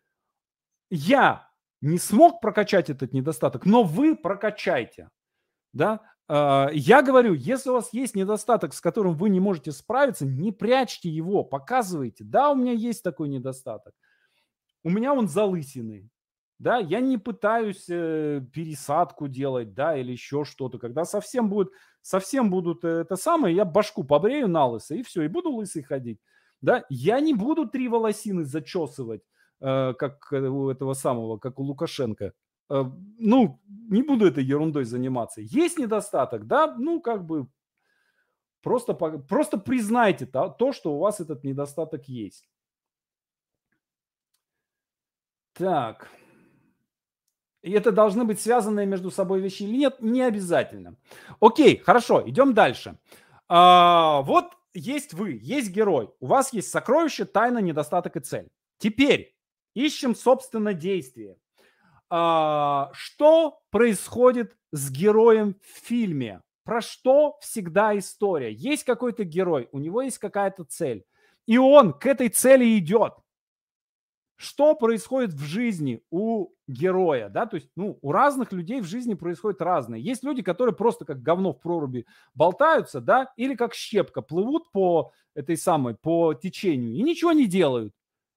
я 0.89 1.47
не 1.81 1.99
смог 1.99 2.41
прокачать 2.41 2.89
этот 2.89 3.13
недостаток, 3.13 3.67
но 3.67 3.83
вы 3.83 4.15
прокачайте. 4.15 5.11
Да? 5.71 6.01
А, 6.27 6.69
я 6.73 7.01
говорю, 7.01 7.33
если 7.33 7.69
у 7.69 7.73
вас 7.73 7.93
есть 7.93 8.15
недостаток, 8.15 8.73
с 8.73 8.81
которым 8.81 9.15
вы 9.15 9.29
не 9.29 9.39
можете 9.39 9.71
справиться, 9.71 10.25
не 10.25 10.51
прячьте 10.51 11.09
его, 11.09 11.43
показывайте. 11.43 12.23
Да, 12.23 12.51
у 12.51 12.55
меня 12.55 12.71
есть 12.71 13.03
такой 13.03 13.29
недостаток. 13.29 13.93
У 14.83 14.89
меня 14.89 15.13
он 15.13 15.27
залысины. 15.27 16.09
Да, 16.59 16.77
я 16.77 17.01
не 17.01 17.17
пытаюсь 17.17 17.85
э, 17.89 18.41
пересадку 18.53 19.27
делать, 19.27 19.73
да, 19.73 19.97
или 19.97 20.11
еще 20.13 20.45
что-то. 20.45 20.77
Когда 20.79 21.03
совсем 21.03 21.49
будет, 21.49 21.71
совсем 22.01 22.49
будут 22.49 22.85
э, 22.85 23.01
это 23.01 23.17
самое, 23.17 23.55
я 23.55 23.65
башку 23.65 24.03
побрею 24.03 24.47
на 24.47 24.67
лысо, 24.67 24.95
и 24.95 25.03
все, 25.03 25.23
и 25.23 25.27
буду 25.27 25.51
лысый 25.51 25.83
ходить. 25.83 26.19
да, 26.61 26.85
я 26.89 27.19
не 27.19 27.33
буду 27.33 27.67
три 27.67 27.89
волосины 27.89 28.45
зачесывать, 28.45 29.23
э, 29.61 29.93
как 29.97 30.31
у 30.31 30.69
этого 30.69 30.93
самого, 30.93 31.37
как 31.37 31.59
у 31.59 31.63
Лукашенко. 31.63 32.33
Э, 32.69 32.83
ну, 33.17 33.59
не 33.89 34.03
буду 34.03 34.27
этой 34.27 34.43
ерундой 34.43 34.85
заниматься. 34.85 35.41
Есть 35.41 35.77
недостаток, 35.77 36.47
да, 36.47 36.75
ну, 36.77 37.01
как 37.01 37.25
бы 37.25 37.47
просто, 38.61 38.93
просто 38.93 39.57
признайте 39.57 40.25
то, 40.25 40.49
то, 40.49 40.71
что 40.71 40.95
у 40.95 40.99
вас 40.99 41.19
этот 41.19 41.43
недостаток 41.43 42.07
есть. 42.07 42.49
Так. 45.53 46.09
И 47.61 47.71
это 47.71 47.91
должны 47.91 48.25
быть 48.25 48.41
связанные 48.41 48.85
между 48.85 49.09
собой 49.09 49.39
вещи 49.39 49.63
или 49.63 49.77
нет? 49.77 50.01
Не 50.01 50.23
обязательно. 50.23 50.97
Окей, 51.39 51.77
хорошо, 51.77 52.27
идем 52.27 52.53
дальше. 52.53 52.97
А, 53.47 54.21
вот 54.23 54.51
есть 54.73 55.13
вы, 55.13 55.39
есть 55.41 55.71
герой. 55.71 56.09
У 56.19 56.25
вас 56.25 56.51
есть 56.51 56.69
сокровище, 56.69 57.25
тайна, 57.25 57.59
недостаток 57.59 58.17
и 58.17 58.19
цель. 58.19 58.49
Теперь 58.79 59.33
ищем, 59.75 60.15
собственно, 60.15 60.73
действие. 60.73 61.37
А, 62.15 62.91
что 62.93 63.61
происходит 63.71 64.55
с 64.71 64.91
героем 64.91 65.55
в 65.63 65.87
фильме? 65.87 66.41
Про 66.63 66.79
что 66.79 67.37
всегда 67.41 67.97
история? 67.97 68.53
Есть 68.53 68.83
какой-то 68.83 69.23
герой, 69.23 69.67
у 69.71 69.79
него 69.79 70.03
есть 70.03 70.19
какая-то 70.19 70.63
цель. 70.63 71.05
И 71.47 71.57
он 71.57 71.91
к 71.91 72.05
этой 72.05 72.29
цели 72.29 72.77
идет 72.77 73.13
что 74.35 74.75
происходит 74.75 75.33
в 75.33 75.43
жизни 75.43 76.01
у 76.11 76.49
героя, 76.67 77.29
да, 77.29 77.45
то 77.45 77.55
есть, 77.55 77.69
ну, 77.77 77.97
у 78.01 78.11
разных 78.11 78.51
людей 78.51 78.81
в 78.81 78.85
жизни 78.85 79.13
происходит 79.13 79.61
разное. 79.61 79.99
Есть 79.99 80.23
люди, 80.23 80.41
которые 80.41 80.75
просто 80.75 81.05
как 81.05 81.21
говно 81.21 81.53
в 81.53 81.61
проруби 81.61 82.05
болтаются, 82.33 82.99
да, 82.99 83.31
или 83.37 83.55
как 83.55 83.73
щепка 83.73 84.21
плывут 84.21 84.69
по 84.71 85.13
этой 85.33 85.55
самой, 85.55 85.95
по 85.95 86.33
течению 86.33 86.93
и 86.93 87.01
ничего 87.03 87.31
не 87.31 87.47
делают. 87.47 87.93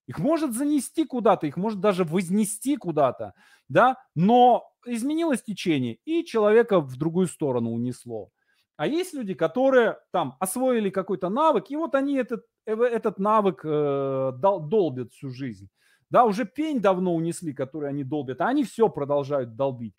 Их 0.07 0.19
может 0.19 0.53
занести 0.53 1.05
куда-то, 1.05 1.47
их 1.47 1.57
может 1.57 1.81
даже 1.81 2.03
вознести 2.05 2.77
куда-то, 2.77 3.33
да, 3.67 3.97
но 4.15 4.71
изменилось 4.85 5.43
течение, 5.43 5.99
и 6.05 6.23
человека 6.23 6.79
в 6.79 6.95
другую 6.97 7.27
сторону 7.27 7.71
унесло. 7.71 8.31
А 8.77 8.87
есть 8.87 9.13
люди, 9.13 9.33
которые 9.33 9.97
там 10.11 10.37
освоили 10.39 10.89
какой-то 10.89 11.29
навык, 11.29 11.69
и 11.69 11.75
вот 11.75 11.93
они 11.93 12.15
этот, 12.15 12.45
э, 12.65 12.73
этот 12.73 13.19
навык 13.19 13.61
э, 13.63 14.31
долбят 14.37 15.11
всю 15.11 15.29
жизнь. 15.29 15.67
Да, 16.09 16.23
уже 16.23 16.45
пень 16.45 16.79
давно 16.79 17.13
унесли, 17.13 17.53
который 17.53 17.89
они 17.89 18.05
долбят, 18.05 18.39
а 18.39 18.47
они 18.47 18.63
все 18.63 18.87
продолжают 18.87 19.57
долбить. 19.57 19.95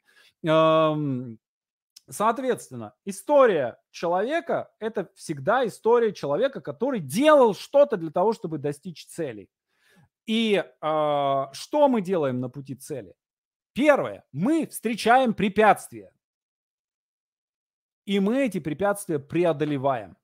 Соответственно, 2.11 2.95
история 3.05 3.79
человека– 3.91 4.71
это 4.79 5.11
всегда 5.15 5.67
история 5.67 6.15
человека, 6.15 6.63
который 6.63 7.01
делал 7.01 7.55
что-то 7.55 7.99
для 7.99 8.11
того, 8.11 8.33
чтобы 8.33 8.57
достичь 8.57 9.07
цели. 9.07 9.51
И 10.29 10.63
э, 10.63 11.45
что 11.53 11.89
мы 11.89 12.03
делаем 12.03 12.41
на 12.41 12.51
пути 12.51 12.75
цели? 12.75 13.15
Первое, 13.73 14.25
мы 14.31 14.67
встречаем 14.67 15.33
препятствия. 15.33 16.13
И 18.05 18.21
мы 18.21 18.45
эти 18.45 18.61
препятствия 18.61 19.19
преодолеваем. 19.19 20.19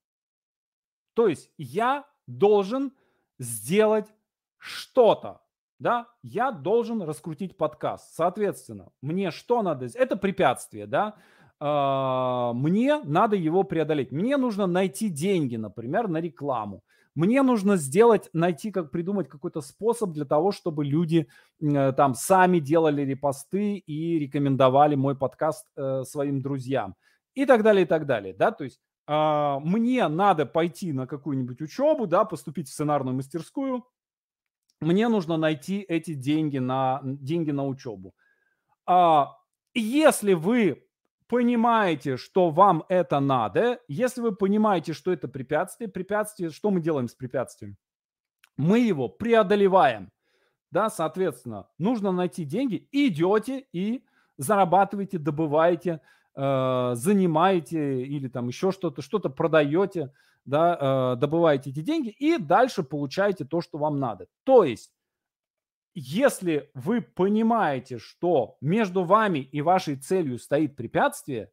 То 1.14 1.26
есть 1.28 1.50
я 1.56 2.04
должен 2.26 2.92
сделать 3.38 4.12
что-то, 4.58 5.40
да, 5.78 6.08
я 6.22 6.50
должен 6.50 7.00
раскрутить 7.02 7.56
подкаст. 7.56 8.14
Соответственно, 8.14 8.90
мне 9.00 9.30
что 9.30 9.62
надо? 9.62 9.86
Это 9.94 10.16
препятствие, 10.16 10.86
да, 10.86 11.16
а, 11.60 12.52
мне 12.52 13.00
надо 13.04 13.36
его 13.36 13.62
преодолеть. 13.62 14.12
Мне 14.12 14.36
нужно 14.36 14.66
найти 14.66 15.08
деньги, 15.08 15.56
например, 15.56 16.08
на 16.08 16.20
рекламу. 16.20 16.82
Мне 17.14 17.42
нужно 17.42 17.76
сделать, 17.76 18.28
найти, 18.32 18.72
как 18.72 18.90
придумать 18.90 19.28
какой-то 19.28 19.60
способ 19.60 20.10
для 20.10 20.24
того, 20.24 20.50
чтобы 20.50 20.84
люди 20.84 21.28
э, 21.60 21.92
там 21.92 22.14
сами 22.14 22.58
делали 22.58 23.02
репосты 23.02 23.76
и 23.76 24.18
рекомендовали 24.18 24.96
мой 24.96 25.16
подкаст 25.16 25.66
э, 25.76 26.02
своим 26.04 26.42
друзьям 26.42 26.96
и 27.34 27.46
так 27.46 27.62
далее, 27.62 27.84
и 27.84 27.86
так 27.86 28.06
далее, 28.06 28.34
да, 28.34 28.50
то 28.50 28.64
есть 28.64 28.80
э, 29.06 29.58
мне 29.62 30.08
надо 30.08 30.44
пойти 30.44 30.92
на 30.92 31.06
какую-нибудь 31.06 31.60
учебу, 31.60 32.06
да, 32.06 32.24
поступить 32.24 32.68
в 32.68 32.72
сценарную 32.72 33.14
мастерскую, 33.14 33.84
мне 34.80 35.08
нужно 35.08 35.36
найти 35.36 35.80
эти 35.80 36.14
деньги 36.14 36.58
на, 36.58 37.00
деньги 37.04 37.52
на 37.52 37.66
учебу. 37.66 38.14
А, 38.86 39.36
если 39.74 40.34
вы 40.34 40.84
понимаете, 41.28 42.16
что 42.16 42.50
вам 42.50 42.84
это 42.88 43.20
надо, 43.20 43.80
если 43.88 44.20
вы 44.20 44.34
понимаете, 44.34 44.92
что 44.92 45.12
это 45.12 45.28
препятствие, 45.28 45.88
препятствие, 45.88 46.50
что 46.50 46.70
мы 46.70 46.80
делаем 46.80 47.08
с 47.08 47.14
препятствием? 47.14 47.76
Мы 48.56 48.80
его 48.80 49.08
преодолеваем. 49.08 50.10
Да, 50.70 50.90
соответственно, 50.90 51.68
нужно 51.78 52.10
найти 52.10 52.44
деньги, 52.44 52.88
идете 52.90 53.66
и 53.72 54.04
зарабатываете, 54.38 55.18
добываете, 55.18 56.00
э, 56.34 56.92
занимаете 56.94 58.02
или 58.02 58.28
там 58.28 58.48
еще 58.48 58.72
что-то, 58.72 59.00
что-то 59.00 59.30
продаете, 59.30 60.12
да, 60.44 61.14
э, 61.14 61.20
добываете 61.20 61.70
эти 61.70 61.80
деньги 61.80 62.08
и 62.08 62.38
дальше 62.38 62.82
получаете 62.82 63.44
то, 63.44 63.60
что 63.60 63.78
вам 63.78 63.98
надо. 64.00 64.26
То 64.42 64.64
есть, 64.64 64.92
если 65.94 66.70
вы 66.74 67.00
понимаете, 67.00 67.98
что 67.98 68.56
между 68.60 69.04
вами 69.04 69.38
и 69.38 69.62
вашей 69.62 69.96
целью 69.96 70.38
стоит 70.38 70.76
препятствие, 70.76 71.52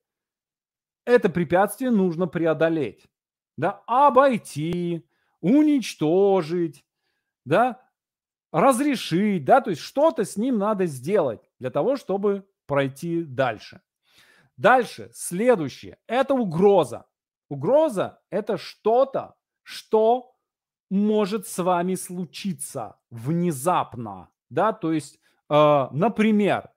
это 1.05 1.29
препятствие 1.29 1.91
нужно 1.91 2.27
преодолеть, 2.27 3.05
да, 3.57 3.83
обойти, 3.87 5.07
уничтожить, 5.41 6.85
да, 7.45 7.81
разрешить, 8.51 9.45
да, 9.45 9.61
то 9.61 9.69
есть 9.69 9.81
что-то 9.81 10.25
с 10.25 10.37
ним 10.37 10.57
надо 10.57 10.85
сделать 10.85 11.49
для 11.59 11.69
того, 11.69 11.95
чтобы 11.95 12.47
пройти 12.65 13.23
дальше. 13.23 13.81
Дальше, 14.57 15.09
следующее, 15.13 15.97
это 16.07 16.33
угроза. 16.33 17.05
Угроза– 17.49 18.21
это 18.29 18.57
что-то, 18.57 19.35
что 19.63 20.30
может 20.91 21.47
с 21.47 21.57
вами 21.63 21.95
случиться 21.95 22.97
внезапно, 23.09 24.29
да, 24.49 24.73
то 24.73 24.91
есть, 24.91 25.19
э, 25.49 25.87
например, 25.91 26.69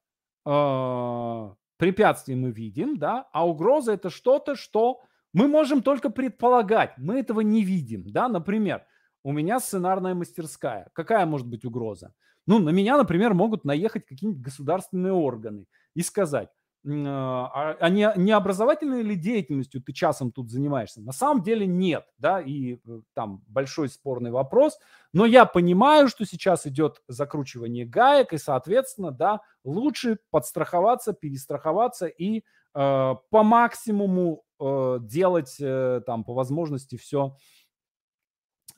э, 0.47 1.51
препятствие 1.77 2.37
мы 2.39 2.53
видим, 2.53 2.97
да, 2.97 3.29
а 3.33 3.47
угроза 3.47 3.93
это 3.93 4.11
что-то, 4.11 4.55
что 4.55 5.01
мы 5.33 5.49
можем 5.49 5.83
только 5.83 6.11
предполагать, 6.11 6.97
мы 6.97 7.19
этого 7.19 7.41
не 7.41 7.65
видим, 7.65 8.05
да, 8.07 8.29
например, 8.29 8.87
у 9.25 9.33
меня 9.33 9.59
сценарная 9.59 10.15
мастерская, 10.15 10.89
какая 10.93 11.27
может 11.27 11.49
быть 11.49 11.65
угроза? 11.65 12.15
Ну, 12.47 12.61
на 12.61 12.71
меня, 12.71 12.97
например, 12.97 13.35
могут 13.35 13.65
наехать 13.65 14.07
какие-нибудь 14.07 14.43
государственные 14.43 15.13
органы 15.13 15.67
и 15.95 16.03
сказать, 16.03 16.51
а, 16.87 17.51
а, 17.55 17.77
а 17.81 17.89
не, 17.89 18.13
не 18.17 18.33
образовательной 18.33 19.03
ли 19.03 19.17
деятельностью 19.17 19.83
ты 19.83 19.95
часом 19.95 20.31
тут 20.31 20.51
занимаешься? 20.51 21.01
На 21.01 21.13
самом 21.13 21.43
деле 21.43 21.67
нет, 21.67 22.05
да, 22.19 22.43
и 22.43 22.75
э, 22.75 23.01
там 23.15 23.43
большой 23.47 23.89
спорный 23.89 24.31
вопрос, 24.31 24.79
но 25.15 25.25
я 25.25 25.47
понимаю, 25.47 26.09
что 26.09 26.27
сейчас 26.27 26.67
идет 26.67 27.03
закручивание 27.09 27.87
гаек, 27.87 28.35
и, 28.35 28.39
соответственно, 28.39 29.13
да, 29.13 29.41
лучше 29.65 30.19
подстраховаться, 30.31 31.15
перестраховаться 31.15 32.07
и 32.07 32.39
э, 32.39 32.43
по 32.75 33.43
максимуму 33.43 34.45
э, 34.61 34.99
делать 35.01 35.57
э, 35.61 36.03
там 36.05 36.23
по 36.23 36.35
возможности 36.35 36.99
все 36.99 37.35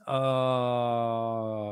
э, 0.06 0.12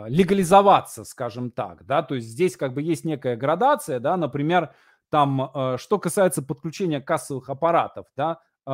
легализоваться, 0.09 1.05
скажем 1.05 1.53
так, 1.53 1.87
да, 1.87 2.03
то 2.03 2.16
есть 2.16 2.26
здесь 2.26 2.57
как 2.57 2.74
бы 2.74 2.82
есть 2.82 3.05
некая 3.05 3.37
градация, 3.37 4.01
да, 4.01 4.16
например, 4.16 4.74
там, 5.15 5.49
э, 5.55 5.77
что 5.79 6.01
касается 6.01 6.43
подключения 6.43 7.01
кассовых 7.01 7.49
аппаратов, 7.49 8.07
да, 8.17 8.41
э, 8.67 8.71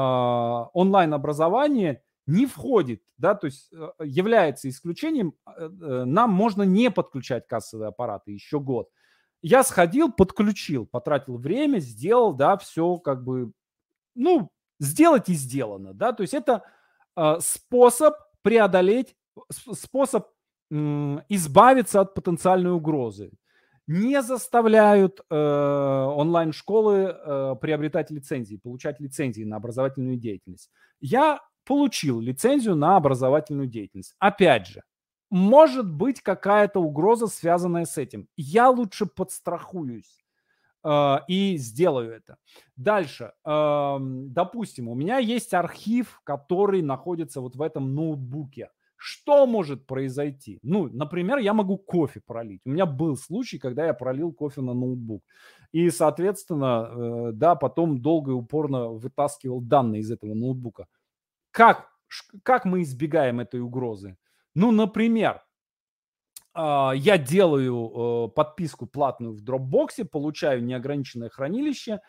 онлайн-образование 0.73 2.03
не 2.27 2.47
входит, 2.47 3.03
да, 3.19 3.35
то 3.35 3.45
есть 3.45 3.71
э, 3.75 3.91
является 4.03 4.71
исключением. 4.71 5.35
Нам 5.45 6.31
можно 6.31 6.63
не 6.63 6.91
подключать 6.91 7.47
кассовые 7.47 7.89
аппараты 7.89 8.31
еще 8.31 8.59
год. 8.59 8.89
Я 9.43 9.63
сходил, 9.63 10.11
подключил, 10.11 10.87
потратил 10.87 11.37
время, 11.37 11.79
сделал, 11.79 12.33
да, 12.33 12.57
все 12.57 12.97
как 12.97 13.23
бы, 13.23 13.53
ну, 14.15 14.51
сделать 14.79 15.29
и 15.29 15.35
сделано, 15.35 15.93
да, 15.93 16.15
то 16.15 16.23
есть 16.23 16.33
это 16.33 16.63
способ 17.41 18.15
преодолеть, 18.41 19.15
способ 19.51 20.29
избавиться 20.71 22.01
от 22.01 22.15
потенциальной 22.15 22.73
угрозы 22.73 23.31
не 23.91 24.23
заставляют 24.23 25.21
э, 25.29 25.35
онлайн-школы 25.35 26.95
э, 26.95 27.57
приобретать 27.61 28.13
лицензии, 28.13 28.55
получать 28.55 29.01
лицензии 29.01 29.43
на 29.43 29.57
образовательную 29.57 30.17
деятельность. 30.17 30.71
Я 31.01 31.41
получил 31.65 32.21
лицензию 32.21 32.77
на 32.77 32.97
образовательную 32.97 33.67
деятельность. 33.67 34.15
Опять 34.21 34.69
же, 34.69 34.85
может 35.29 35.93
быть 35.93 36.21
какая-то 36.21 36.81
угроза, 36.81 37.27
связанная 37.27 37.85
с 37.85 37.99
этим. 37.99 38.29
Я 38.37 38.71
лучше 38.71 39.07
подстрахуюсь 39.07 40.25
э, 40.85 41.17
и 41.27 41.57
сделаю 41.57 42.13
это. 42.13 42.37
Дальше, 42.77 43.33
э, 43.45 43.97
допустим, 44.01 44.87
у 44.87 44.95
меня 44.95 45.19
есть 45.19 45.53
архив, 45.53 46.21
который 46.23 46.81
находится 46.81 47.41
вот 47.41 47.57
в 47.57 47.63
этом 47.63 47.93
ноутбуке. 47.97 48.71
Что 49.03 49.47
может 49.47 49.87
произойти? 49.87 50.59
Ну, 50.63 50.91
например, 50.93 51.39
я 51.39 51.55
могу 51.55 51.79
кофе 51.79 52.21
пролить. 52.21 52.61
У 52.67 52.71
меня 52.71 52.85
был 52.85 53.17
случай, 53.17 53.59
когда 53.59 53.87
я 53.87 53.95
пролил 53.95 54.31
кофе 54.31 54.61
на 54.61 54.75
ноутбук. 54.75 55.25
И, 55.73 55.89
соответственно, 55.89 56.91
э, 56.91 57.33
да, 57.33 57.55
потом 57.55 58.03
долго 58.03 58.33
и 58.33 58.35
упорно 58.35 58.89
вытаскивал 58.89 59.63
данные 59.63 60.03
из 60.03 60.11
этого 60.11 60.35
ноутбука. 60.35 60.87
Как, 61.51 61.89
как 62.43 62.67
мы 62.67 62.83
избегаем 62.83 63.41
этой 63.41 63.61
угрозы? 63.61 64.19
Ну, 64.55 64.71
например, 64.71 65.41
а, 66.53 66.93
я 66.95 67.17
делаю 67.17 68.27
э, 68.27 68.29
подписку 68.35 68.85
платную 68.87 69.33
в 69.35 69.43
Dropbox, 69.43 70.05
получаю 70.05 70.63
неограниченное 70.63 71.31
хранилище 71.31 72.01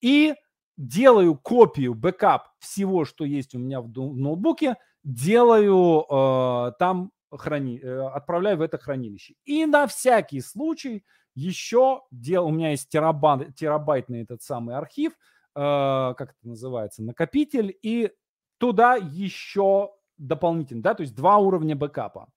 и 0.00 0.34
делаю 0.76 1.36
копию, 1.36 1.94
бэкап 1.94 2.48
всего, 2.58 3.04
что 3.04 3.24
есть 3.24 3.54
у 3.54 3.60
меня 3.60 3.80
в 3.80 3.88
ноутбуке, 3.88 4.74
делаю 5.04 6.04
э, 6.08 6.72
там, 6.78 7.12
храни, 7.30 7.78
э, 7.78 8.00
отправляю 8.08 8.58
в 8.58 8.62
это 8.62 8.78
хранилище. 8.78 9.34
И 9.44 9.66
на 9.66 9.86
всякий 9.86 10.40
случай 10.40 11.04
еще 11.34 12.02
дел, 12.10 12.46
у 12.46 12.50
меня 12.50 12.70
есть 12.70 12.88
терабайт, 12.88 13.54
терабайтный 13.54 14.22
этот 14.22 14.42
самый 14.42 14.74
архив, 14.74 15.12
как 15.52 16.20
это 16.20 16.34
называется, 16.42 17.02
накопитель, 17.02 17.76
и 17.82 18.12
туда 18.58 18.94
еще 18.94 19.90
дополнительно, 20.20 20.82
да, 20.82 20.94
то 20.94 21.02
есть 21.02 21.16
два 21.16 21.38
уровня 21.38 21.74
бэкапа. 21.74 22.28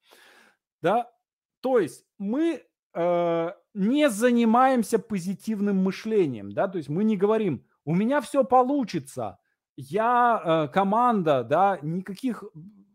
Да, 0.81 1.11
то 1.61 1.79
есть 1.79 2.05
мы 2.17 2.63
э, 2.93 3.51
не 3.73 4.09
занимаемся 4.09 4.99
позитивным 4.99 5.77
мышлением, 5.77 6.51
да, 6.51 6.67
то 6.67 6.77
есть 6.77 6.89
мы 6.89 7.03
не 7.03 7.17
говорим, 7.17 7.65
у 7.85 7.93
меня 7.95 8.21
все 8.21 8.43
получится, 8.43 9.37
я 9.75 10.41
э, 10.43 10.73
команда, 10.73 11.43
да, 11.43 11.79
никаких, 11.81 12.43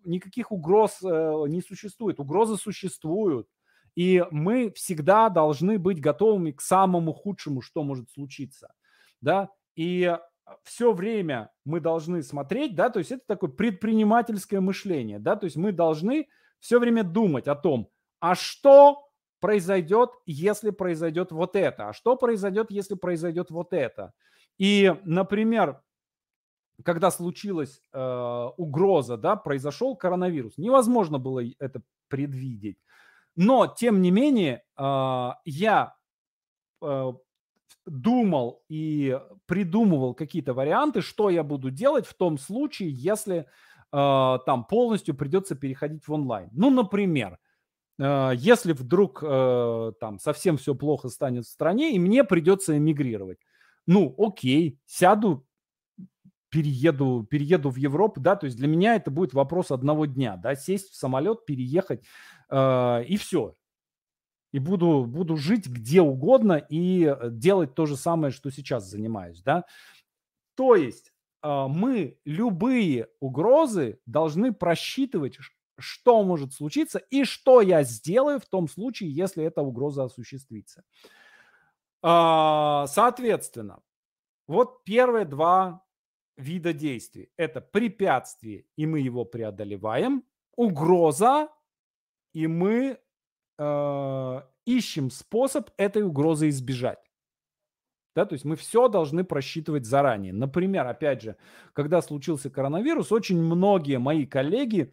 никаких 0.04 0.52
угроз 0.52 0.98
э, 1.02 1.44
не 1.48 1.60
существует, 1.60 2.20
угрозы 2.20 2.56
существуют, 2.56 3.48
и 3.94 4.24
мы 4.30 4.70
всегда 4.72 5.28
должны 5.28 5.78
быть 5.78 6.00
готовыми 6.00 6.52
к 6.52 6.60
самому 6.60 7.12
худшему, 7.12 7.62
что 7.62 7.82
может 7.82 8.10
случиться, 8.10 8.72
да, 9.20 9.50
и 9.74 10.16
все 10.62 10.92
время 10.92 11.50
мы 11.64 11.80
должны 11.80 12.22
смотреть, 12.22 12.74
да, 12.74 12.90
то 12.90 13.00
есть 13.00 13.12
это 13.12 13.22
такое 13.26 13.50
предпринимательское 13.50 14.60
мышление, 14.60 15.18
да, 15.18 15.36
то 15.36 15.44
есть 15.44 15.56
мы 15.56 15.72
должны 15.72 16.28
все 16.60 16.78
время 16.78 17.04
думать 17.04 17.48
о 17.48 17.54
том, 17.54 17.90
а 18.20 18.34
что 18.34 19.08
произойдет, 19.40 20.10
если 20.26 20.70
произойдет 20.70 21.30
вот 21.32 21.54
это? 21.54 21.88
А 21.88 21.92
что 21.92 22.16
произойдет, 22.16 22.70
если 22.70 22.94
произойдет 22.94 23.50
вот 23.50 23.72
это? 23.72 24.12
И, 24.58 24.94
например, 25.04 25.80
когда 26.84 27.10
случилась 27.10 27.80
э, 27.92 28.48
угроза, 28.56 29.16
да, 29.16 29.36
произошел 29.36 29.96
коронавирус, 29.96 30.58
невозможно 30.58 31.18
было 31.18 31.42
это 31.58 31.82
предвидеть. 32.08 32.78
Но, 33.36 33.66
тем 33.66 34.02
не 34.02 34.10
менее, 34.10 34.62
э, 34.76 35.30
я 35.44 35.94
э, 36.82 37.12
думал 37.86 38.62
и 38.68 39.20
придумывал 39.46 40.14
какие-то 40.14 40.54
варианты, 40.54 41.00
что 41.00 41.30
я 41.30 41.42
буду 41.42 41.70
делать 41.70 42.06
в 42.06 42.14
том 42.14 42.38
случае, 42.38 42.90
если 42.90 43.46
э, 43.92 44.38
там 44.46 44.64
полностью 44.64 45.14
придется 45.14 45.54
переходить 45.54 46.06
в 46.06 46.12
онлайн. 46.12 46.48
Ну, 46.52 46.70
например, 46.70 47.38
Э, 47.98 48.32
если 48.34 48.72
вдруг 48.72 49.22
э, 49.22 49.92
там 50.00 50.18
совсем 50.18 50.56
все 50.56 50.74
плохо 50.74 51.08
станет 51.08 51.44
в 51.44 51.48
стране, 51.48 51.94
и 51.94 51.98
мне 51.98 52.24
придется 52.24 52.76
эмигрировать. 52.76 53.38
Ну, 53.86 54.14
окей, 54.18 54.78
сяду, 54.86 55.46
перееду, 56.50 57.24
перееду 57.24 57.70
в 57.70 57.76
Европу, 57.76 58.20
да, 58.20 58.36
то 58.36 58.46
есть 58.46 58.56
для 58.56 58.68
меня 58.68 58.96
это 58.96 59.10
будет 59.10 59.34
вопрос 59.34 59.70
одного 59.70 60.06
дня, 60.06 60.36
да, 60.36 60.54
сесть 60.54 60.90
в 60.90 60.96
самолет, 60.96 61.44
переехать, 61.46 62.04
э, 62.50 63.04
и 63.04 63.16
все. 63.16 63.54
И 64.52 64.58
буду, 64.58 65.04
буду 65.06 65.36
жить 65.36 65.66
где 65.66 66.00
угодно 66.00 66.54
и 66.54 67.14
делать 67.30 67.74
то 67.74 67.84
же 67.84 67.96
самое, 67.96 68.32
что 68.32 68.50
сейчас 68.50 68.88
занимаюсь, 68.88 69.42
да. 69.42 69.64
То 70.54 70.74
есть 70.74 71.12
мы 71.42 72.18
любые 72.24 73.08
угрозы 73.20 74.00
должны 74.06 74.52
просчитывать, 74.52 75.38
что 75.78 76.22
может 76.24 76.52
случиться 76.52 76.98
и 76.98 77.24
что 77.24 77.60
я 77.60 77.84
сделаю 77.84 78.40
в 78.40 78.46
том 78.46 78.68
случае, 78.68 79.10
если 79.10 79.44
эта 79.44 79.62
угроза 79.62 80.04
осуществится. 80.04 80.82
А, 82.02 82.86
соответственно, 82.88 83.80
вот 84.46 84.84
первые 84.84 85.24
два 85.24 85.84
вида 86.38 86.72
действий. 86.72 87.30
Это 87.36 87.60
препятствие, 87.60 88.64
и 88.76 88.86
мы 88.86 89.00
его 89.00 89.24
преодолеваем. 89.24 90.24
Угроза, 90.56 91.48
и 92.32 92.46
мы 92.46 92.98
э, 93.58 94.42
ищем 94.64 95.10
способ 95.10 95.70
этой 95.76 96.02
угрозы 96.02 96.48
избежать. 96.48 96.98
Да, 98.16 98.24
то 98.24 98.32
есть 98.32 98.44
мы 98.44 98.56
все 98.56 98.88
должны 98.88 99.22
просчитывать 99.22 99.84
заранее. 99.84 100.32
Например, 100.32 100.86
опять 100.86 101.22
же, 101.22 101.36
когда 101.72 102.02
случился 102.02 102.50
коронавирус, 102.50 103.12
очень 103.12 103.40
многие 103.40 103.98
мои 103.98 104.26
коллеги 104.26 104.92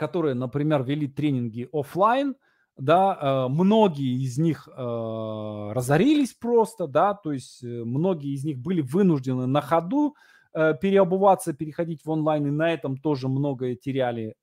которые, 0.00 0.32
например, 0.32 0.82
вели 0.82 1.06
тренинги 1.06 1.68
офлайн, 1.74 2.34
да, 2.80 3.18
э, 3.20 3.48
многие 3.48 4.22
из 4.24 4.38
них 4.38 4.66
э, 4.66 5.72
разорились 5.74 6.32
просто, 6.32 6.86
да, 6.86 7.14
то 7.14 7.32
есть 7.32 7.62
э, 7.62 7.66
многие 7.66 8.32
из 8.32 8.44
них 8.44 8.58
были 8.58 8.80
вынуждены 8.80 9.46
на 9.46 9.60
ходу 9.60 10.16
переобуваться, 10.52 11.52
переходить 11.52 12.04
в 12.04 12.10
онлайн, 12.10 12.44
и 12.48 12.50
на 12.50 12.72
этом 12.72 12.96
тоже 12.96 13.28
многое 13.28 13.76
теряли. 13.76 14.34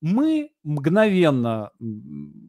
Мы 0.00 0.50
мгновенно 0.64 1.70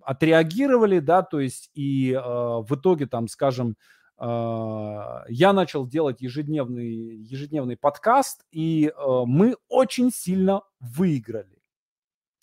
отреагировали, 0.01 0.97
да, 0.97 1.21
то 1.21 1.39
есть 1.39 1.69
и 1.75 2.19
в 2.19 2.67
итоге 2.71 3.05
там, 3.05 3.27
скажем, 3.27 3.75
я 4.19 5.53
начал 5.53 5.85
делать 5.85 6.21
ежедневный, 6.21 7.17
ежедневный 7.17 7.77
подкаст, 7.77 8.43
и 8.51 8.91
мы 8.97 9.55
очень 9.69 10.09
сильно 10.11 10.63
выиграли. 10.79 11.52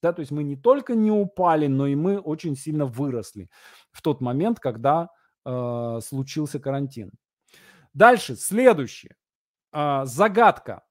Да, 0.02 0.12
то 0.12 0.20
есть 0.20 0.32
мы 0.32 0.42
не 0.42 0.56
только 0.56 0.94
не 0.94 1.10
упали, 1.10 1.66
но 1.66 1.86
и 1.86 1.94
мы 1.94 2.18
очень 2.18 2.56
сильно 2.56 2.86
выросли 2.86 3.50
в 3.90 4.00
тот 4.00 4.20
момент, 4.20 4.58
когда 4.58 5.10
э, 5.44 6.00
случился 6.02 6.58
карантин. 6.58 7.12
Дальше, 7.92 8.36
следующее. 8.36 9.16
Э, 9.72 10.02
загадка. 10.04 10.82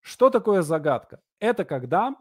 Что 0.00 0.30
такое 0.30 0.62
загадка? 0.62 1.20
Это 1.40 1.64
когда 1.64 2.14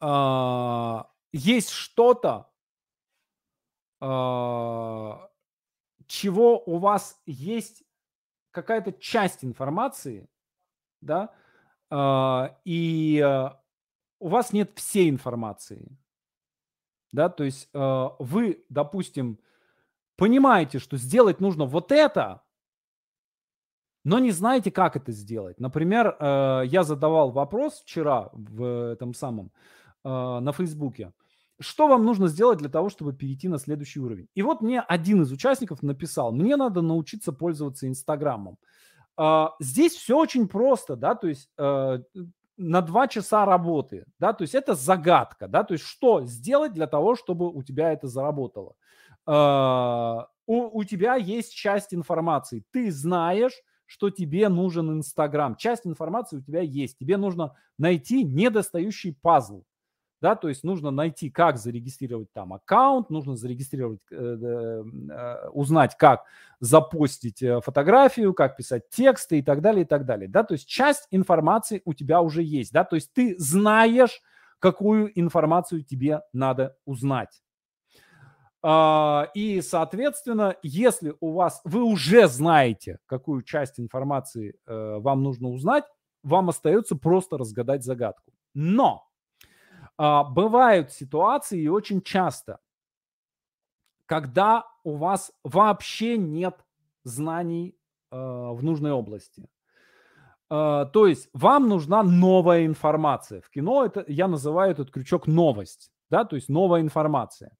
э, 0.00 1.04
есть 1.32 1.70
что-то, 1.70 2.50
э, 4.00 5.26
чего 6.06 6.62
у 6.64 6.78
вас 6.78 7.20
есть 7.26 7.82
какая-то 8.52 8.92
часть 8.92 9.44
информации, 9.44 10.28
да, 11.00 11.34
э, 11.90 12.54
и 12.64 13.50
у 14.20 14.28
вас 14.28 14.52
нет 14.52 14.70
всей 14.76 15.10
информации. 15.10 15.88
Да, 17.12 17.28
то 17.28 17.42
есть 17.42 17.68
э, 17.74 18.08
вы, 18.20 18.64
допустим, 18.68 19.40
понимаете, 20.16 20.78
что 20.78 20.96
сделать 20.96 21.40
нужно 21.40 21.64
вот 21.64 21.90
это, 21.90 22.42
но 24.04 24.18
не 24.18 24.30
знаете, 24.30 24.70
как 24.70 24.96
это 24.96 25.10
сделать. 25.10 25.58
Например, 25.58 26.16
э, 26.18 26.62
я 26.66 26.84
задавал 26.84 27.32
вопрос 27.32 27.80
вчера 27.80 28.30
в 28.32 28.92
этом 28.92 29.12
самом 29.14 29.50
э, 30.04 30.08
на 30.08 30.52
Фейсбуке. 30.52 31.12
Что 31.58 31.88
вам 31.88 32.04
нужно 32.04 32.28
сделать 32.28 32.58
для 32.58 32.70
того, 32.70 32.88
чтобы 32.88 33.12
перейти 33.12 33.48
на 33.48 33.58
следующий 33.58 34.00
уровень? 34.00 34.28
И 34.34 34.42
вот 34.42 34.62
мне 34.62 34.80
один 34.80 35.22
из 35.22 35.32
участников 35.32 35.82
написал, 35.82 36.32
мне 36.32 36.56
надо 36.56 36.80
научиться 36.80 37.32
пользоваться 37.32 37.88
Инстаграмом. 37.88 38.56
Uh, 39.18 39.50
здесь 39.60 39.92
все 39.96 40.16
очень 40.16 40.48
просто, 40.48 40.96
да, 40.96 41.14
то 41.14 41.28
есть 41.28 41.50
uh, 41.58 42.02
на 42.60 42.82
два 42.82 43.08
часа 43.08 43.46
работы, 43.46 44.04
да, 44.18 44.32
то 44.32 44.42
есть 44.42 44.54
это 44.54 44.74
загадка, 44.74 45.48
да, 45.48 45.64
то 45.64 45.72
есть 45.72 45.84
что 45.84 46.26
сделать 46.26 46.74
для 46.74 46.86
того, 46.86 47.16
чтобы 47.16 47.48
у 47.50 47.62
тебя 47.62 47.92
это 47.92 48.06
заработало. 48.06 48.74
Uh, 49.26 50.24
у, 50.46 50.78
у 50.78 50.84
тебя 50.84 51.14
есть 51.14 51.54
часть 51.54 51.94
информации, 51.94 52.64
ты 52.70 52.90
знаешь, 52.90 53.54
что 53.86 54.10
тебе 54.10 54.48
нужен 54.48 54.90
Инстаграм, 54.90 55.56
часть 55.56 55.86
информации 55.86 56.36
у 56.36 56.42
тебя 56.42 56.60
есть, 56.60 56.98
тебе 56.98 57.16
нужно 57.16 57.56
найти 57.78 58.24
недостающий 58.24 59.16
пазл, 59.20 59.62
да, 60.20 60.36
то 60.36 60.48
есть 60.48 60.64
нужно 60.64 60.90
найти, 60.90 61.30
как 61.30 61.56
зарегистрировать 61.56 62.32
там 62.32 62.52
аккаунт, 62.52 63.10
нужно 63.10 63.36
зарегистрировать, 63.36 64.00
э, 64.10 64.14
э, 64.14 65.48
узнать, 65.50 65.96
как 65.96 66.24
запостить 66.60 67.42
э, 67.42 67.60
фотографию, 67.60 68.34
как 68.34 68.56
писать 68.56 68.88
тексты 68.90 69.38
и 69.38 69.42
так 69.42 69.60
далее, 69.60 69.82
и 69.82 69.86
так 69.86 70.04
далее, 70.04 70.28
да, 70.28 70.44
то 70.44 70.54
есть 70.54 70.68
часть 70.68 71.06
информации 71.10 71.82
у 71.84 71.94
тебя 71.94 72.20
уже 72.20 72.42
есть, 72.42 72.72
да, 72.72 72.84
то 72.84 72.96
есть 72.96 73.12
ты 73.12 73.34
знаешь, 73.38 74.20
какую 74.58 75.18
информацию 75.18 75.82
тебе 75.82 76.20
надо 76.32 76.76
узнать. 76.84 77.42
Uh, 78.62 79.26
и, 79.32 79.62
соответственно, 79.62 80.54
если 80.62 81.14
у 81.20 81.32
вас, 81.32 81.62
вы 81.64 81.82
уже 81.82 82.28
знаете, 82.28 82.98
какую 83.06 83.42
часть 83.42 83.80
информации 83.80 84.54
uh, 84.68 85.00
вам 85.00 85.22
нужно 85.22 85.48
узнать, 85.48 85.84
вам 86.22 86.50
остается 86.50 86.94
просто 86.94 87.38
разгадать 87.38 87.82
загадку. 87.82 88.32
Но 88.52 89.09
А, 90.02 90.24
бывают 90.24 90.92
ситуации 90.92 91.60
и 91.60 91.68
очень 91.68 92.00
часто, 92.00 92.58
когда 94.06 94.64
у 94.82 94.96
вас 94.96 95.30
вообще 95.44 96.16
нет 96.16 96.64
знаний 97.04 97.76
э, 98.10 98.16
в 98.16 98.62
нужной 98.62 98.92
области. 98.92 99.50
Э, 100.48 100.86
то 100.90 101.06
есть 101.06 101.28
вам 101.34 101.68
нужна 101.68 102.02
новая 102.02 102.64
информация. 102.64 103.42
В 103.42 103.50
кино 103.50 103.84
это 103.84 104.02
я 104.08 104.26
называю 104.26 104.72
этот 104.72 104.90
крючок 104.90 105.26
новость, 105.26 105.92
да, 106.08 106.24
то 106.24 106.36
есть 106.36 106.48
новая 106.48 106.80
информация. 106.80 107.52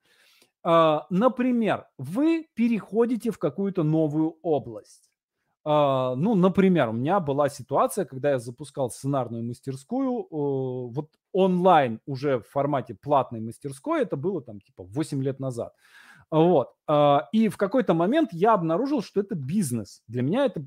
Например, 0.63 1.87
вы 1.99 2.47
переходите 2.55 3.31
в 3.31 3.39
какую-то 3.39 3.83
новую 3.83 4.37
область. 4.43 5.10
Uh, 5.67 6.15
ну, 6.15 6.35
например, 6.35 6.89
у 6.89 6.93
меня 6.93 7.21
была 7.21 7.49
ситуация, 7.51 8.07
когда 8.07 8.31
я 8.31 8.39
запускал 8.39 8.91
сценарную 8.91 9.45
мастерскую, 9.45 10.27
вот 10.31 11.11
онлайн 11.33 12.01
уже 12.07 12.39
в 12.39 12.49
формате 12.49 12.95
платной 12.95 13.41
мастерской, 13.41 14.03
это 14.03 14.17
было 14.17 14.41
там 14.41 14.61
типа 14.61 14.85
8 14.85 15.23
лет 15.23 15.39
назад. 15.39 15.75
Вот. 16.31 16.71
Uh, 16.89 17.21
и 17.33 17.49
в 17.49 17.57
какой-то 17.57 17.93
момент 17.93 18.31
я 18.33 18.55
обнаружил, 18.55 19.03
что 19.03 19.21
это 19.21 19.35
бизнес. 19.35 20.03
Для 20.09 20.23
меня 20.23 20.47
это 20.47 20.65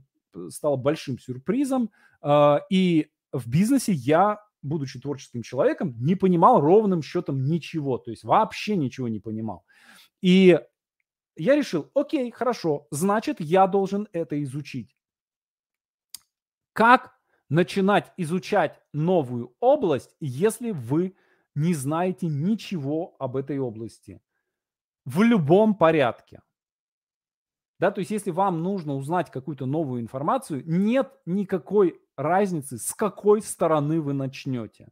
стало 0.50 0.76
большим 0.76 1.20
сюрпризом. 1.20 1.90
И 2.70 3.10
в 3.32 3.50
бизнесе 3.50 3.92
я, 3.92 4.40
будучи 4.62 5.00
творческим 5.00 5.42
человеком, 5.42 5.96
не 6.00 6.16
понимал 6.16 6.62
ровным 6.62 7.02
счетом 7.02 7.44
ничего, 7.46 7.98
то 7.98 8.12
есть 8.12 8.24
вообще 8.24 8.76
ничего 8.76 9.08
не 9.10 9.20
понимал. 9.20 9.66
И 10.22 10.60
я 11.36 11.56
решил, 11.56 11.90
окей, 11.94 12.32
хорошо, 12.32 12.88
значит, 12.92 13.40
я 13.40 13.68
должен 13.68 14.08
это 14.14 14.42
изучить. 14.44 14.96
Как 16.74 17.18
начинать 17.50 18.12
изучать 18.18 18.80
новую 18.94 19.56
область, 19.60 20.16
если 20.20 20.72
вы 20.72 21.16
не 21.56 21.74
знаете 21.74 22.28
ничего 22.28 23.16
об 23.20 23.36
этой 23.36 23.60
области? 23.60 24.22
В 25.06 25.22
любом 25.22 25.76
порядке. 25.76 26.42
Да, 27.80 27.92
то 27.92 28.00
есть 28.00 28.12
если 28.12 28.32
вам 28.32 28.64
нужно 28.64 28.96
узнать 28.96 29.30
какую-то 29.30 29.66
новую 29.66 30.02
информацию, 30.02 30.64
нет 30.66 31.12
никакой 31.26 32.00
разницы, 32.16 32.78
с 32.78 32.94
какой 32.94 33.42
стороны 33.42 34.00
вы 34.02 34.14
начнете. 34.14 34.90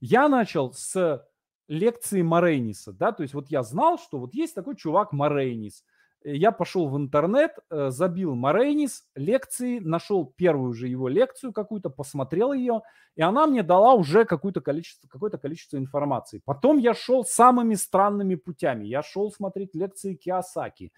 Я 0.00 0.28
начал 0.28 0.72
с 0.72 1.26
лекции 1.68 2.22
Морейниса, 2.22 2.92
да, 2.92 3.12
то 3.12 3.22
есть 3.22 3.34
вот 3.34 3.50
я 3.50 3.62
знал, 3.62 3.98
что 3.98 4.18
вот 4.18 4.34
есть 4.34 4.54
такой 4.54 4.76
чувак 4.76 5.12
Морейнис. 5.12 5.84
Я 6.26 6.52
пошел 6.52 6.88
в 6.88 6.96
интернет, 6.96 7.58
э, 7.70 7.90
забил 7.90 8.34
Морейнис, 8.34 9.04
лекции, 9.14 9.78
нашел 9.78 10.24
первую 10.24 10.72
же 10.72 10.88
его 10.88 11.06
лекцию 11.08 11.52
какую-то, 11.52 11.90
посмотрел 11.90 12.54
ее, 12.54 12.80
и 13.14 13.20
она 13.20 13.46
мне 13.46 13.62
дала 13.62 13.92
уже 13.92 14.24
какое-то 14.24 14.62
количество, 14.62 15.06
какое-то 15.06 15.36
количество 15.36 15.76
информации. 15.76 16.40
Потом 16.42 16.78
я 16.78 16.94
шел 16.94 17.26
самыми 17.26 17.74
странными 17.74 18.36
путями. 18.36 18.86
Я 18.86 19.02
шел 19.02 19.30
смотреть 19.30 19.74
лекции 19.74 20.14
Киосаки. 20.14 20.92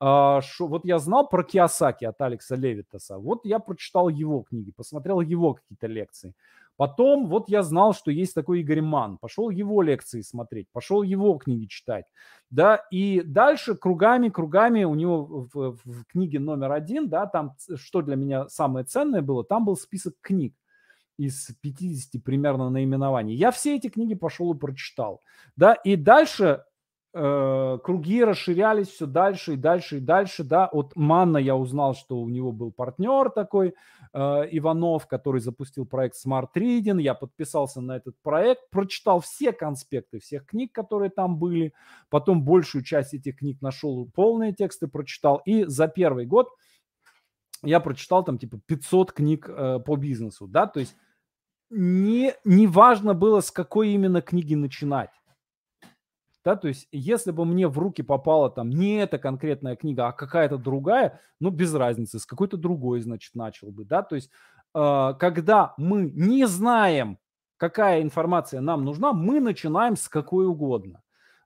А, 0.00 0.40
вот 0.58 0.84
я 0.84 0.98
знал 0.98 1.28
про 1.28 1.44
Киосаки 1.44 2.04
от 2.04 2.20
Алекса 2.20 2.56
Левитаса. 2.56 3.18
Вот 3.18 3.44
я 3.44 3.60
прочитал 3.60 4.08
его 4.08 4.42
книги, 4.42 4.72
посмотрел 4.72 5.20
его 5.20 5.54
какие-то 5.54 5.86
лекции. 5.86 6.34
Потом 6.76 7.28
вот 7.28 7.48
я 7.48 7.62
знал, 7.62 7.94
что 7.94 8.10
есть 8.10 8.34
такой 8.34 8.60
Игорь 8.60 8.80
Ман, 8.80 9.18
пошел 9.18 9.50
его 9.50 9.82
лекции 9.82 10.22
смотреть, 10.22 10.68
пошел 10.72 11.02
его 11.02 11.34
книги 11.34 11.66
читать, 11.66 12.06
да, 12.50 12.76
и 12.90 13.20
дальше 13.20 13.74
кругами, 13.74 14.30
кругами 14.30 14.84
у 14.84 14.94
него 14.94 15.46
в, 15.52 15.76
в 15.84 16.04
книге 16.06 16.40
номер 16.40 16.72
один, 16.72 17.08
да, 17.08 17.26
там, 17.26 17.54
что 17.76 18.02
для 18.02 18.16
меня 18.16 18.48
самое 18.48 18.84
ценное 18.84 19.22
было, 19.22 19.44
там 19.44 19.64
был 19.64 19.76
список 19.76 20.14
книг 20.20 20.54
из 21.18 21.50
50 21.60 22.24
примерно 22.24 22.70
наименований. 22.70 23.34
Я 23.34 23.50
все 23.50 23.76
эти 23.76 23.88
книги 23.88 24.14
пошел 24.14 24.52
и 24.54 24.58
прочитал, 24.58 25.20
да, 25.56 25.74
и 25.74 25.96
дальше 25.96 26.64
э, 27.14 27.78
круги 27.82 28.24
расширялись 28.24 28.88
все 28.88 29.06
дальше 29.06 29.54
и 29.54 29.56
дальше 29.56 29.98
и 29.98 30.00
дальше, 30.00 30.44
да, 30.44 30.66
от 30.66 30.94
Манна 30.96 31.38
я 31.38 31.56
узнал, 31.56 31.94
что 31.94 32.18
у 32.18 32.28
него 32.28 32.52
был 32.52 32.72
партнер 32.72 33.30
такой, 33.30 33.74
э, 34.12 34.18
Иванов, 34.50 35.06
который 35.06 35.40
запустил 35.40 35.86
проект 35.86 36.16
Smart 36.24 36.48
Reading, 36.56 37.00
я 37.00 37.14
подписался 37.14 37.80
на 37.80 37.96
этот 37.96 38.16
проект, 38.22 38.70
прочитал 38.70 39.20
все 39.20 39.52
конспекты 39.52 40.18
всех 40.18 40.46
книг, 40.46 40.72
которые 40.72 41.10
там 41.10 41.38
были, 41.38 41.72
потом 42.08 42.42
большую 42.42 42.84
часть 42.84 43.14
этих 43.14 43.38
книг 43.38 43.60
нашел, 43.60 44.08
полные 44.14 44.52
тексты 44.52 44.88
прочитал, 44.88 45.42
и 45.44 45.64
за 45.64 45.88
первый 45.88 46.26
год 46.26 46.48
я 47.62 47.80
прочитал 47.80 48.24
там 48.24 48.38
типа 48.38 48.58
500 48.66 49.12
книг 49.12 49.48
э, 49.48 49.78
по 49.84 49.96
бизнесу, 49.96 50.46
да, 50.46 50.66
то 50.66 50.80
есть 50.80 50.96
не, 51.70 52.34
не 52.44 52.66
важно 52.66 53.14
было, 53.14 53.40
с 53.40 53.50
какой 53.50 53.90
именно 53.90 54.20
книги 54.20 54.54
начинать. 54.54 55.10
Да, 56.44 56.56
то 56.56 56.68
есть, 56.68 56.88
если 56.90 57.30
бы 57.30 57.44
мне 57.44 57.68
в 57.68 57.78
руки 57.78 58.02
попала 58.02 58.50
там 58.50 58.68
не 58.70 58.96
эта 58.96 59.18
конкретная 59.18 59.76
книга, 59.76 60.08
а 60.08 60.12
какая-то 60.12 60.58
другая, 60.58 61.20
ну, 61.38 61.50
без 61.50 61.72
разницы, 61.74 62.18
с 62.18 62.26
какой-то 62.26 62.56
другой, 62.56 63.00
значит, 63.00 63.34
начал 63.34 63.70
бы, 63.70 63.84
да, 63.84 64.02
то 64.02 64.16
есть, 64.16 64.30
э, 64.74 65.14
когда 65.20 65.74
мы 65.76 66.10
не 66.14 66.46
знаем, 66.46 67.18
какая 67.58 68.02
информация 68.02 68.60
нам 68.60 68.84
нужна, 68.84 69.12
мы 69.12 69.40
начинаем 69.40 69.96
с 69.96 70.08
какой 70.08 70.46
угодно. 70.46 71.02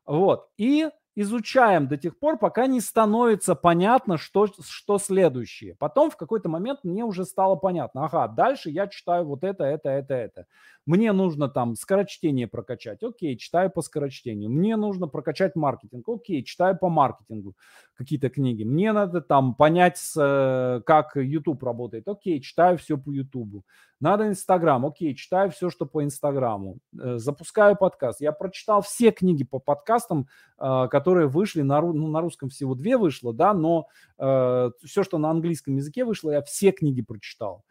Вот, 0.06 0.48
и 0.56 0.88
изучаем 1.16 1.88
до 1.88 1.96
тех 1.96 2.18
пор, 2.18 2.38
пока 2.38 2.66
не 2.66 2.80
становится 2.80 3.54
понятно, 3.54 4.18
что, 4.18 4.46
что 4.46 4.98
следующее. 4.98 5.74
Потом 5.78 6.10
в 6.10 6.16
какой-то 6.16 6.48
момент 6.48 6.80
мне 6.84 7.04
уже 7.04 7.24
стало 7.24 7.56
понятно, 7.56 8.04
ага, 8.04 8.28
дальше 8.28 8.70
я 8.70 8.86
читаю 8.86 9.24
вот 9.26 9.42
это, 9.42 9.64
это, 9.64 9.88
это, 9.90 10.14
это. 10.14 10.46
Мне 10.86 11.10
нужно 11.10 11.48
там 11.48 11.74
скорочтение 11.74 12.46
прокачать, 12.46 13.02
окей, 13.02 13.36
читаю 13.36 13.70
по 13.70 13.82
скорочтению. 13.82 14.50
Мне 14.50 14.76
нужно 14.76 15.08
прокачать 15.08 15.56
маркетинг, 15.56 16.08
окей, 16.08 16.44
читаю 16.44 16.78
по 16.78 16.88
маркетингу 16.88 17.56
какие-то 17.94 18.28
книги. 18.28 18.62
Мне 18.62 18.92
надо 18.92 19.20
там 19.20 19.56
понять, 19.56 20.00
э, 20.16 20.80
как 20.86 21.16
YouTube 21.16 21.64
работает, 21.64 22.06
окей, 22.06 22.40
читаю 22.40 22.78
все 22.78 22.96
по 22.96 23.10
YouTube. 23.10 23.64
Надо 23.98 24.28
Инстаграм, 24.28 24.86
окей, 24.86 25.16
читаю 25.16 25.50
все, 25.50 25.70
что 25.70 25.86
по 25.86 26.04
Инстаграму. 26.04 26.78
Э, 26.96 27.18
запускаю 27.18 27.74
подкаст. 27.74 28.20
Я 28.20 28.30
прочитал 28.30 28.80
все 28.80 29.10
книги 29.10 29.42
по 29.42 29.58
подкастам, 29.58 30.28
э, 30.56 30.86
которые 30.88 31.26
вышли, 31.26 31.62
на, 31.62 31.80
ну, 31.80 32.06
на 32.06 32.20
русском 32.20 32.48
всего 32.48 32.76
две 32.76 32.96
вышло, 32.96 33.34
да, 33.34 33.54
но 33.54 33.88
все, 34.16 35.02
что 35.02 35.18
на 35.18 35.30
английском 35.30 35.76
языке 35.76 36.04
вышло, 36.04 36.30
я 36.30 36.42
все 36.42 36.72
книги 36.72 37.02
прочитал. 37.02 37.64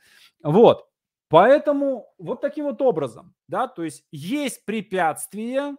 Вот, 0.44 0.86
поэтому 1.36 2.14
вот 2.18 2.42
таким 2.42 2.66
вот 2.66 2.82
образом, 2.82 3.36
да, 3.48 3.68
то 3.68 3.84
есть 3.84 4.06
есть 4.12 4.66
препятствие, 4.66 5.76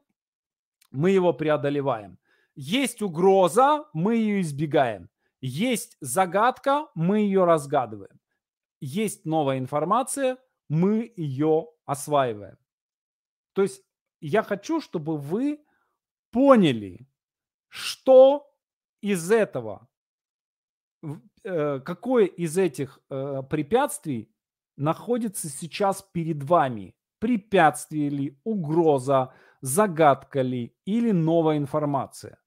мы 0.91 1.11
его 1.11 1.33
преодолеваем. 1.33 2.19
Есть 2.55 3.03
угроза, 3.03 3.85
мы 3.93 4.17
ее 4.17 4.41
избегаем. 4.41 5.09
Есть 5.41 5.97
загадка, 6.01 6.89
мы 6.95 7.19
ее 7.21 7.45
разгадываем 7.45 8.19
есть 8.81 9.25
новая 9.25 9.59
информация, 9.59 10.39
мы 10.69 11.13
ее 11.17 11.69
осваиваем. 11.85 12.59
То 13.53 13.63
есть 13.63 13.83
я 14.21 14.43
хочу, 14.43 14.81
чтобы 14.81 15.17
вы 15.17 15.65
поняли, 16.31 17.09
что 17.69 18.53
из 19.01 19.31
этого, 19.31 19.89
э, 21.45 21.81
какое 21.81 22.27
из 22.27 22.59
этих 22.59 22.99
э, 23.09 23.43
препятствий 23.49 24.31
находится 24.77 25.49
сейчас 25.49 26.03
перед 26.13 26.43
вами. 26.43 26.95
Препятствие 27.19 28.11
ли, 28.11 28.39
угроза, 28.45 29.33
загадка 29.61 30.43
ли 30.43 30.75
или 30.85 31.13
новая 31.13 31.57
информация 31.57 32.39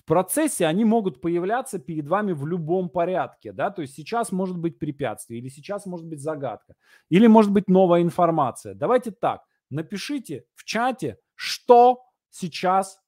в 0.00 0.04
процессе 0.04 0.66
они 0.66 0.84
могут 0.84 1.20
появляться 1.20 1.78
перед 1.78 2.08
вами 2.08 2.32
в 2.32 2.46
любом 2.46 2.88
порядке, 2.88 3.52
да, 3.52 3.70
то 3.70 3.82
есть 3.82 3.94
сейчас 3.94 4.32
может 4.32 4.58
быть 4.58 4.78
препятствие, 4.78 5.40
или 5.40 5.48
сейчас 5.48 5.84
может 5.84 6.06
быть 6.06 6.20
загадка, 6.20 6.74
или 7.10 7.26
может 7.26 7.52
быть 7.52 7.68
новая 7.68 8.00
информация. 8.00 8.74
Давайте 8.74 9.10
так, 9.10 9.42
напишите 9.68 10.44
в 10.54 10.64
чате, 10.64 11.18
что 11.34 12.02
сейчас, 12.30 12.98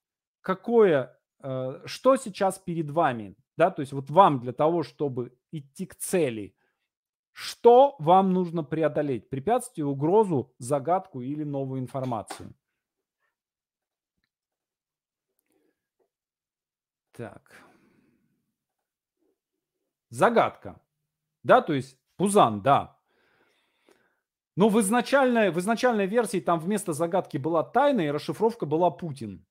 какое, 0.42 1.18
э, 1.42 1.80
что 1.86 2.16
сейчас 2.16 2.58
перед 2.58 2.90
вами, 2.90 3.36
да, 3.56 3.70
то 3.70 3.80
есть 3.80 3.92
вот 3.92 4.10
вам 4.10 4.40
для 4.40 4.52
того, 4.52 4.82
чтобы 4.82 5.34
идти 5.50 5.86
к 5.86 5.94
цели, 5.94 6.54
что 7.32 7.96
вам 7.98 8.32
нужно 8.32 8.62
преодолеть, 8.62 9.28
препятствие, 9.28 9.86
угрозу, 9.86 10.54
загадку 10.58 11.20
или 11.20 11.44
новую 11.44 11.80
информацию. 11.80 12.54
Так. 17.12 17.62
Загадка. 20.10 20.80
Да, 21.42 21.60
то 21.62 21.72
есть 21.72 21.98
Пузан, 22.16 22.62
да. 22.62 22.98
Но 24.56 24.68
в 24.68 24.78
изначальной, 24.80 25.50
в 25.50 25.58
изначальной 25.58 26.06
версии 26.06 26.40
там 26.40 26.58
вместо 26.60 26.92
загадки 26.92 27.38
была 27.38 27.62
тайна, 27.62 28.02
и 28.02 28.10
расшифровка 28.10 28.66
была 28.66 28.90
Путин. 28.90 29.46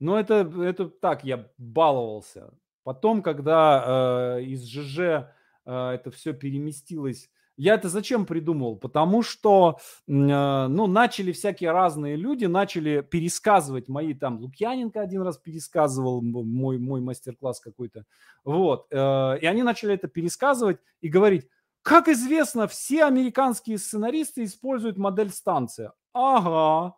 Но 0.00 0.18
это, 0.18 0.50
это 0.60 0.88
так, 0.88 1.24
я 1.24 1.48
баловался. 1.56 2.52
Потом, 2.82 3.22
когда 3.22 4.36
э, 4.36 4.42
из 4.42 4.64
ЖЖ 4.64 5.30
это 5.64 6.10
все 6.10 6.32
переместилось 6.32 7.30
Я 7.56 7.74
это 7.74 7.88
зачем 7.88 8.26
придумал? 8.26 8.76
Потому 8.76 9.22
что, 9.22 9.78
э, 9.78 10.10
ну, 10.10 10.86
начали 10.86 11.30
всякие 11.32 11.70
разные 11.70 12.16
люди, 12.16 12.46
начали 12.46 13.00
пересказывать 13.00 13.88
мои, 13.88 14.14
там, 14.14 14.40
Лукьяненко 14.40 15.00
один 15.00 15.22
раз 15.22 15.38
пересказывал 15.38 16.20
мой, 16.20 16.78
мой 16.78 17.00
мастер-класс 17.00 17.60
какой-то, 17.60 18.04
вот, 18.44 18.86
э, 18.90 19.38
и 19.40 19.46
они 19.46 19.62
начали 19.62 19.94
это 19.94 20.08
пересказывать 20.08 20.78
и 21.00 21.08
говорить, 21.08 21.48
как 21.82 22.08
известно, 22.08 22.66
все 22.66 23.04
американские 23.04 23.76
сценаристы 23.78 24.44
используют 24.44 24.96
модель 24.96 25.30
станция. 25.30 25.92
Ага, 26.14 26.96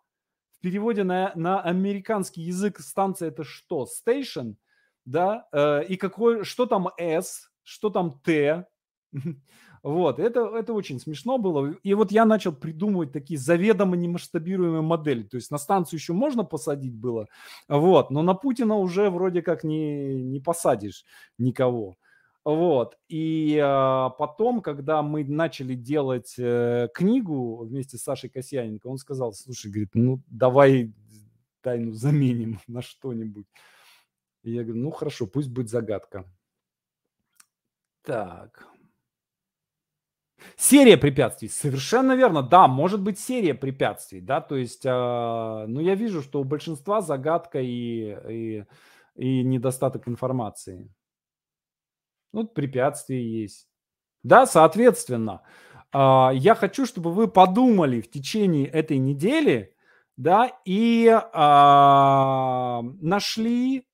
в 0.57 0.61
переводе 0.61 1.03
на, 1.05 1.33
на 1.35 1.61
американский 1.61 2.43
язык 2.43 2.79
станция 2.79 3.29
это 3.29 3.43
что? 3.45 3.87
Station, 3.87 4.55
да, 5.05 5.49
э, 5.53 5.85
и 5.87 5.97
какой, 5.97 6.45
что 6.45 6.67
там 6.67 6.89
S, 6.99 7.51
что 7.67 7.91
там 7.91 8.21
T, 8.25 8.65
Вот, 9.83 10.19
это, 10.19 10.41
это 10.57 10.73
очень 10.73 10.99
смешно 10.99 11.39
было. 11.39 11.73
И 11.85 11.95
вот 11.95 12.11
я 12.11 12.25
начал 12.25 12.53
придумывать 12.53 13.13
такие 13.13 13.39
заведомо 13.39 13.97
немасштабируемые 13.97 14.83
модели. 14.83 15.23
То 15.23 15.37
есть 15.37 15.53
на 15.53 15.59
станцию 15.59 16.01
еще 16.01 16.13
можно 16.13 16.43
посадить 16.43 16.95
было, 16.95 17.29
вот, 17.69 18.11
но 18.11 18.23
на 18.23 18.35
Путина 18.35 18.75
уже 18.77 19.11
вроде 19.11 19.43
как 19.43 19.63
не, 19.63 20.21
не 20.23 20.41
посадишь 20.41 21.05
никого. 21.39 21.97
Вот. 22.45 22.97
И 23.09 23.61
а, 23.63 24.11
потом, 24.11 24.61
когда 24.61 25.03
мы 25.03 25.25
начали 25.25 25.75
делать 25.75 26.35
э, 26.37 26.89
книгу 26.93 27.65
вместе 27.65 27.97
с 27.97 28.03
Сашей 28.03 28.29
Касьяненко, 28.29 28.89
он 28.89 28.99
сказал, 28.99 29.33
слушай, 29.35 29.71
говорит, 29.71 29.91
ну 29.95 30.21
давай 30.27 30.93
тайну 31.61 31.93
заменим 31.93 32.59
на 32.67 32.83
что-нибудь. 32.83 33.47
И 34.43 34.53
я 34.53 34.65
говорю, 34.65 34.83
ну 34.83 34.91
хорошо, 34.91 35.29
пусть 35.29 35.51
будет 35.51 35.71
загадка. 35.71 36.25
Так. 38.07 38.69
Серия 40.57 40.97
препятствий, 40.97 41.49
совершенно 41.49 42.15
верно, 42.15 42.43
да, 42.43 42.69
может 42.69 43.03
быть 43.03 43.19
серия 43.19 43.53
препятствий, 43.53 44.21
да, 44.21 44.41
то 44.41 44.55
есть, 44.55 44.87
э, 44.87 44.91
ну, 45.67 45.81
я 45.81 45.97
вижу, 45.97 46.23
что 46.23 46.41
у 46.41 46.45
большинства 46.45 47.01
загадка 47.01 47.61
и, 47.61 48.17
и, 48.29 48.65
и 49.17 49.43
недостаток 49.43 50.07
информации. 50.07 50.89
Ну, 52.33 52.47
препятствия 52.47 53.21
есть. 53.21 53.67
Да, 54.23 54.47
соответственно, 54.47 55.43
э, 55.93 56.29
я 56.35 56.55
хочу, 56.55 56.87
чтобы 56.87 57.13
вы 57.13 57.27
подумали 57.27 58.01
в 58.01 58.09
течение 58.09 58.69
этой 58.69 58.99
недели, 58.99 59.75
да, 60.17 60.53
и 60.65 61.07
э, 61.09 61.21
нашли 63.01 63.85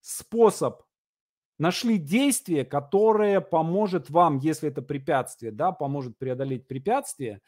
способ 0.00 0.87
нашли 1.58 1.98
действие, 1.98 2.64
которое 2.64 3.40
поможет 3.40 4.10
вам, 4.10 4.38
если 4.38 4.68
это 4.68 4.82
препятствие, 4.82 5.52
да, 5.52 5.72
поможет 5.72 6.16
преодолеть 6.18 6.66
препятствие. 6.66 7.40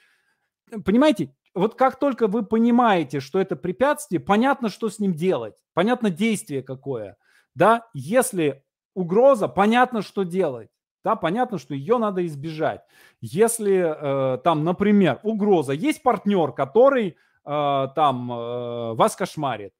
Понимаете, 0.85 1.35
вот 1.55 1.75
как 1.75 1.99
только 1.99 2.27
вы 2.27 2.45
понимаете, 2.45 3.21
что 3.21 3.41
это 3.41 3.57
препятствие, 3.57 4.21
понятно, 4.21 4.69
что 4.69 4.89
с 4.89 4.99
ним 4.99 5.15
делать, 5.15 5.55
понятно 5.75 6.11
действие 6.11 6.63
какое, 6.63 7.17
да, 7.55 7.89
если 7.95 8.63
угроза, 8.95 9.49
понятно, 9.49 10.03
что 10.03 10.23
делать. 10.23 10.69
Да, 11.03 11.17
понятно, 11.17 11.57
что 11.57 11.73
ее 11.75 11.97
надо 11.97 12.27
избежать. 12.27 12.83
Если 13.23 14.35
э, 14.35 14.39
там, 14.39 14.65
например, 14.65 15.19
угроза, 15.23 15.73
есть 15.73 16.03
партнер, 16.03 16.53
который 16.53 17.17
э, 17.47 17.87
там 17.95 18.31
э, 18.31 18.95
вас 18.95 19.17
кошмарит, 19.17 19.73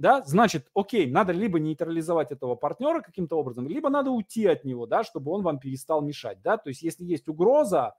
да, 0.00 0.22
значит, 0.24 0.66
окей, 0.74 1.10
надо 1.10 1.34
либо 1.34 1.60
нейтрализовать 1.60 2.32
этого 2.32 2.54
партнера 2.54 3.02
каким-то 3.02 3.36
образом, 3.36 3.68
либо 3.68 3.90
надо 3.90 4.10
уйти 4.10 4.46
от 4.46 4.64
него, 4.64 4.86
да, 4.86 5.04
чтобы 5.04 5.30
он 5.30 5.42
вам 5.42 5.58
перестал 5.58 6.00
мешать, 6.00 6.40
да, 6.40 6.56
то 6.56 6.70
есть 6.70 6.80
если 6.80 7.04
есть 7.04 7.28
угроза 7.28 7.94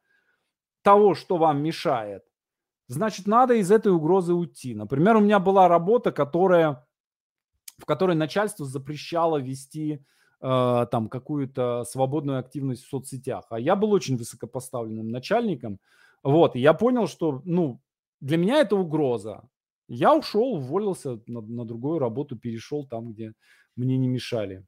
того, 0.81 1.13
что 1.13 1.37
вам 1.37 1.61
мешает, 1.61 2.23
значит, 2.87 3.27
надо 3.27 3.53
из 3.53 3.69
этой 3.69 3.91
угрозы 3.91 4.33
уйти. 4.33 4.73
Например, 4.73 5.17
у 5.17 5.19
меня 5.19 5.37
была 5.37 5.67
работа, 5.67 6.11
которая, 6.11 6.87
в 7.77 7.85
которой 7.85 8.15
начальство 8.15 8.65
запрещало 8.65 9.37
вести 9.37 10.03
э, 10.41 10.85
там 10.89 11.07
какую-то 11.07 11.83
свободную 11.83 12.39
активность 12.39 12.83
в 12.83 12.89
соцсетях, 12.89 13.45
а 13.51 13.59
я 13.59 13.75
был 13.75 13.91
очень 13.91 14.17
высокопоставленным 14.17 15.09
начальником, 15.09 15.79
вот, 16.23 16.55
и 16.55 16.59
я 16.61 16.73
понял, 16.73 17.05
что, 17.05 17.43
ну, 17.45 17.79
для 18.21 18.37
меня 18.37 18.57
это 18.57 18.75
угроза, 18.75 19.43
я 19.93 20.15
ушел, 20.15 20.53
уволился 20.53 21.19
на, 21.27 21.41
на 21.41 21.65
другую 21.65 21.99
работу, 21.99 22.37
перешел 22.37 22.87
там, 22.87 23.11
где 23.11 23.33
мне 23.75 23.97
не 23.97 24.07
мешали. 24.07 24.65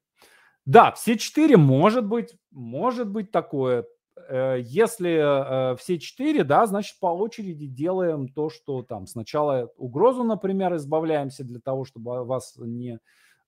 Да, 0.66 0.92
все 0.92 1.16
четыре, 1.16 1.56
может 1.56 2.06
быть, 2.06 2.34
может 2.50 3.08
быть 3.08 3.30
такое. 3.30 3.86
Э, 4.28 4.58
если 4.60 5.72
э, 5.72 5.76
все 5.76 5.98
четыре, 5.98 6.44
да, 6.44 6.66
значит, 6.66 6.98
по 7.00 7.06
очереди 7.06 7.66
делаем 7.66 8.28
то, 8.28 8.50
что 8.50 8.82
там 8.82 9.06
сначала 9.06 9.70
угрозу, 9.76 10.24
например, 10.24 10.76
избавляемся 10.76 11.42
для 11.42 11.60
того, 11.60 11.84
чтобы 11.84 12.24
вас 12.24 12.54
не, 12.58 12.98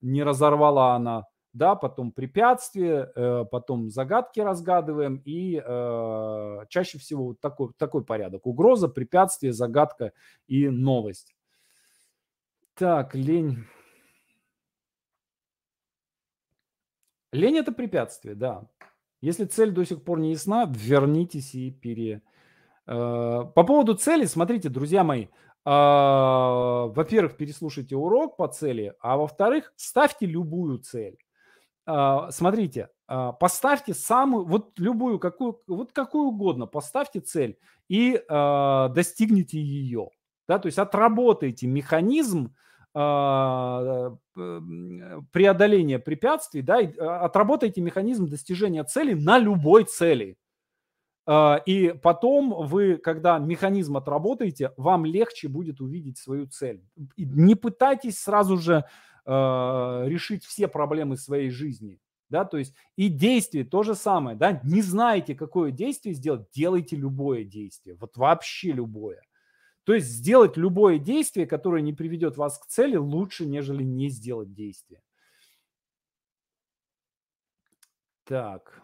не 0.00 0.22
разорвала 0.22 0.94
она, 0.94 1.24
да, 1.52 1.74
потом 1.74 2.10
препятствия, 2.10 3.12
э, 3.14 3.44
потом 3.50 3.90
загадки 3.90 4.40
разгадываем 4.40 5.22
и 5.24 5.56
чаще 6.68 6.98
всего 6.98 7.26
вот 7.26 7.40
такой, 7.40 7.70
такой 7.76 8.02
порядок. 8.02 8.46
Угроза, 8.46 8.88
препятствие, 8.88 9.52
загадка 9.52 10.12
и 10.48 10.68
новость. 10.68 11.35
Так, 12.76 13.14
лень. 13.14 13.64
Лень 17.32 17.56
это 17.56 17.72
препятствие, 17.72 18.34
да. 18.34 18.68
Если 19.22 19.46
цель 19.46 19.70
до 19.70 19.86
сих 19.86 20.04
пор 20.04 20.20
не 20.20 20.32
ясна, 20.32 20.66
вернитесь 20.66 21.54
и 21.54 21.70
пере... 21.70 22.20
Э, 22.86 23.44
по 23.54 23.64
поводу 23.64 23.94
цели, 23.94 24.26
смотрите, 24.26 24.68
друзья 24.68 25.04
мои, 25.04 25.28
а, 25.64 26.86
во-первых, 26.88 27.38
переслушайте 27.38 27.96
урок 27.96 28.36
по 28.36 28.46
цели, 28.46 28.94
а 29.00 29.16
во-вторых, 29.16 29.72
ставьте 29.76 30.26
любую 30.26 30.78
цель. 30.78 31.16
А, 31.86 32.30
смотрите, 32.30 32.90
а, 33.06 33.32
поставьте 33.32 33.94
самую, 33.94 34.44
вот 34.44 34.78
любую, 34.78 35.18
какую, 35.18 35.62
вот 35.66 35.92
какую 35.92 36.26
угодно, 36.26 36.66
поставьте 36.66 37.20
цель 37.20 37.58
и 37.88 38.22
достигните 38.28 39.58
ее. 39.58 40.10
Да, 40.46 40.58
то 40.58 40.66
есть 40.66 40.78
отработайте 40.78 41.66
механизм, 41.66 42.54
преодоления 45.32 45.98
препятствий, 45.98 46.62
да, 46.62 46.78
а, 46.78 47.26
отработайте 47.26 47.82
механизм 47.82 48.26
достижения 48.26 48.84
цели 48.84 49.12
на 49.12 49.38
любой 49.38 49.84
цели. 49.84 50.38
А, 51.26 51.60
и 51.66 51.92
потом 51.92 52.66
вы, 52.66 52.96
когда 52.96 53.38
механизм 53.38 53.98
отработаете, 53.98 54.72
вам 54.78 55.04
легче 55.04 55.48
будет 55.48 55.82
увидеть 55.82 56.16
свою 56.16 56.46
цель. 56.46 56.82
Не 57.16 57.54
пытайтесь 57.54 58.18
сразу 58.18 58.56
же 58.56 58.84
решить 59.26 60.44
все 60.44 60.68
проблемы 60.68 61.16
своей 61.16 61.50
жизни. 61.50 61.98
Да, 62.28 62.44
то 62.44 62.58
есть 62.58 62.74
и 62.96 63.08
действие 63.08 63.64
то 63.64 63.82
же 63.82 63.96
самое, 63.96 64.36
да, 64.36 64.60
не 64.64 64.82
знаете, 64.82 65.34
какое 65.34 65.72
действие 65.72 66.14
сделать, 66.14 66.46
делайте 66.52 66.94
любое 66.96 67.44
действие, 67.44 67.96
вот 68.00 68.16
вообще 68.16 68.70
любое. 68.72 69.20
То 69.86 69.94
есть 69.94 70.08
сделать 70.08 70.56
любое 70.56 70.98
действие, 70.98 71.46
которое 71.46 71.80
не 71.80 71.92
приведет 71.92 72.36
вас 72.36 72.58
к 72.58 72.66
цели, 72.66 72.96
лучше, 72.96 73.46
нежели 73.46 73.84
не 73.84 74.08
сделать 74.08 74.52
действие. 74.52 75.00
Так. 78.24 78.82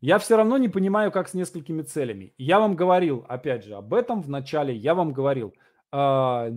Я 0.00 0.18
все 0.18 0.36
равно 0.36 0.58
не 0.58 0.68
понимаю, 0.68 1.12
как 1.12 1.28
с 1.28 1.34
несколькими 1.34 1.82
целями. 1.82 2.34
Я 2.36 2.58
вам 2.58 2.74
говорил, 2.74 3.24
опять 3.28 3.62
же, 3.62 3.76
об 3.76 3.94
этом 3.94 4.22
в 4.22 4.28
начале. 4.28 4.74
Я 4.74 4.92
вам 4.96 5.12
говорил, 5.12 5.54
а, 5.92 6.50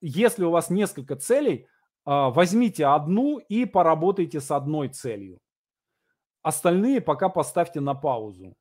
если 0.00 0.44
у 0.44 0.50
вас 0.50 0.70
несколько 0.70 1.14
целей, 1.14 1.68
а, 2.06 2.30
возьмите 2.30 2.86
одну 2.86 3.36
и 3.36 3.66
поработайте 3.66 4.40
с 4.40 4.50
одной 4.50 4.88
целью. 4.88 5.40
Остальные 6.40 7.02
пока 7.02 7.28
поставьте 7.28 7.80
на 7.80 7.94
паузу. 7.94 8.56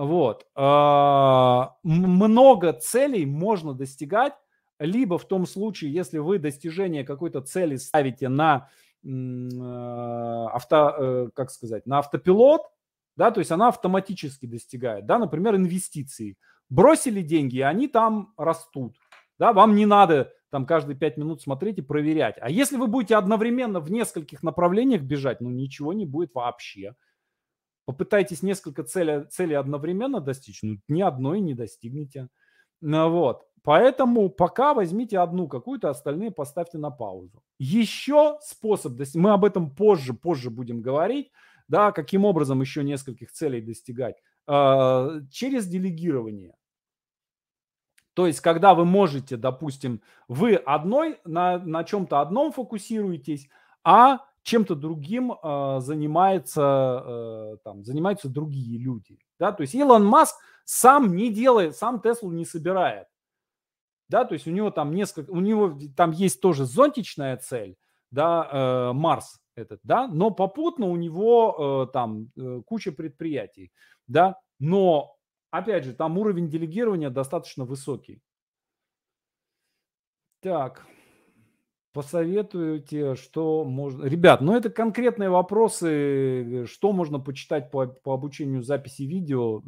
Вот. 0.00 0.46
А, 0.54 1.76
много 1.82 2.72
целей 2.72 3.26
можно 3.26 3.74
достигать, 3.74 4.32
либо 4.78 5.18
в 5.18 5.28
том 5.28 5.44
случае, 5.44 5.92
если 5.92 6.16
вы 6.16 6.38
достижение 6.38 7.04
какой-то 7.04 7.42
цели 7.42 7.76
ставите 7.76 8.30
на 8.30 8.70
а, 9.04 10.48
авто, 10.54 10.94
э, 10.98 11.28
как 11.34 11.50
сказать, 11.50 11.84
на 11.84 11.98
автопилот, 11.98 12.62
да, 13.16 13.30
то 13.30 13.40
есть 13.40 13.50
она 13.50 13.68
автоматически 13.68 14.46
достигает, 14.46 15.04
да, 15.04 15.18
например, 15.18 15.56
инвестиции. 15.56 16.38
Бросили 16.70 17.20
деньги, 17.20 17.56
и 17.56 17.62
они 17.62 17.86
там 17.86 18.32
растут, 18.38 18.96
да, 19.38 19.52
вам 19.52 19.74
не 19.74 19.84
надо 19.84 20.32
там 20.48 20.64
каждые 20.64 20.96
пять 20.96 21.18
минут 21.18 21.42
смотреть 21.42 21.76
и 21.76 21.82
проверять. 21.82 22.36
А 22.40 22.48
если 22.48 22.78
вы 22.78 22.86
будете 22.86 23.16
одновременно 23.16 23.80
в 23.80 23.90
нескольких 23.90 24.42
направлениях 24.42 25.02
бежать, 25.02 25.42
ну 25.42 25.50
ничего 25.50 25.92
не 25.92 26.06
будет 26.06 26.34
вообще. 26.34 26.94
Попытайтесь 27.90 28.42
несколько 28.42 28.84
целей, 28.84 29.24
целей 29.30 29.54
одновременно 29.54 30.20
достичь, 30.20 30.62
ну, 30.62 30.78
ни 30.86 31.02
одной 31.02 31.40
не 31.40 31.54
достигнете. 31.54 32.28
Ну, 32.80 33.10
вот. 33.10 33.42
Поэтому 33.64 34.30
пока 34.30 34.74
возьмите 34.74 35.18
одну 35.18 35.48
какую-то, 35.48 35.90
остальные 35.90 36.30
поставьте 36.30 36.78
на 36.78 36.90
паузу. 36.90 37.42
Еще 37.58 38.38
способ, 38.42 38.92
мы 39.14 39.32
об 39.32 39.44
этом 39.44 39.74
позже, 39.74 40.14
позже 40.14 40.50
будем 40.50 40.82
говорить, 40.82 41.32
да, 41.68 41.90
каким 41.90 42.24
образом 42.24 42.60
еще 42.60 42.84
нескольких 42.84 43.32
целей 43.32 43.60
достигать. 43.60 44.16
э, 44.46 45.20
через 45.30 45.66
делегирование. 45.66 46.54
То 48.14 48.26
есть, 48.26 48.40
когда 48.40 48.74
вы 48.74 48.84
можете, 48.84 49.36
допустим, 49.36 50.00
вы 50.28 50.54
одной 50.54 51.18
на, 51.24 51.58
на 51.58 51.84
чем-то 51.84 52.20
одном 52.20 52.52
фокусируетесь, 52.52 53.48
а 53.84 54.20
чем-то 54.42 54.74
другим 54.74 55.32
э, 55.32 55.78
занимается, 55.80 57.04
э, 57.06 57.56
там, 57.64 57.84
занимаются 57.84 58.28
другие 58.28 58.78
люди. 58.78 59.18
Да? 59.38 59.52
То 59.52 59.62
есть 59.62 59.74
Илон 59.74 60.04
Маск 60.04 60.36
сам 60.64 61.14
не 61.14 61.32
делает, 61.32 61.76
сам 61.76 62.00
Теслу 62.00 62.30
не 62.30 62.44
собирает. 62.44 63.06
Да, 64.08 64.24
то 64.24 64.34
есть 64.34 64.48
у 64.48 64.50
него 64.50 64.72
там 64.72 64.92
несколько, 64.92 65.30
у 65.30 65.38
него 65.38 65.78
там 65.96 66.10
есть 66.10 66.40
тоже 66.40 66.64
зонтичная 66.64 67.36
цель, 67.36 67.76
да, 68.10 68.48
э, 68.50 68.92
Марс 68.92 69.40
этот, 69.54 69.78
да, 69.84 70.08
но 70.08 70.32
попутно 70.32 70.86
у 70.86 70.96
него 70.96 71.86
э, 71.88 71.92
там 71.92 72.28
э, 72.36 72.60
куча 72.66 72.90
предприятий, 72.90 73.72
да, 74.08 74.36
но 74.58 75.16
опять 75.52 75.84
же 75.84 75.94
там 75.94 76.18
уровень 76.18 76.48
делегирования 76.48 77.08
достаточно 77.08 77.64
высокий. 77.64 78.20
Так. 80.40 80.84
Посоветуйте, 81.92 83.16
что 83.16 83.64
можно... 83.64 84.04
Ребят, 84.04 84.40
ну 84.40 84.54
это 84.54 84.70
конкретные 84.70 85.28
вопросы, 85.28 86.64
что 86.66 86.92
можно 86.92 87.18
почитать 87.18 87.70
по, 87.72 87.86
по 87.86 88.14
обучению 88.14 88.62
записи 88.62 89.02
видео. 89.02 89.62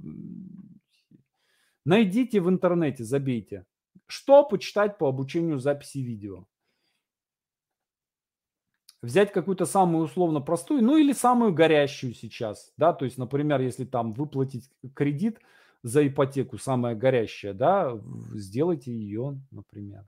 Найдите 1.85 2.41
в 2.41 2.49
интернете, 2.49 3.03
забейте. 3.03 3.67
Что 4.07 4.45
почитать 4.45 4.99
по 4.99 5.09
обучению 5.09 5.59
записи 5.59 5.99
видео? 5.99 6.47
Взять 9.01 9.33
какую-то 9.33 9.67
самую 9.67 10.05
условно 10.05 10.41
простую, 10.41 10.85
ну 10.85 10.97
или 10.97 11.13
самую 11.13 11.53
горящую 11.53 12.15
сейчас, 12.15 12.73
да, 12.77 12.93
то 12.93 13.05
есть, 13.05 13.19
например, 13.19 13.61
если 13.61 13.85
там 13.85 14.13
выплатить 14.13 14.71
кредит 14.95 15.41
за 15.83 16.07
ипотеку, 16.07 16.57
самая 16.57 16.95
горящая, 16.95 17.53
да, 17.53 18.01
сделайте 18.33 18.93
ее, 18.93 19.41
например. 19.51 20.07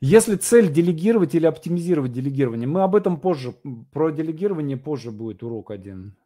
Если 0.00 0.36
цель 0.36 0.70
делегировать 0.70 1.34
или 1.34 1.46
оптимизировать 1.46 2.12
делегирование, 2.12 2.68
мы 2.68 2.82
об 2.82 2.94
этом 2.94 3.18
позже, 3.18 3.54
про 3.92 4.10
делегирование 4.10 4.76
позже 4.76 5.10
будет 5.10 5.42
урок 5.42 5.70
один. 5.70 6.16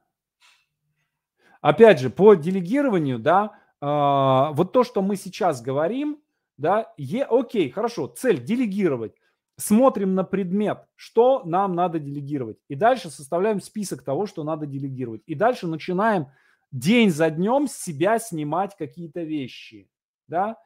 Опять 1.61 2.01
же, 2.01 2.11
по 2.11 2.35
делегированию, 2.35 3.19
да, 3.19 3.59
э, 3.81 4.55
вот 4.55 4.73
то, 4.73 4.83
что 4.83 5.03
мы 5.03 5.17
сейчас 5.17 5.61
говорим, 5.61 6.19
да, 6.57 6.93
е, 6.97 7.23
окей, 7.25 7.71
хорошо, 7.71 8.07
цель 8.07 8.43
делегировать. 8.43 9.15
Смотрим 9.57 10.15
на 10.15 10.25
предмет, 10.25 10.87
что 10.97 11.43
нам 11.45 11.75
надо 11.75 11.99
делегировать. 11.99 12.57
И 12.69 12.75
дальше 12.75 13.11
составляем 13.11 13.61
список 13.61 14.03
того, 14.03 14.27
что 14.27 14.43
надо 14.43 14.67
делегировать. 14.67 15.23
И 15.27 15.35
дальше 15.35 15.67
начинаем 15.67 16.29
день 16.73 17.11
за 17.11 17.31
днем 17.31 17.69
с 17.69 17.73
себя 17.73 18.19
снимать 18.19 18.75
какие-то 18.77 19.23
вещи. 19.23 19.89
Да? 20.29 20.57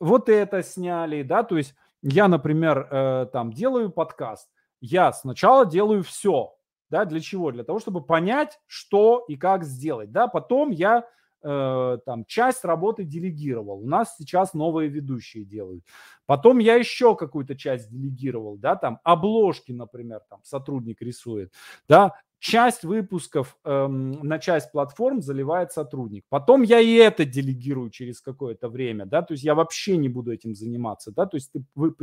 Вот 0.00 0.28
это 0.28 0.62
сняли, 0.62 1.22
да, 1.22 1.42
то 1.44 1.56
есть 1.56 1.74
я, 2.02 2.28
например, 2.28 2.88
э, 2.90 3.26
там 3.32 3.52
делаю 3.52 3.90
подкаст, 3.90 4.48
я 4.80 5.12
сначала 5.12 5.66
делаю 5.66 6.02
все, 6.02 6.54
да, 6.88 7.04
для 7.04 7.20
чего? 7.20 7.52
Для 7.52 7.64
того, 7.64 7.78
чтобы 7.78 8.02
понять, 8.02 8.58
что 8.66 9.24
и 9.28 9.36
как 9.36 9.64
сделать, 9.64 10.10
да, 10.10 10.26
потом 10.26 10.70
я 10.70 11.06
э, 11.42 11.98
там 12.04 12.24
часть 12.24 12.64
работы 12.64 13.04
делегировал, 13.04 13.80
у 13.80 13.86
нас 13.86 14.16
сейчас 14.16 14.54
новые 14.54 14.88
ведущие 14.88 15.44
делают, 15.44 15.84
потом 16.26 16.58
я 16.58 16.76
еще 16.76 17.14
какую-то 17.16 17.54
часть 17.54 17.90
делегировал, 17.90 18.56
да, 18.56 18.76
там 18.76 19.00
обложки, 19.04 19.72
например, 19.72 20.20
там 20.28 20.40
сотрудник 20.42 21.02
рисует, 21.02 21.52
да, 21.88 22.14
часть 22.40 22.84
выпусков 22.84 23.56
эм, 23.64 24.12
на 24.26 24.38
часть 24.38 24.72
платформ 24.72 25.20
заливает 25.20 25.72
сотрудник. 25.72 26.24
Потом 26.30 26.62
я 26.62 26.80
и 26.80 26.94
это 26.94 27.26
делегирую 27.26 27.90
через 27.90 28.20
какое-то 28.20 28.68
время, 28.68 29.04
да, 29.04 29.22
то 29.22 29.32
есть 29.32 29.44
я 29.44 29.54
вообще 29.54 29.98
не 29.98 30.08
буду 30.08 30.32
этим 30.32 30.54
заниматься, 30.54 31.12
да, 31.12 31.26
то 31.26 31.36
есть 31.36 31.52
ты, 31.52 31.62
вы 31.74 31.94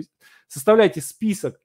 составляете 0.48 1.02
список 1.02 1.60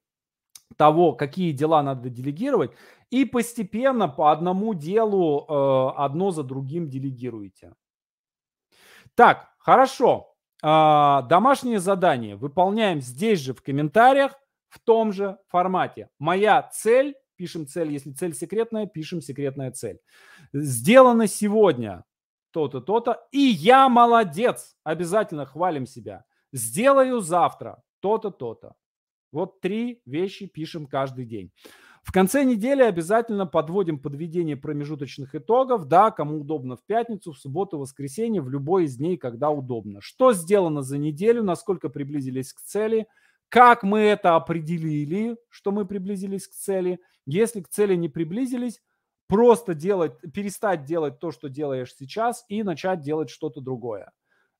того, 0.76 1.12
какие 1.12 1.52
дела 1.52 1.82
надо 1.82 2.08
делегировать, 2.08 2.72
и 3.10 3.26
постепенно 3.26 4.08
по 4.08 4.32
одному 4.32 4.72
делу 4.72 5.44
э, 5.46 5.92
одно 5.98 6.30
за 6.30 6.42
другим 6.42 6.88
делегируете. 6.88 7.74
Так, 9.14 9.50
хорошо. 9.58 10.34
Э, 10.62 11.20
домашнее 11.28 11.78
задание 11.78 12.36
выполняем 12.36 13.02
здесь 13.02 13.40
же 13.40 13.52
в 13.52 13.62
комментариях 13.62 14.32
в 14.70 14.78
том 14.78 15.12
же 15.12 15.36
формате. 15.48 16.08
Моя 16.18 16.62
цель 16.62 17.14
пишем 17.42 17.66
цель. 17.66 17.90
Если 17.90 18.12
цель 18.12 18.34
секретная, 18.34 18.86
пишем 18.86 19.20
секретная 19.20 19.72
цель. 19.72 19.98
Сделано 20.52 21.26
сегодня 21.26 22.04
то-то, 22.52 22.80
то-то. 22.80 23.26
И 23.32 23.40
я 23.40 23.88
молодец. 23.88 24.76
Обязательно 24.84 25.44
хвалим 25.44 25.86
себя. 25.86 26.24
Сделаю 26.52 27.20
завтра 27.20 27.82
то-то, 27.98 28.30
то-то. 28.30 28.74
Вот 29.32 29.60
три 29.60 30.02
вещи 30.06 30.46
пишем 30.46 30.86
каждый 30.86 31.24
день. 31.24 31.50
В 32.04 32.12
конце 32.12 32.44
недели 32.44 32.82
обязательно 32.82 33.44
подводим 33.44 33.98
подведение 33.98 34.56
промежуточных 34.56 35.34
итогов. 35.34 35.88
Да, 35.88 36.12
кому 36.12 36.42
удобно 36.42 36.76
в 36.76 36.84
пятницу, 36.86 37.32
в 37.32 37.38
субботу, 37.38 37.76
в 37.76 37.80
воскресенье, 37.80 38.40
в 38.40 38.50
любой 38.50 38.84
из 38.84 38.98
дней, 38.98 39.16
когда 39.16 39.50
удобно. 39.50 40.00
Что 40.00 40.32
сделано 40.32 40.82
за 40.82 40.96
неделю, 40.96 41.42
насколько 41.42 41.88
приблизились 41.88 42.52
к 42.52 42.60
цели, 42.60 43.08
как 43.48 43.82
мы 43.82 43.98
это 43.98 44.36
определили, 44.36 45.36
что 45.48 45.72
мы 45.72 45.86
приблизились 45.86 46.46
к 46.46 46.52
цели– 46.52 47.00
если 47.26 47.60
к 47.60 47.68
цели 47.68 47.94
не 47.94 48.08
приблизились, 48.08 48.80
просто 49.28 49.74
делать, 49.74 50.12
перестать 50.32 50.84
делать 50.84 51.18
то, 51.18 51.30
что 51.30 51.48
делаешь 51.48 51.94
сейчас, 51.94 52.44
и 52.48 52.62
начать 52.62 53.00
делать 53.00 53.30
что-то 53.30 53.60
другое. 53.60 54.12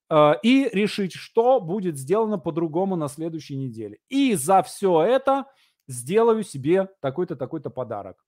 Э, 0.09 0.35
и 0.43 0.69
решить, 0.73 1.15
что 1.15 1.61
будет 1.61 1.97
сделано 1.97 2.39
по-другому 2.39 2.97
на 2.97 3.09
следующей 3.09 3.57
неделе. 3.57 3.99
И 4.09 4.35
за 4.35 4.63
все 4.63 5.03
это 5.03 5.47
сделаю 5.89 6.43
себе 6.43 6.89
такой-то, 7.01 7.37
такой-то 7.37 7.71
подарок. 7.71 8.25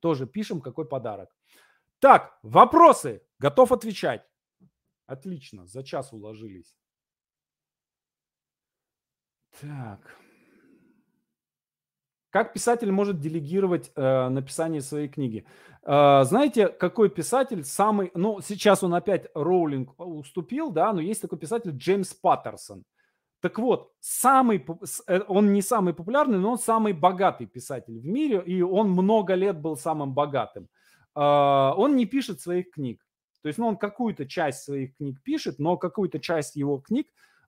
Тоже 0.00 0.26
пишем, 0.26 0.60
какой 0.60 0.86
подарок. 0.86 1.34
Так, 2.00 2.38
вопросы. 2.42 3.22
Готов 3.38 3.72
отвечать. 3.72 4.26
Отлично, 5.06 5.66
за 5.66 5.82
час 5.82 6.12
уложились. 6.12 6.76
Так. 9.60 10.23
Как 12.34 12.52
писатель 12.52 12.90
может 12.90 13.20
делегировать 13.20 13.92
э, 13.94 14.28
написание 14.28 14.80
своей 14.80 15.06
книги? 15.06 15.46
Э, 15.84 16.24
знаете, 16.24 16.66
какой 16.66 17.08
писатель 17.08 17.62
самый... 17.62 18.10
Ну, 18.14 18.40
сейчас 18.40 18.82
он 18.82 18.92
опять 18.92 19.28
Роулинг 19.36 19.94
уступил, 20.00 20.72
да, 20.72 20.92
но 20.92 21.00
есть 21.00 21.22
такой 21.22 21.38
писатель 21.38 21.70
Джеймс 21.70 22.12
Паттерсон. 22.12 22.82
Так 23.38 23.60
вот, 23.60 23.92
самый, 24.00 24.66
э, 25.06 25.20
он 25.28 25.52
не 25.52 25.62
самый 25.62 25.94
популярный, 25.94 26.38
но 26.38 26.50
он 26.50 26.58
самый 26.58 26.92
богатый 26.92 27.46
писатель 27.46 28.00
в 28.00 28.04
мире, 28.04 28.42
и 28.44 28.62
он 28.62 28.90
много 28.90 29.34
лет 29.34 29.60
был 29.60 29.76
самым 29.76 30.12
богатым. 30.12 30.66
Э, 31.14 31.20
он 31.76 31.94
не 31.94 32.04
пишет 32.04 32.40
своих 32.40 32.72
книг. 32.72 33.00
То 33.42 33.46
есть, 33.46 33.60
ну, 33.60 33.68
он 33.68 33.76
какую-то 33.76 34.26
часть 34.26 34.64
своих 34.64 34.96
книг 34.96 35.22
пишет, 35.22 35.60
но 35.60 35.76
какую-то 35.76 36.18
часть 36.18 36.56
его 36.56 36.78
книг 36.78 37.06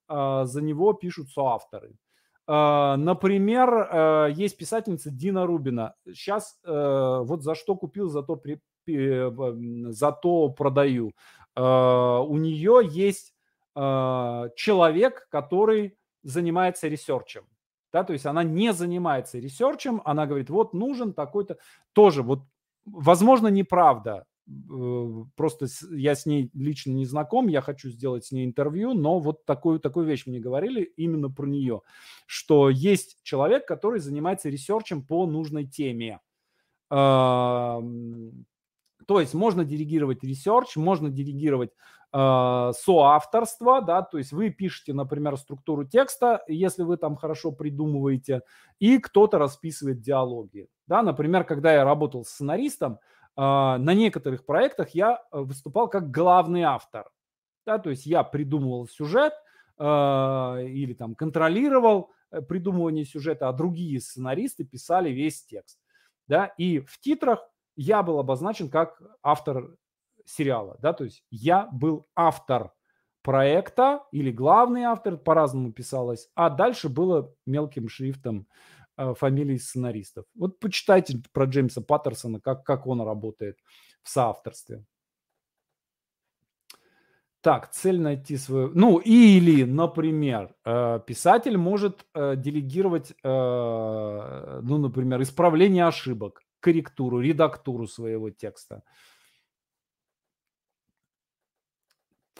э, 0.08 0.42
за 0.44 0.62
него 0.62 0.92
пишут 0.92 1.30
соавторы. 1.30 1.96
А, 2.46 2.96
например, 2.96 3.68
э, 3.70 4.32
есть 4.32 4.56
писательница 4.56 5.10
Дина 5.10 5.46
Рубина. 5.46 5.94
Сейчас 6.06 6.58
э, 6.64 7.20
вот 7.24 7.42
за 7.42 7.54
что 7.54 7.74
купил, 7.74 8.08
зато, 8.08 8.36
при, 8.36 8.60
зато 9.90 10.48
продаю. 10.50 11.12
А, 11.54 12.20
у 12.20 12.36
нее 12.36 12.80
есть 12.84 13.34
а, 13.74 14.48
человек, 14.56 15.26
который 15.30 15.98
занимается 16.22 16.88
ресерчем. 16.88 17.44
Да, 17.92 18.04
то 18.04 18.12
есть 18.12 18.26
она 18.26 18.42
не 18.42 18.72
занимается 18.72 19.38
ресерчем, 19.38 20.02
она 20.04 20.26
говорит, 20.26 20.50
вот 20.50 20.74
нужен 20.74 21.14
такой-то, 21.14 21.56
тоже 21.92 22.22
вот, 22.22 22.40
возможно, 22.84 23.48
неправда, 23.48 24.26
просто 25.36 25.66
я 25.90 26.14
с 26.14 26.26
ней 26.26 26.50
лично 26.54 26.92
не 26.92 27.04
знаком, 27.04 27.48
я 27.48 27.60
хочу 27.60 27.90
сделать 27.90 28.26
с 28.26 28.32
ней 28.32 28.46
интервью, 28.46 28.94
но 28.94 29.18
вот 29.18 29.44
такую, 29.44 29.80
такую 29.80 30.06
вещь 30.06 30.26
мне 30.26 30.38
говорили 30.38 30.82
именно 30.96 31.30
про 31.30 31.46
нее, 31.46 31.82
что 32.26 32.70
есть 32.70 33.18
человек, 33.22 33.66
который 33.66 34.00
занимается 34.00 34.48
ресерчем 34.48 35.04
по 35.04 35.26
нужной 35.26 35.66
теме. 35.66 36.20
То 39.06 39.20
есть 39.20 39.34
можно 39.34 39.64
делегировать 39.64 40.24
ресерч, 40.24 40.76
можно 40.76 41.10
делегировать 41.10 41.70
э, 42.12 42.72
соавторство, 42.76 43.80
да, 43.80 44.02
то 44.02 44.18
есть 44.18 44.32
вы 44.32 44.50
пишете, 44.50 44.92
например, 44.94 45.36
структуру 45.36 45.84
текста, 45.84 46.42
если 46.48 46.82
вы 46.82 46.96
там 46.96 47.14
хорошо 47.14 47.52
придумываете, 47.52 48.42
и 48.80 48.98
кто-то 48.98 49.38
расписывает 49.38 50.00
диалоги. 50.00 50.68
Да, 50.88 51.02
например, 51.02 51.44
когда 51.44 51.72
я 51.72 51.84
работал 51.84 52.24
с 52.24 52.30
сценаристом, 52.30 52.98
на 53.36 53.94
некоторых 53.94 54.46
проектах 54.46 54.90
я 54.90 55.22
выступал 55.30 55.88
как 55.88 56.10
главный 56.10 56.62
автор. 56.62 57.10
Да, 57.66 57.78
то 57.78 57.90
есть 57.90 58.06
я 58.06 58.24
придумывал 58.24 58.88
сюжет 58.88 59.34
или 59.78 60.94
там 60.98 61.14
контролировал 61.14 62.12
придумывание 62.48 63.04
сюжета, 63.04 63.48
а 63.48 63.52
другие 63.52 64.00
сценаристы 64.00 64.64
писали 64.64 65.10
весь 65.10 65.44
текст. 65.44 65.78
Да, 66.28 66.46
и 66.46 66.80
в 66.80 66.98
титрах 66.98 67.48
я 67.76 68.02
был 68.02 68.18
обозначен 68.18 68.70
как 68.70 69.00
автор 69.22 69.76
сериала, 70.24 70.76
да, 70.80 70.92
то 70.92 71.04
есть 71.04 71.22
я 71.30 71.68
был 71.72 72.06
автор 72.16 72.72
проекта 73.22 74.02
или 74.12 74.30
главный 74.30 74.84
автор, 74.84 75.16
по-разному 75.16 75.72
писалось, 75.72 76.28
а 76.34 76.48
дальше 76.48 76.88
было 76.88 77.34
мелким 77.44 77.88
шрифтом 77.88 78.40
э, 78.40 78.75
фамилии 78.96 79.58
сценаристов. 79.58 80.24
Вот 80.34 80.58
почитайте 80.58 81.22
про 81.32 81.44
Джеймса 81.44 81.80
Паттерсона, 81.80 82.40
как, 82.40 82.64
как 82.64 82.86
он 82.86 83.00
работает 83.02 83.58
в 84.02 84.08
соавторстве. 84.08 84.84
Так, 87.40 87.70
цель 87.70 88.00
найти 88.00 88.36
свою... 88.38 88.72
Ну, 88.74 88.98
или, 88.98 89.62
например, 89.62 90.56
э, 90.64 91.00
писатель 91.06 91.56
может 91.56 92.04
э, 92.12 92.34
делегировать, 92.36 93.12
э, 93.22 94.60
ну, 94.62 94.78
например, 94.78 95.22
исправление 95.22 95.86
ошибок 95.86 96.42
корректуру, 96.58 97.20
редактуру 97.20 97.86
своего 97.86 98.30
текста. 98.30 98.82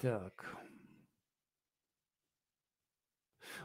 Так. 0.03 0.57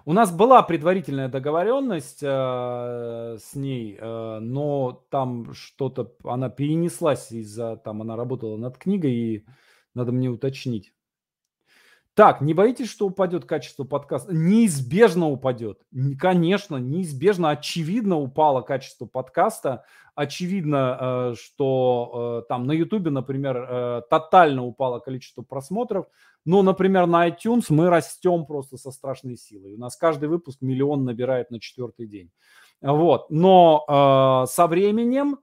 У 0.06 0.14
нас 0.14 0.32
была 0.32 0.64
предварительная 0.64 1.30
договоренность 1.30 2.24
э, 2.24 3.38
с 3.40 3.54
ней, 3.56 3.98
э, 4.00 4.40
но 4.40 5.06
там 5.10 5.54
что-то, 5.54 6.16
она 6.24 6.50
перенеслась 6.50 7.32
из-за, 7.32 7.78
там 7.78 8.02
она 8.02 8.16
работала 8.16 8.58
над 8.58 8.78
книгой, 8.78 9.12
и 9.12 9.46
надо 9.94 10.12
мне 10.12 10.30
уточнить. 10.30 10.92
Так, 12.14 12.42
не 12.42 12.54
боитесь, 12.54 12.90
что 12.90 13.08
упадет 13.08 13.46
качество 13.46 13.86
подкаста? 13.86 14.34
Неизбежно 14.34 15.30
упадет. 15.30 15.80
Конечно, 16.20 16.76
неизбежно, 16.76 17.52
очевидно 17.52 18.18
упало 18.18 18.62
качество 18.62 19.06
подкаста. 19.06 19.86
Очевидно, 20.14 20.98
э, 21.00 21.36
что 21.36 22.42
э, 22.44 22.48
там 22.50 22.68
на 22.68 22.74
Ютубе, 22.74 23.12
например, 23.12 23.58
э, 23.58 24.02
тотально 24.10 24.66
упало 24.66 25.00
количество 25.00 25.42
просмотров. 25.42 26.06
Но, 26.44 26.62
например, 26.64 27.08
на 27.08 27.30
iTunes 27.30 27.68
мы 27.70 27.90
растем 27.90 28.46
просто 28.46 28.76
со 28.76 28.92
страшной 28.92 29.38
силой. 29.38 29.76
У 29.76 29.78
нас 29.78 29.96
каждый 29.96 30.28
выпуск 30.28 30.62
миллион 30.62 31.06
набирает 31.06 31.50
на 31.50 31.62
четвертый 31.62 32.08
день. 32.08 32.30
Вот. 32.82 33.30
Но 33.30 34.46
со 34.50 34.66
временем 34.66 35.38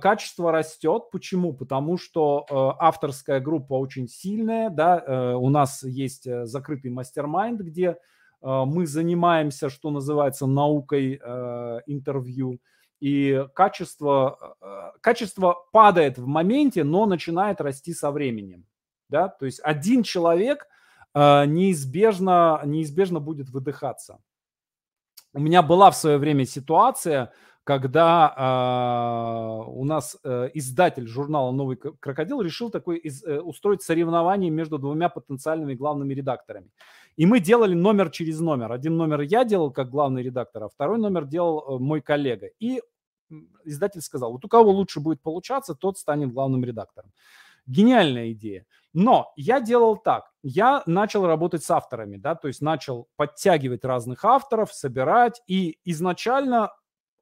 качество 0.00 0.50
растет. 0.50 1.10
Почему? 1.12 1.52
Потому 1.52 1.98
что 1.98 2.46
э, 2.48 2.54
авторская 2.80 3.38
группа 3.38 3.74
очень 3.74 4.08
сильная, 4.08 4.70
да, 4.70 4.98
э, 4.98 5.34
у 5.34 5.48
нас 5.50 5.84
есть 5.84 6.26
э, 6.26 6.46
закрытый 6.46 6.90
мастер-майнд, 6.90 7.60
где 7.60 7.96
мы 8.40 8.86
занимаемся, 8.86 9.68
что 9.68 9.90
называется, 9.90 10.46
наукой 10.46 11.16
интервью, 11.86 12.60
и 13.00 13.44
качество, 13.52 14.54
качество 15.00 15.56
падает 15.72 16.18
в 16.18 16.26
моменте, 16.28 16.84
но 16.84 17.06
начинает 17.06 17.60
расти 17.60 17.92
со 17.92 18.12
временем, 18.12 18.64
да, 19.08 19.26
то 19.26 19.44
есть 19.44 19.58
один 19.64 20.04
человек 20.04 20.68
неизбежно, 21.16 22.60
неизбежно 22.64 23.18
будет 23.18 23.50
выдыхаться. 23.50 24.20
У 25.34 25.40
меня 25.40 25.62
была 25.62 25.90
в 25.90 25.96
свое 25.96 26.18
время 26.18 26.44
ситуация, 26.46 27.32
когда 27.68 28.32
э, 28.34 29.70
у 29.70 29.84
нас 29.84 30.16
э, 30.24 30.48
издатель 30.54 31.06
журнала 31.06 31.52
«Новый 31.52 31.76
крокодил» 31.76 32.40
решил 32.40 32.70
такой 32.70 32.96
из, 32.96 33.22
э, 33.22 33.40
устроить 33.40 33.82
соревнование 33.82 34.50
между 34.50 34.78
двумя 34.78 35.10
потенциальными 35.10 35.74
главными 35.74 36.14
редакторами. 36.14 36.70
И 37.18 37.26
мы 37.26 37.40
делали 37.40 37.74
номер 37.74 38.08
через 38.08 38.40
номер. 38.40 38.72
Один 38.72 38.96
номер 38.96 39.20
я 39.20 39.44
делал 39.44 39.70
как 39.70 39.90
главный 39.90 40.22
редактор, 40.22 40.64
а 40.64 40.68
второй 40.70 40.96
номер 40.96 41.26
делал 41.26 41.58
э, 41.58 41.78
мой 41.78 42.00
коллега. 42.00 42.48
И 42.58 42.80
издатель 43.66 44.00
сказал, 44.00 44.32
вот 44.32 44.42
у 44.46 44.48
кого 44.48 44.70
лучше 44.70 45.00
будет 45.00 45.20
получаться, 45.20 45.74
тот 45.74 45.98
станет 45.98 46.32
главным 46.32 46.64
редактором. 46.64 47.12
Гениальная 47.66 48.32
идея. 48.32 48.64
Но 48.94 49.34
я 49.36 49.60
делал 49.60 49.98
так. 49.98 50.32
Я 50.42 50.82
начал 50.86 51.26
работать 51.26 51.62
с 51.62 51.70
авторами, 51.70 52.16
да, 52.16 52.34
то 52.34 52.48
есть 52.48 52.62
начал 52.62 53.08
подтягивать 53.16 53.84
разных 53.84 54.24
авторов, 54.24 54.72
собирать. 54.72 55.42
И 55.46 55.78
изначально 55.84 56.70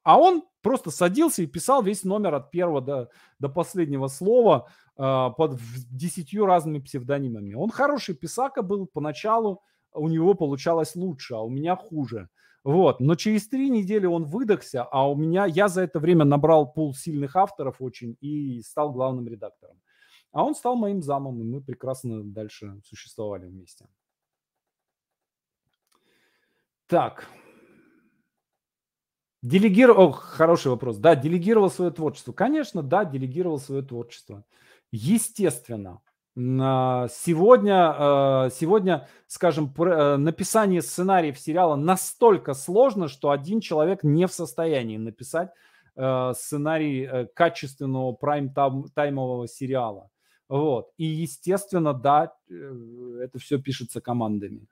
а 0.07 0.17
он 0.17 0.45
просто 0.61 0.89
садился 0.89 1.43
и 1.43 1.47
писал 1.47 1.83
весь 1.83 2.05
номер 2.05 2.35
от 2.35 2.49
первого 2.49 2.81
до, 2.81 3.09
до 3.39 3.49
последнего 3.49 4.07
слова 4.07 4.69
э, 4.97 5.29
под 5.35 5.59
десятью 5.91 6.45
разными 6.45 6.79
псевдонимами. 6.79 7.55
Он 7.55 7.69
хороший 7.69 8.15
писака 8.15 8.61
был 8.61 8.87
поначалу, 8.87 9.61
у 9.91 10.07
него 10.07 10.33
получалось 10.33 10.95
лучше, 10.95 11.33
а 11.33 11.41
у 11.41 11.49
меня 11.49 11.75
хуже. 11.75 12.29
Вот. 12.63 13.01
Но 13.01 13.15
через 13.15 13.49
три 13.49 13.69
недели 13.69 14.05
он 14.05 14.23
выдохся, 14.23 14.83
а 14.83 15.11
у 15.11 15.15
меня, 15.15 15.45
я 15.45 15.67
за 15.67 15.81
это 15.81 15.99
время 15.99 16.23
набрал 16.23 16.71
пул 16.71 16.93
сильных 16.93 17.35
авторов 17.35 17.81
очень 17.81 18.15
и 18.21 18.61
стал 18.61 18.93
главным 18.93 19.27
редактором. 19.27 19.81
А 20.31 20.45
он 20.45 20.55
стал 20.55 20.77
моим 20.77 21.01
замом, 21.01 21.41
и 21.41 21.43
мы 21.43 21.61
прекрасно 21.61 22.23
дальше 22.23 22.79
существовали 22.85 23.45
вместе. 23.45 23.85
Так, 26.87 27.27
Делегировал, 29.43 30.11
хороший 30.11 30.69
вопрос, 30.69 30.97
да, 30.97 31.15
делегировал 31.15 31.69
свое 31.69 31.91
творчество. 31.91 32.33
Конечно, 32.33 32.81
да, 32.81 33.05
делегировал 33.05 33.59
свое 33.59 33.83
творчество. 33.83 34.43
Естественно, 34.91 36.01
сегодня, 36.35 37.95
э, 37.97 38.49
сегодня, 38.51 39.07
скажем, 39.25 39.73
э, 39.75 40.17
написание 40.17 40.81
сценариев 40.81 41.39
сериала 41.39 41.75
настолько 41.75 42.53
сложно, 42.53 43.07
что 43.07 43.31
один 43.31 43.59
человек 43.59 44.03
не 44.03 44.27
в 44.27 44.33
состоянии 44.33 44.97
написать 44.97 45.49
э, 45.95 46.33
сценарий 46.35 47.27
качественного 47.33 48.13
прайм-таймового 48.13 49.47
сериала. 49.47 50.09
Вот. 50.47 50.91
И, 50.97 51.05
естественно, 51.05 51.93
да, 51.93 52.33
это 52.49 53.39
все 53.39 53.59
пишется 53.59 53.99
командами. 53.99 54.67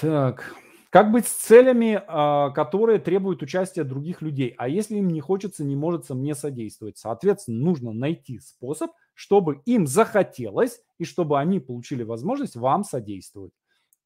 Так. 0.00 0.54
Как 0.90 1.12
быть 1.12 1.26
с 1.26 1.32
целями, 1.32 2.02
а, 2.06 2.50
которые 2.50 2.98
требуют 2.98 3.42
участия 3.42 3.84
других 3.84 4.22
людей? 4.22 4.54
А 4.56 4.68
если 4.68 4.96
им 4.96 5.08
не 5.08 5.20
хочется, 5.20 5.62
не 5.62 5.76
может 5.76 6.08
мне 6.08 6.34
содействовать? 6.34 6.96
Соответственно, 6.96 7.62
нужно 7.62 7.92
найти 7.92 8.38
способ, 8.38 8.92
чтобы 9.12 9.60
им 9.66 9.86
захотелось 9.86 10.80
и 10.98 11.04
чтобы 11.04 11.38
они 11.38 11.60
получили 11.60 12.04
возможность 12.04 12.56
вам 12.56 12.84
содействовать. 12.84 13.52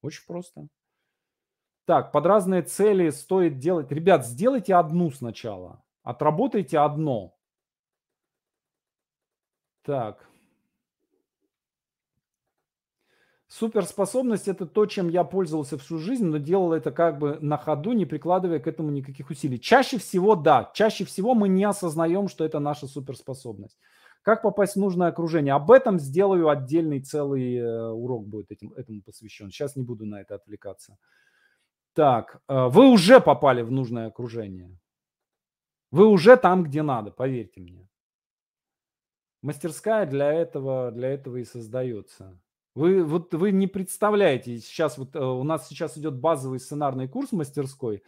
Очень 0.03 0.27
просто. 0.27 0.67
Так, 1.85 2.11
под 2.11 2.27
разные 2.27 2.63
цели 2.63 3.11
стоит 3.11 3.59
делать. 3.59 3.93
Ребят, 3.93 4.27
сделайте 4.27 4.75
одну 4.75 5.11
сначала. 5.11 5.85
Отработайте 6.03 6.79
одно. 6.79 7.37
Так. 9.83 10.32
Суперспособность– 13.53 14.49
это 14.49 14.65
то, 14.65 14.87
чем 14.87 15.11
я 15.11 15.25
пользовался 15.25 15.77
всю 15.77 15.99
жизнь, 15.99 16.25
но 16.25 16.39
делал 16.39 16.73
это 16.73 16.91
как 16.91 17.19
бы 17.19 17.37
на 17.43 17.59
ходу, 17.59 17.93
не 17.93 18.07
прикладывая 18.07 18.61
к 18.61 18.67
этому 18.67 18.91
никаких 18.91 19.29
усилий. 19.29 19.61
Чаще 19.61 19.99
всего, 19.99 20.35
да, 20.37 20.71
чаще 20.73 21.05
всего 21.05 21.35
мы 21.35 21.51
не 21.51 21.65
осознаем, 21.65 22.29
что 22.29 22.47
это 22.47 22.61
наша 22.61 22.87
суперспособность. 22.87 23.79
Как 24.23 24.41
попасть 24.41 24.77
в 24.77 24.79
нужное 24.79 25.09
окружение? 25.09 25.53
Об 25.53 25.71
этом 25.71 25.99
сделаю 25.99 26.49
отдельный 26.49 27.01
целый 27.01 27.57
э, 27.57 27.89
урок 27.91 28.27
будет 28.27 28.51
этим, 28.51 28.73
этому 28.73 29.03
посвящен. 29.03 29.51
Сейчас 29.51 29.77
не 29.77 29.83
буду 29.83 30.07
на 30.07 30.23
это 30.23 30.37
отвлекаться. 30.37 30.97
Так, 31.93 32.41
э, 32.49 32.69
вы 32.69 32.89
уже 32.89 33.21
попали 33.21 33.61
в 33.61 33.71
нужное 33.71 34.07
окружение. 34.07 34.75
Вы 35.91 36.07
уже 36.07 36.39
там, 36.39 36.65
где 36.65 36.81
надо, 36.81 37.11
поверьте 37.11 37.61
мне. 37.61 37.87
Мастерская 39.43 40.07
для 40.07 40.33
этого, 40.33 40.91
для 40.91 41.11
этого 41.11 41.37
и 41.37 41.45
создается. 41.45 42.41
Вы 42.75 43.05
вот 43.05 43.35
вы 43.35 43.53
не 43.53 43.67
представляете, 43.67 44.59
сейчас 44.59 44.97
вот 44.97 45.15
э, 45.15 45.19
у 45.19 45.43
нас 45.43 45.69
сейчас 45.69 45.99
идет 45.99 46.15
базовый 46.15 46.59
сценарный 46.59 47.07
курс 47.07 47.33
мастерской, 47.33 48.03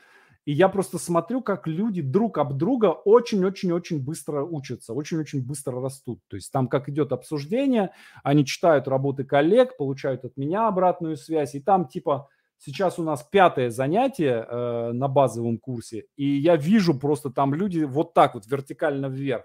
и 0.46 0.52
я 0.52 0.70
просто 0.70 0.98
смотрю, 0.98 1.42
как 1.42 1.66
люди 1.66 2.00
друг 2.00 2.38
об 2.38 2.56
друга 2.56 2.86
очень-очень-очень 2.86 4.02
быстро 4.02 4.42
учатся, 4.42 4.94
очень-очень 4.94 5.44
быстро 5.44 5.82
растут. 5.82 6.20
То 6.28 6.36
есть 6.36 6.50
там 6.50 6.68
как 6.68 6.88
идет 6.88 7.12
обсуждение, 7.12 7.90
они 8.22 8.46
читают 8.46 8.88
работы 8.88 9.24
коллег, 9.24 9.76
получают 9.76 10.24
от 10.24 10.36
меня 10.38 10.66
обратную 10.66 11.18
связь, 11.18 11.54
и 11.54 11.60
там 11.60 11.86
типа 11.86 12.28
сейчас 12.56 12.98
у 12.98 13.02
нас 13.02 13.22
пятое 13.22 13.68
занятие 13.68 14.46
э, 14.48 14.92
на 14.92 15.08
базовом 15.08 15.58
курсе, 15.58 16.06
и 16.16 16.24
я 16.24 16.56
вижу 16.56 16.98
просто 16.98 17.28
там 17.28 17.52
люди 17.52 17.80
вот 17.80 18.14
так 18.14 18.32
вот 18.34 18.46
вертикально 18.46 19.06
вверх 19.06 19.44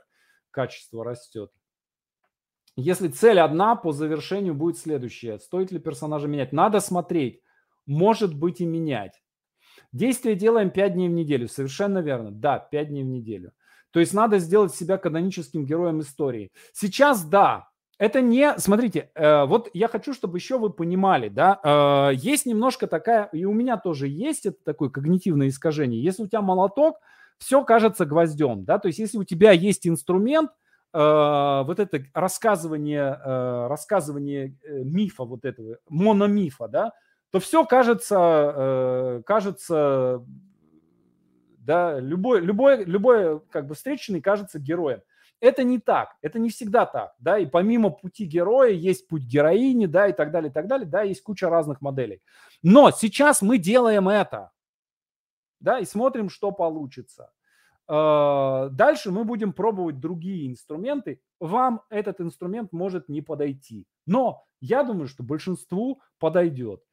качество 0.52 1.04
растет. 1.04 1.52
Если 2.80 3.07
цель 3.07 3.39
одна, 3.39 3.76
по 3.76 3.91
завершению 3.91 4.56
будет 4.56 4.77
следующее. 4.77 5.39
Стоит 5.39 5.72
ли 5.72 5.80
персонажа 5.80 6.27
менять? 6.27 6.51
Надо 6.51 6.80
смотреть. 6.80 7.41
Может 7.85 8.38
быть 8.38 8.61
и 8.61 8.65
менять. 8.65 9.22
Действие 9.91 10.35
делаем 10.35 10.69
5 10.69 10.93
дней 10.93 11.10
в 11.10 11.14
неделю. 11.14 11.47
Совершенно 11.47 11.99
верно. 11.99 12.31
Да, 12.31 12.60
5 12.60 12.89
дней 12.89 13.03
в 13.03 13.07
неделю. 13.07 13.51
То 13.91 13.99
есть 13.99 14.14
надо 14.14 14.39
сделать 14.39 14.73
себя 14.76 14.97
каноническим 14.97 15.65
героем 15.65 16.01
истории. 16.01 16.51
Сейчас 16.73 17.23
да, 17.23 17.69
это 17.99 18.22
не, 18.22 18.57
смотрите, 18.57 19.11
э, 19.14 19.45
вот 19.45 19.69
я 19.73 19.88
хочу, 19.89 20.14
чтобы 20.14 20.38
еще 20.38 20.57
вы 20.57 20.69
понимали, 20.69 21.27
да, 21.27 21.60
э, 21.61 22.15
есть 22.15 22.45
немножко 22.45 22.88
такая, 22.88 23.26
и 23.34 23.43
у 23.43 23.53
меня 23.53 23.77
тоже 23.77 24.07
есть 24.07 24.45
это 24.45 24.57
такое 24.64 24.89
когнитивное 24.89 25.49
искажение. 25.49 26.01
Если 26.01 26.23
у 26.23 26.27
тебя 26.27 26.41
молоток, 26.41 26.97
все 27.39 27.64
кажется 27.64 28.06
гвоздем, 28.06 28.64
да, 28.64 28.80
то 28.80 28.88
есть 28.88 28.99
если 28.99 29.18
у 29.18 29.26
тебя 29.26 29.51
есть 29.51 29.85
инструмент, 29.85 30.51
вот 30.91 31.80
это 31.80 32.03
рассказывание, 32.14 33.20
э, 33.24 33.68
рассказывание 33.68 34.57
э, 34.64 34.84
мифа 34.84 35.24
вот 35.24 35.45
этого, 35.45 35.78
мономифа, 35.88 36.68
да, 36.68 36.94
то 37.30 37.40
все 37.40 37.64
кажется, 37.66 38.18
э, 38.56 39.22
кажется, 39.26 40.26
да, 41.60 41.99
любой, 41.99 42.41
любой, 42.41 42.84
любой 42.86 43.40
как 43.52 43.68
бы 43.68 43.76
встречный 43.76 44.20
кажется 44.20 44.57
героем. 44.57 45.02
Это 45.41 45.64
не 45.64 45.80
так, 45.80 46.16
это 46.22 46.40
не 46.40 46.49
всегда 46.49 46.86
так, 46.86 47.14
да, 47.20 47.38
и 47.38 47.45
помимо 47.45 47.91
пути 47.91 48.26
героя 48.26 48.72
есть 48.72 49.07
путь 49.07 49.24
героини, 49.24 49.86
да, 49.86 50.07
и 50.07 50.14
так 50.14 50.32
далее, 50.32 50.49
и 50.49 50.53
так 50.53 50.68
далее, 50.68 50.88
да, 50.88 51.03
есть 51.03 51.22
куча 51.22 51.49
разных 51.49 51.82
моделей. 51.82 52.22
Но 52.64 52.91
сейчас 52.91 53.41
мы 53.41 53.57
делаем 53.57 54.10
это, 54.10 54.52
да, 55.60 55.80
и 55.80 55.86
смотрим, 55.86 56.30
что 56.30 56.52
получится. 56.52 57.32
А, 57.91 58.70
дальше 58.70 59.10
мы 59.10 59.24
будем 59.24 59.52
пробовать 59.52 59.99
другие 59.99 60.48
инструменты. 60.48 61.20
Вам 61.40 61.82
этот 61.90 62.22
инструмент 62.22 62.72
может 62.72 63.10
не 63.10 63.22
подойти, 63.22 63.88
но 64.06 64.44
я 64.61 64.84
думаю, 64.84 65.07
что 65.07 65.24
большинству 65.24 65.99
подойдет. 66.20 66.84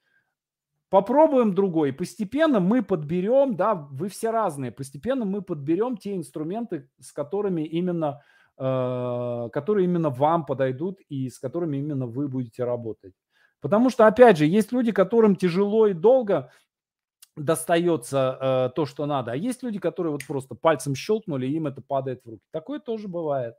Попробуем 0.89 1.55
другой. 1.55 1.93
Постепенно 1.93 2.61
мы 2.61 2.83
подберем, 2.83 3.57
да, 3.57 3.75
вы 3.75 4.09
все 4.09 4.31
разные, 4.31 4.73
постепенно 4.73 5.27
мы 5.27 5.43
подберем 5.43 5.99
те 5.99 6.17
инструменты, 6.17 6.89
с 6.99 7.13
которыми 7.13 7.63
именно, 7.63 8.23
э, 8.57 9.49
которые 9.53 9.85
именно 9.85 10.09
вам 10.09 10.47
подойдут 10.47 11.01
и 11.11 11.29
с 11.29 11.39
которыми 11.39 11.77
именно 11.77 12.07
вы 12.07 12.29
будете 12.29 12.65
работать. 12.65 13.13
Потому 13.61 13.91
что, 13.91 14.07
опять 14.07 14.39
же, 14.39 14.47
есть 14.47 14.73
люди, 14.73 14.93
которым 14.93 15.37
тяжело 15.37 15.89
и 15.89 15.93
долго 15.93 16.51
достается 17.37 18.39
э, 18.41 18.75
то, 18.75 18.87
что 18.87 19.07
надо. 19.07 19.33
А 19.33 19.37
есть 19.37 19.63
люди, 19.63 19.79
которые 19.79 20.13
вот 20.13 20.27
просто 20.27 20.55
пальцем 20.55 20.95
щелкнули, 20.95 21.47
и 21.47 21.55
им 21.55 21.67
это 21.67 21.83
падает 21.83 22.23
в 22.25 22.29
руки. 22.29 22.45
Такое 22.51 22.81
тоже 22.81 23.09
бывает. 23.09 23.55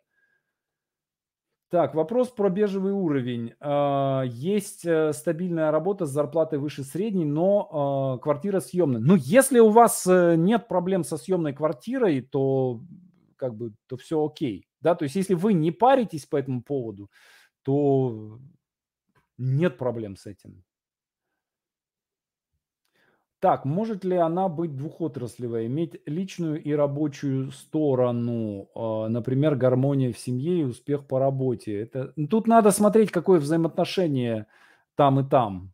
Так, 1.70 1.96
вопрос 1.96 2.30
про 2.30 2.50
бежевый 2.50 2.94
уровень. 2.94 3.54
Э, 3.60 4.24
есть 4.26 4.86
э, 4.86 5.12
стабильная 5.12 5.70
работа 5.70 6.06
с 6.06 6.12
зарплатой 6.12 6.60
выше 6.60 6.84
средней, 6.84 7.26
но 7.26 8.16
э, 8.18 8.24
квартира 8.24 8.62
съемная. 8.62 9.02
Ну, 9.02 9.16
если 9.16 9.60
у 9.60 9.70
вас 9.70 10.06
нет 10.08 10.70
проблем 10.70 11.04
со 11.04 11.18
съемной 11.18 11.54
квартирой, 11.54 12.22
то 12.22 12.82
как 13.36 13.56
бы 13.56 13.74
то 13.88 13.98
все 13.98 14.26
окей. 14.26 14.66
Да, 14.80 14.96
то 14.96 15.04
есть 15.04 15.16
если 15.16 15.34
вы 15.34 15.54
не 15.54 15.72
паритесь 15.72 16.26
по 16.26 16.38
этому 16.38 16.64
поводу, 16.64 17.12
то 17.64 18.40
нет 19.38 19.78
проблем 19.78 20.16
с 20.16 20.26
этим. 20.26 20.64
Так, 23.40 23.66
может 23.66 24.04
ли 24.04 24.18
она 24.18 24.50
быть 24.50 24.76
двухотраслевой, 24.76 25.68
иметь 25.68 26.02
личную 26.08 26.62
и 26.62 26.74
рабочую 26.74 27.52
сторону, 27.52 28.68
а, 28.74 29.08
например, 29.10 29.56
гармония 29.56 30.12
в 30.12 30.18
семье 30.18 30.62
и 30.62 30.64
успех 30.64 31.06
по 31.06 31.20
работе? 31.20 31.82
Это, 31.82 32.14
тут 32.30 32.48
надо 32.48 32.72
смотреть, 32.72 33.12
какое 33.12 33.40
взаимоотношение 33.40 34.48
там 34.96 35.20
и 35.20 35.30
там. 35.30 35.72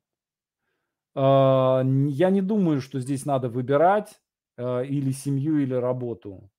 А, 1.16 1.84
я 2.10 2.32
не 2.32 2.42
думаю, 2.42 2.82
что 2.82 3.00
здесь 3.00 3.26
надо 3.26 3.48
выбирать 3.48 4.20
а, 4.58 4.82
или 4.82 5.12
семью, 5.12 5.60
или 5.60 5.74
работу. 5.74 6.50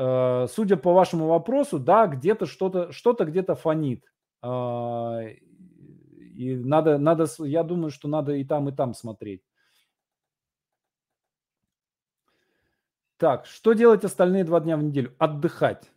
Судя 0.00 0.76
по 0.76 0.92
вашему 0.92 1.26
вопросу, 1.26 1.80
да, 1.80 2.06
где-то 2.06 2.46
что-то 2.46 2.92
что-то 2.92 3.24
где-то 3.24 3.56
фонит. 3.56 4.04
И 4.44 4.46
надо, 6.54 6.98
надо, 6.98 7.26
я 7.40 7.64
думаю, 7.64 7.90
что 7.90 8.06
надо 8.06 8.34
и 8.34 8.44
там, 8.44 8.68
и 8.68 8.72
там 8.72 8.94
смотреть. 8.94 9.42
Так, 13.18 13.46
что 13.46 13.72
делать 13.72 14.04
остальные 14.04 14.44
два 14.44 14.60
дня 14.60 14.76
в 14.76 14.82
неделю? 14.82 15.12
Отдыхать. 15.18 15.90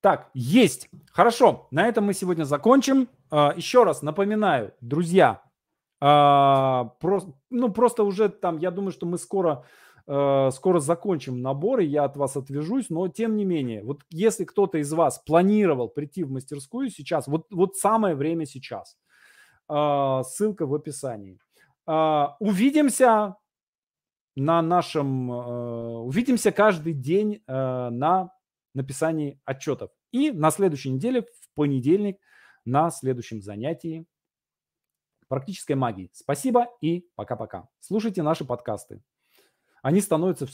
Так, 0.00 0.28
есть. 0.34 0.90
Хорошо, 1.12 1.68
на 1.70 1.86
этом 1.86 2.04
мы 2.04 2.14
сегодня 2.14 2.44
закончим. 2.44 3.08
А, 3.30 3.54
еще 3.56 3.84
раз 3.84 4.02
напоминаю, 4.02 4.74
друзья, 4.80 5.42
а, 6.00 6.96
просто, 7.00 7.32
ну 7.48 7.72
просто 7.72 8.02
уже 8.02 8.28
там, 8.28 8.58
я 8.58 8.70
думаю, 8.72 8.90
что 8.90 9.06
мы 9.06 9.16
скоро, 9.16 9.64
а, 10.06 10.50
скоро 10.50 10.80
закончим 10.80 11.40
наборы, 11.40 11.84
я 11.84 12.04
от 12.04 12.16
вас 12.16 12.36
отвяжусь, 12.36 12.90
но 12.90 13.06
тем 13.08 13.36
не 13.36 13.44
менее, 13.44 13.84
вот 13.84 14.02
если 14.10 14.44
кто-то 14.44 14.78
из 14.78 14.92
вас 14.92 15.20
планировал 15.20 15.88
прийти 15.88 16.24
в 16.24 16.30
мастерскую 16.30 16.90
сейчас, 16.90 17.28
вот, 17.28 17.46
вот 17.50 17.76
самое 17.76 18.14
время 18.14 18.46
сейчас. 18.46 18.98
Ссылка 19.66 20.66
в 20.66 20.74
описании. 20.74 21.38
Увидимся 21.86 23.36
на 24.36 24.62
нашем... 24.62 25.30
Э, 25.30 25.98
увидимся 25.98 26.52
каждый 26.52 26.92
день 26.92 27.42
э, 27.46 27.52
на 27.90 28.32
написании 28.74 29.40
отчетов. 29.44 29.90
И 30.10 30.30
на 30.30 30.50
следующей 30.50 30.90
неделе, 30.90 31.22
в 31.22 31.54
понедельник, 31.54 32.18
на 32.64 32.90
следующем 32.90 33.42
занятии 33.42 34.06
практической 35.28 35.74
магии. 35.74 36.10
Спасибо 36.12 36.68
и 36.80 37.08
пока-пока. 37.14 37.68
Слушайте 37.80 38.22
наши 38.22 38.44
подкасты. 38.44 39.02
Они 39.82 40.00
становятся 40.00 40.46
все 40.46 40.52